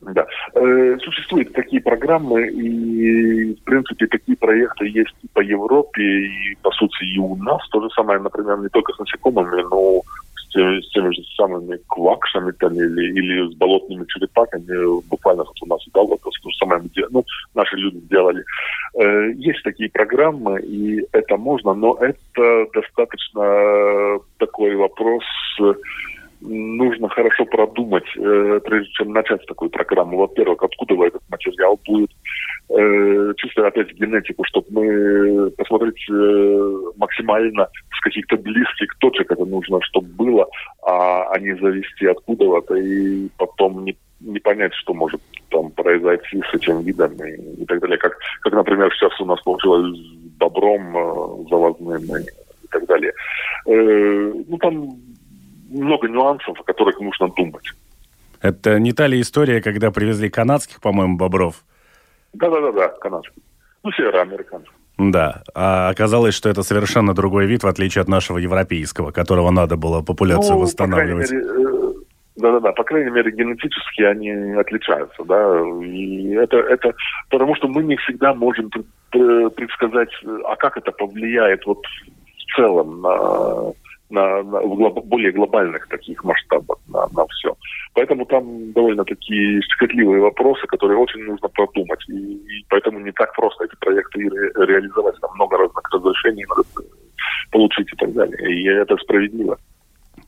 Да. 0.02 0.26
Э, 0.62 0.96
существуют 1.02 1.52
такие 1.54 1.82
программы, 1.82 2.46
и, 2.46 3.54
в 3.54 3.64
принципе, 3.64 4.06
такие 4.06 4.36
проекты 4.36 4.86
есть 4.86 5.14
и 5.22 5.28
по 5.32 5.40
Европе, 5.40 6.02
и, 6.02 6.56
по 6.62 6.70
сути, 6.70 7.04
и 7.04 7.18
у 7.18 7.34
нас. 7.36 7.60
То 7.70 7.80
же 7.80 7.88
самое, 7.90 8.20
например, 8.20 8.58
не 8.58 8.68
только 8.68 8.92
с 8.92 8.98
насекомыми, 8.98 9.62
но 9.62 10.02
с 10.36 10.48
теми, 10.52 10.80
с 10.80 10.88
теми 10.90 11.12
же 11.14 11.22
самыми 11.36 11.80
квакшами 11.88 12.52
там, 12.52 12.74
или, 12.74 13.18
или 13.18 13.50
с 13.50 13.56
болотными 13.56 14.04
черепахами. 14.06 15.02
Буквально 15.08 15.42
вот 15.44 15.62
у 15.62 15.66
нас 15.66 15.80
да, 15.92 16.02
вот, 16.02 16.20
то 16.20 16.30
же 16.30 16.56
самое 16.58 16.82
ну, 17.10 17.24
наши 17.54 17.76
люди 17.76 17.98
сделали. 18.04 18.44
Э, 19.00 19.32
есть 19.34 19.64
такие 19.64 19.90
программы, 19.90 20.60
и 20.60 21.04
это 21.12 21.36
можно, 21.38 21.74
но 21.74 21.96
это 21.96 22.66
достаточно 22.72 24.18
такой 24.38 24.76
вопрос 24.76 25.24
нужно 26.42 27.08
хорошо 27.08 27.44
продумать, 27.44 28.04
э, 28.16 28.60
прежде 28.64 28.90
чем 28.92 29.12
начать 29.12 29.44
такую 29.46 29.70
программу. 29.70 30.18
Во-первых, 30.18 30.62
откуда 30.62 30.94
этот 31.04 31.22
материал 31.30 31.78
будет, 31.84 32.10
э, 32.70 33.32
чисто 33.36 33.66
опять 33.66 33.92
генетику, 33.94 34.44
чтобы 34.44 34.66
мы 34.70 35.50
посмотреть 35.52 36.04
э, 36.10 36.72
максимально 36.96 37.68
с 37.96 38.00
каких-то 38.02 38.36
близких 38.36 38.94
точек 38.98 39.30
это 39.30 39.44
нужно, 39.44 39.80
чтобы 39.82 40.08
было, 40.08 40.46
а, 40.82 41.24
а 41.32 41.38
не 41.38 41.54
завести 41.56 42.06
откуда-то 42.06 42.74
и 42.74 43.28
потом 43.38 43.84
не, 43.84 43.96
не 44.20 44.40
понять, 44.40 44.74
что 44.74 44.94
может 44.94 45.20
там 45.50 45.70
произойти 45.70 46.42
с 46.50 46.54
этим 46.54 46.82
видом 46.82 47.12
и, 47.24 47.62
и 47.62 47.66
так 47.66 47.80
далее. 47.80 47.98
Как, 47.98 48.16
как, 48.40 48.52
например, 48.52 48.92
сейчас 48.94 49.18
у 49.20 49.24
нас 49.24 49.40
получилось 49.42 49.98
с 49.98 50.38
бобром 50.38 50.96
э, 50.96 51.48
завозным 51.50 52.16
и, 52.16 52.22
и 52.22 52.68
так 52.70 52.86
далее. 52.86 53.12
Э, 53.66 54.32
ну, 54.48 54.58
там 54.58 54.88
много 55.72 56.08
нюансов, 56.08 56.60
о 56.60 56.64
которых 56.64 57.00
нужно 57.00 57.28
думать. 57.28 57.64
Это 58.40 58.78
не 58.78 58.92
та 58.92 59.06
ли 59.06 59.20
история, 59.20 59.60
когда 59.60 59.90
привезли 59.90 60.28
канадских, 60.28 60.80
по-моему, 60.80 61.16
бобров? 61.16 61.64
Да-да-да, 62.32 62.88
канадских. 62.88 63.42
Ну, 63.82 63.92
североамериканских. 63.92 64.72
Да, 64.98 65.42
а 65.54 65.88
оказалось, 65.88 66.34
что 66.34 66.48
это 66.48 66.62
совершенно 66.62 67.14
другой 67.14 67.46
вид, 67.46 67.62
в 67.62 67.66
отличие 67.66 68.02
от 68.02 68.08
нашего 68.08 68.38
европейского, 68.38 69.10
которого 69.10 69.50
надо 69.50 69.76
было 69.76 70.02
популяцию 70.02 70.56
ну, 70.56 70.60
восстанавливать. 70.60 71.32
Э, 71.32 71.92
да-да-да, 72.36 72.72
по 72.72 72.84
крайней 72.84 73.10
мере, 73.10 73.30
генетически 73.32 74.02
они 74.02 74.30
отличаются, 74.52 75.24
да, 75.24 75.60
и 75.82 76.34
это, 76.34 76.58
это 76.58 76.94
потому 77.30 77.54
что 77.56 77.68
мы 77.68 77.82
не 77.82 77.96
всегда 77.96 78.34
можем 78.34 78.70
предсказать, 79.10 80.10
а 80.44 80.56
как 80.56 80.76
это 80.76 80.92
повлияет 80.92 81.64
вот 81.66 81.78
в 81.84 82.56
целом 82.56 83.00
на 83.00 83.72
на, 84.12 84.42
на 84.42 84.60
в 84.60 84.76
глоб, 84.76 85.04
более 85.04 85.32
глобальных 85.32 85.88
таких 85.88 86.22
масштабах 86.24 86.78
на, 86.88 87.06
на 87.16 87.26
все. 87.26 87.56
Поэтому 87.94 88.24
там 88.26 88.72
довольно 88.72 89.04
такие 89.04 89.60
щекотливые 89.62 90.20
вопросы, 90.20 90.66
которые 90.66 90.98
очень 90.98 91.24
нужно 91.24 91.48
продумать. 91.48 92.00
И, 92.08 92.12
и 92.12 92.64
поэтому 92.68 93.00
не 93.00 93.12
так 93.12 93.34
просто 93.34 93.64
эти 93.64 93.74
проекты 93.80 94.20
ре, 94.20 94.52
реализовать. 94.66 95.18
Там 95.20 95.30
много 95.34 95.56
разных 95.58 95.82
разрешений 95.92 96.44
надо 96.48 96.62
получить 97.50 97.88
и 97.92 97.96
так 97.96 98.12
далее. 98.12 98.54
И 98.54 98.68
это 98.68 98.96
справедливо. 98.96 99.58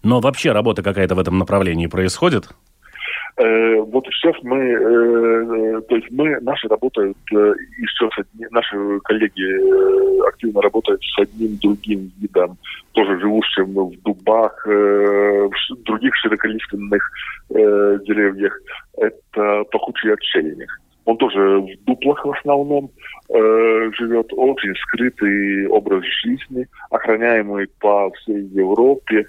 Но 0.02 0.20
вообще 0.20 0.52
работа 0.52 0.82
какая-то 0.82 1.14
в 1.14 1.18
этом 1.18 1.38
направлении 1.38 1.86
происходит? 1.86 2.48
Э, 3.36 3.80
вот 3.80 4.06
сейчас 4.06 4.36
мы, 4.42 4.58
э, 4.58 4.76
э, 4.76 5.80
то 5.88 5.96
есть 5.96 6.08
мы, 6.12 6.38
наши 6.40 6.68
работают 6.68 7.16
еще 7.30 8.08
с 8.14 8.18
одним, 8.18 8.48
наши 8.52 8.76
коллеги 9.02 10.28
активно 10.28 10.62
работают 10.62 11.02
с 11.02 11.18
одним 11.18 11.56
другим 11.56 12.12
видом, 12.20 12.56
тоже 12.92 13.18
живущим 13.18 13.74
в 13.74 14.00
дубах, 14.02 14.64
в 14.66 15.50
других 15.84 16.14
широколиственных 16.16 17.10
деревьях. 17.50 18.56
Это 18.96 19.64
пахучий 19.70 20.12
отшельник. 20.12 20.70
Он 21.04 21.18
тоже 21.18 21.60
в 21.60 21.84
дуплах 21.84 22.24
в 22.24 22.30
основном 22.30 22.90
э, 23.28 23.90
живет, 23.98 24.26
очень 24.32 24.74
скрытый 24.76 25.66
образ 25.68 26.02
жизни, 26.22 26.66
охраняемый 26.90 27.68
по 27.80 28.10
всей 28.12 28.42
Европе. 28.46 29.26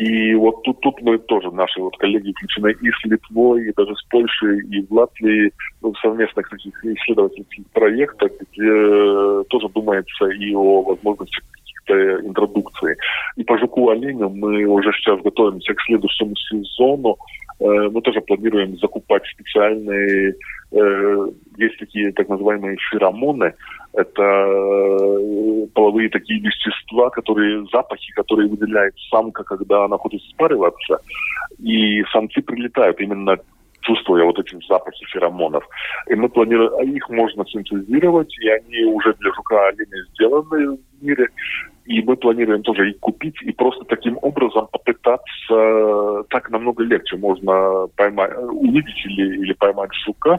И 0.00 0.34
вот 0.34 0.62
тут, 0.62 0.80
тут 0.80 1.02
мы 1.02 1.18
тоже, 1.18 1.50
наши 1.50 1.78
вот 1.78 1.94
коллеги 1.98 2.32
включены 2.32 2.72
и 2.80 2.90
с 2.90 3.04
Литвой, 3.04 3.68
и 3.68 3.72
даже 3.76 3.94
с 3.94 4.02
Польшей, 4.04 4.64
и 4.64 4.86
в 4.86 4.90
Латвии 4.94 5.52
ну, 5.82 5.92
в 5.92 5.98
совместных 5.98 6.48
таких 6.48 6.72
исследовательских 6.82 7.66
проектах, 7.74 8.32
где 8.40 9.44
тоже 9.50 9.68
думается 9.68 10.24
и 10.28 10.54
о 10.54 10.80
возможности 10.80 11.42
каких-то 11.90 12.26
интродукции. 12.26 12.96
И 13.36 13.44
по 13.44 13.58
жуку 13.58 13.90
оленю 13.90 14.28
мы 14.30 14.64
уже 14.64 14.92
сейчас 14.92 15.20
готовимся 15.20 15.74
к 15.74 15.82
следующему 15.82 16.34
сезону. 16.36 17.16
Э, 17.60 17.88
мы 17.90 18.00
тоже 18.00 18.20
планируем 18.20 18.76
закупать 18.78 19.22
специальные, 19.26 20.34
э, 20.72 21.26
есть 21.58 21.78
такие 21.78 22.12
так 22.12 22.28
называемые 22.28 22.76
феромоны, 22.90 23.52
это 23.92 24.22
э, 24.22 25.66
половые 25.74 26.08
такие 26.08 26.40
вещества, 26.40 27.10
которые, 27.10 27.66
запахи, 27.72 28.12
которые 28.12 28.48
выделяет 28.48 28.94
самка, 29.10 29.44
когда 29.44 29.84
она 29.84 29.98
хочет 29.98 30.22
спариваться, 30.22 31.00
и 31.58 32.02
самцы 32.12 32.40
прилетают 32.40 33.00
именно 33.00 33.36
чувствуя 33.82 34.24
вот 34.24 34.38
эти 34.38 34.56
запахи 34.66 35.04
феромонов. 35.06 35.64
И 36.08 36.14
мы 36.14 36.28
планируем, 36.28 36.94
их 36.94 37.08
можно 37.08 37.44
синтезировать, 37.46 38.32
и 38.38 38.48
они 38.48 38.84
уже 38.84 39.14
для 39.14 39.32
жука 39.32 39.68
оленя 39.68 40.04
сделаны 40.12 40.76
в 40.76 41.04
мире. 41.04 41.28
И 41.90 42.02
мы 42.02 42.16
планируем 42.16 42.62
тоже 42.62 42.90
их 42.90 43.00
купить 43.00 43.42
и 43.42 43.50
просто 43.50 43.84
таким 43.84 44.16
образом 44.22 44.68
попытаться, 44.70 46.22
так 46.30 46.48
намного 46.48 46.84
легче 46.84 47.16
можно 47.16 47.88
поймать, 47.96 48.30
увидеть 48.36 49.06
или, 49.06 49.42
или 49.42 49.52
поймать 49.54 49.90
жука, 50.06 50.38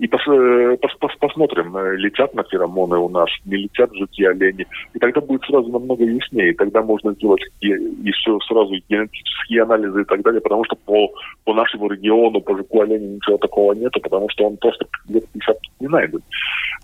и 0.00 0.08
пос, 0.08 0.22
э, 0.28 0.78
пос, 0.80 0.92
пос, 0.98 1.12
посмотрим, 1.20 1.76
э, 1.76 1.96
летят 1.96 2.34
на 2.34 2.42
феромоны 2.44 2.96
у 2.96 3.10
нас, 3.10 3.28
не 3.44 3.56
летят 3.56 3.94
жуки, 3.94 4.24
олени. 4.24 4.66
И 4.94 4.98
тогда 4.98 5.20
будет 5.20 5.42
сразу 5.44 5.68
намного 5.68 6.04
яснее. 6.04 6.54
Тогда 6.54 6.80
можно 6.82 7.12
сделать 7.12 7.42
еще 7.60 8.38
сразу 8.48 8.72
генетические 8.88 9.62
анализы 9.64 10.00
и 10.00 10.04
так 10.04 10.22
далее, 10.22 10.40
потому 10.40 10.64
что 10.64 10.76
по, 10.86 11.12
по 11.44 11.52
нашему 11.52 11.90
региону, 11.90 12.40
по 12.40 12.56
жуку, 12.56 12.80
оленю 12.80 13.16
ничего 13.16 13.36
такого 13.36 13.74
нету, 13.74 14.00
потому 14.00 14.30
что 14.30 14.46
он 14.46 14.56
просто 14.56 14.86
лет 15.10 15.24
50 15.34 15.58
не 15.80 15.88
найден. 15.88 16.22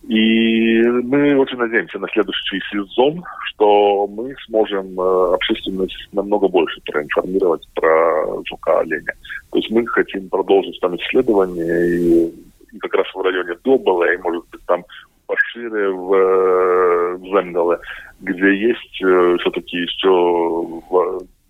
И 0.09 0.83
мы 0.83 1.39
очень 1.39 1.57
надеемся 1.57 1.99
на 1.99 2.09
следующий 2.09 2.61
сезон, 2.71 3.25
что 3.47 4.07
мы 4.09 4.35
сможем 4.47 5.01
э, 5.01 5.35
общественность 5.35 6.07
намного 6.13 6.49
больше 6.49 6.83
проинформировать 6.85 7.67
про 7.75 8.43
жука 8.45 8.81
оленя. 8.81 9.15
То 9.53 9.59
есть 9.59 9.71
мы 9.71 9.87
хотим 9.87 10.29
продолжить 10.29 10.79
там 10.81 10.97
исследования 10.97 11.87
и 11.87 12.47
как 12.79 12.95
раз 12.95 13.07
в 13.15 13.21
районе 13.21 13.57
Добола 13.65 14.13
и, 14.13 14.17
может 14.19 14.45
быть, 14.51 14.65
там 14.67 14.85
пошире 15.27 15.91
в, 15.91 17.17
в 17.17 17.25
Земгале, 17.25 17.79
где 18.21 18.55
есть 18.55 19.03
э, 19.03 19.37
все-таки 19.41 19.77
еще 19.79 20.83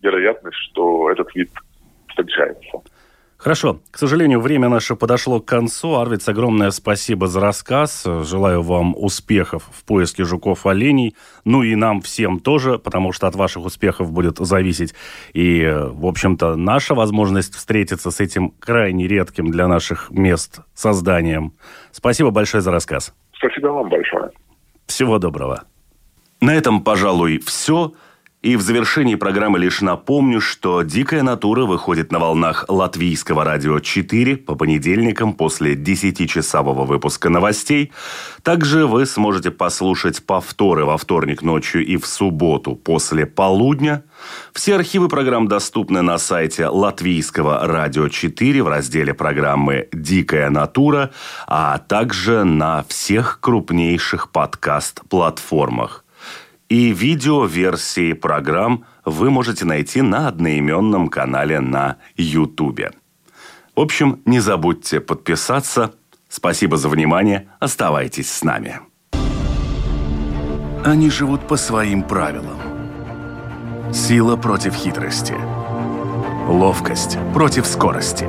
вероятность, 0.03 0.57
что 0.70 1.11
этот 1.11 1.35
вид 1.35 1.51
встречается. 2.09 2.81
Хорошо. 3.37 3.80
К 3.91 3.99
сожалению, 3.99 4.41
время 4.41 4.68
наше 4.68 4.97
подошло 4.97 5.41
к 5.41 5.45
концу. 5.45 5.97
Арвиц, 5.97 6.28
огромное 6.28 6.70
спасибо 6.70 7.26
за 7.26 7.41
рассказ. 7.41 8.05
Желаю 8.05 8.62
вам 8.62 8.95
успехов 8.97 9.68
в 9.72 9.84
поиске 9.84 10.24
жуков-оленей. 10.24 11.14
Ну 11.45 11.62
и 11.62 11.74
нам 11.74 12.01
всем 12.01 12.41
тоже, 12.41 12.78
потому 12.78 13.12
что 13.12 13.26
от 13.26 13.34
ваших 13.34 13.64
успехов 13.64 14.11
будет 14.11 14.39
зависеть 14.39 14.95
и, 15.34 15.64
в 15.64 16.07
общем-то, 16.07 16.57
наша 16.57 16.95
возможность 16.95 17.55
встретиться 17.55 18.11
с 18.11 18.20
этим 18.20 18.51
крайне 18.59 19.07
редким 19.07 19.51
для 19.51 19.68
наших 19.68 20.11
мест 20.11 20.61
созданием. 20.74 21.53
Спасибо 21.93 22.30
большое 22.30 22.62
за 22.62 22.72
рассказ. 22.72 23.14
Спасибо 23.37 23.68
вам 23.68 23.91
большое. 23.91 24.30
Всего 24.87 25.18
доброго. 25.18 25.64
На 26.41 26.55
этом, 26.55 26.82
пожалуй, 26.82 27.39
все. 27.39 27.93
И 28.47 28.55
в 28.55 28.61
завершении 28.61 29.16
программы 29.16 29.59
лишь 29.59 29.80
напомню, 29.80 30.40
что 30.40 30.82
«Дикая 30.82 31.24
натура» 31.24 31.64
выходит 31.64 32.12
на 32.12 32.20
волнах 32.20 32.64
латвийского 32.68 33.42
радио 33.42 33.80
4 33.80 34.36
по 34.36 34.55
понедельникам 34.55 35.32
после 35.32 35.74
10-часового 35.74 36.84
выпуска 36.84 37.28
новостей. 37.28 37.90
Также 38.44 38.86
вы 38.86 39.05
сможете 39.07 39.51
послушать 39.51 40.24
повторы 40.24 40.84
во 40.84 40.97
вторник 40.97 41.42
ночью 41.42 41.84
и 41.84 41.97
в 41.97 42.07
субботу 42.07 42.76
после 42.76 43.26
полудня. 43.26 44.05
Все 44.53 44.76
архивы 44.76 45.09
программ 45.09 45.49
доступны 45.49 46.03
на 46.03 46.16
сайте 46.16 46.68
латвийского 46.68 47.66
радио 47.66 48.09
4 48.09 48.62
в 48.62 48.68
разделе 48.68 49.12
программы 49.12 49.88
«Дикая 49.92 50.51
натура», 50.51 51.11
а 51.49 51.78
также 51.78 52.44
на 52.44 52.84
всех 52.84 53.40
крупнейших 53.40 54.30
подкаст-платформах 54.30 56.05
и 56.69 56.93
видеоверсии 56.93 58.12
программ 58.12 58.85
вы 59.05 59.31
можете 59.31 59.64
найти 59.64 60.03
на 60.03 60.29
одноименном 60.29 61.09
канале 61.09 61.61
на 61.61 61.97
YouTube. 62.17 62.93
В 63.75 63.81
общем, 63.81 64.21
не 64.25 64.41
забудьте 64.41 65.01
подписаться. 65.01 65.95
Спасибо 66.29 66.77
за 66.77 66.89
внимание. 66.89 67.49
Оставайтесь 67.61 68.31
с 68.31 68.43
нами. 68.43 68.81
Они 70.85 71.11
живут 71.11 71.47
по 71.47 71.57
своим 71.57 72.03
правилам. 72.03 72.59
Сила 73.93 74.37
против 74.37 74.75
хитрости. 74.75 75.35
Ловкость 76.49 77.19
против 77.33 77.67
скорости. 77.67 78.25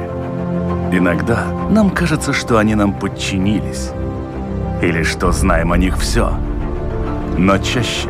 Иногда 0.91 1.45
нам 1.69 1.89
кажется, 1.89 2.33
что 2.33 2.57
они 2.57 2.75
нам 2.75 2.93
подчинились. 2.93 3.91
Или 4.81 5.03
что 5.03 5.31
знаем 5.31 5.71
о 5.71 5.77
них 5.77 5.97
все. 5.97 6.37
Но 7.37 7.57
чаще 7.57 8.09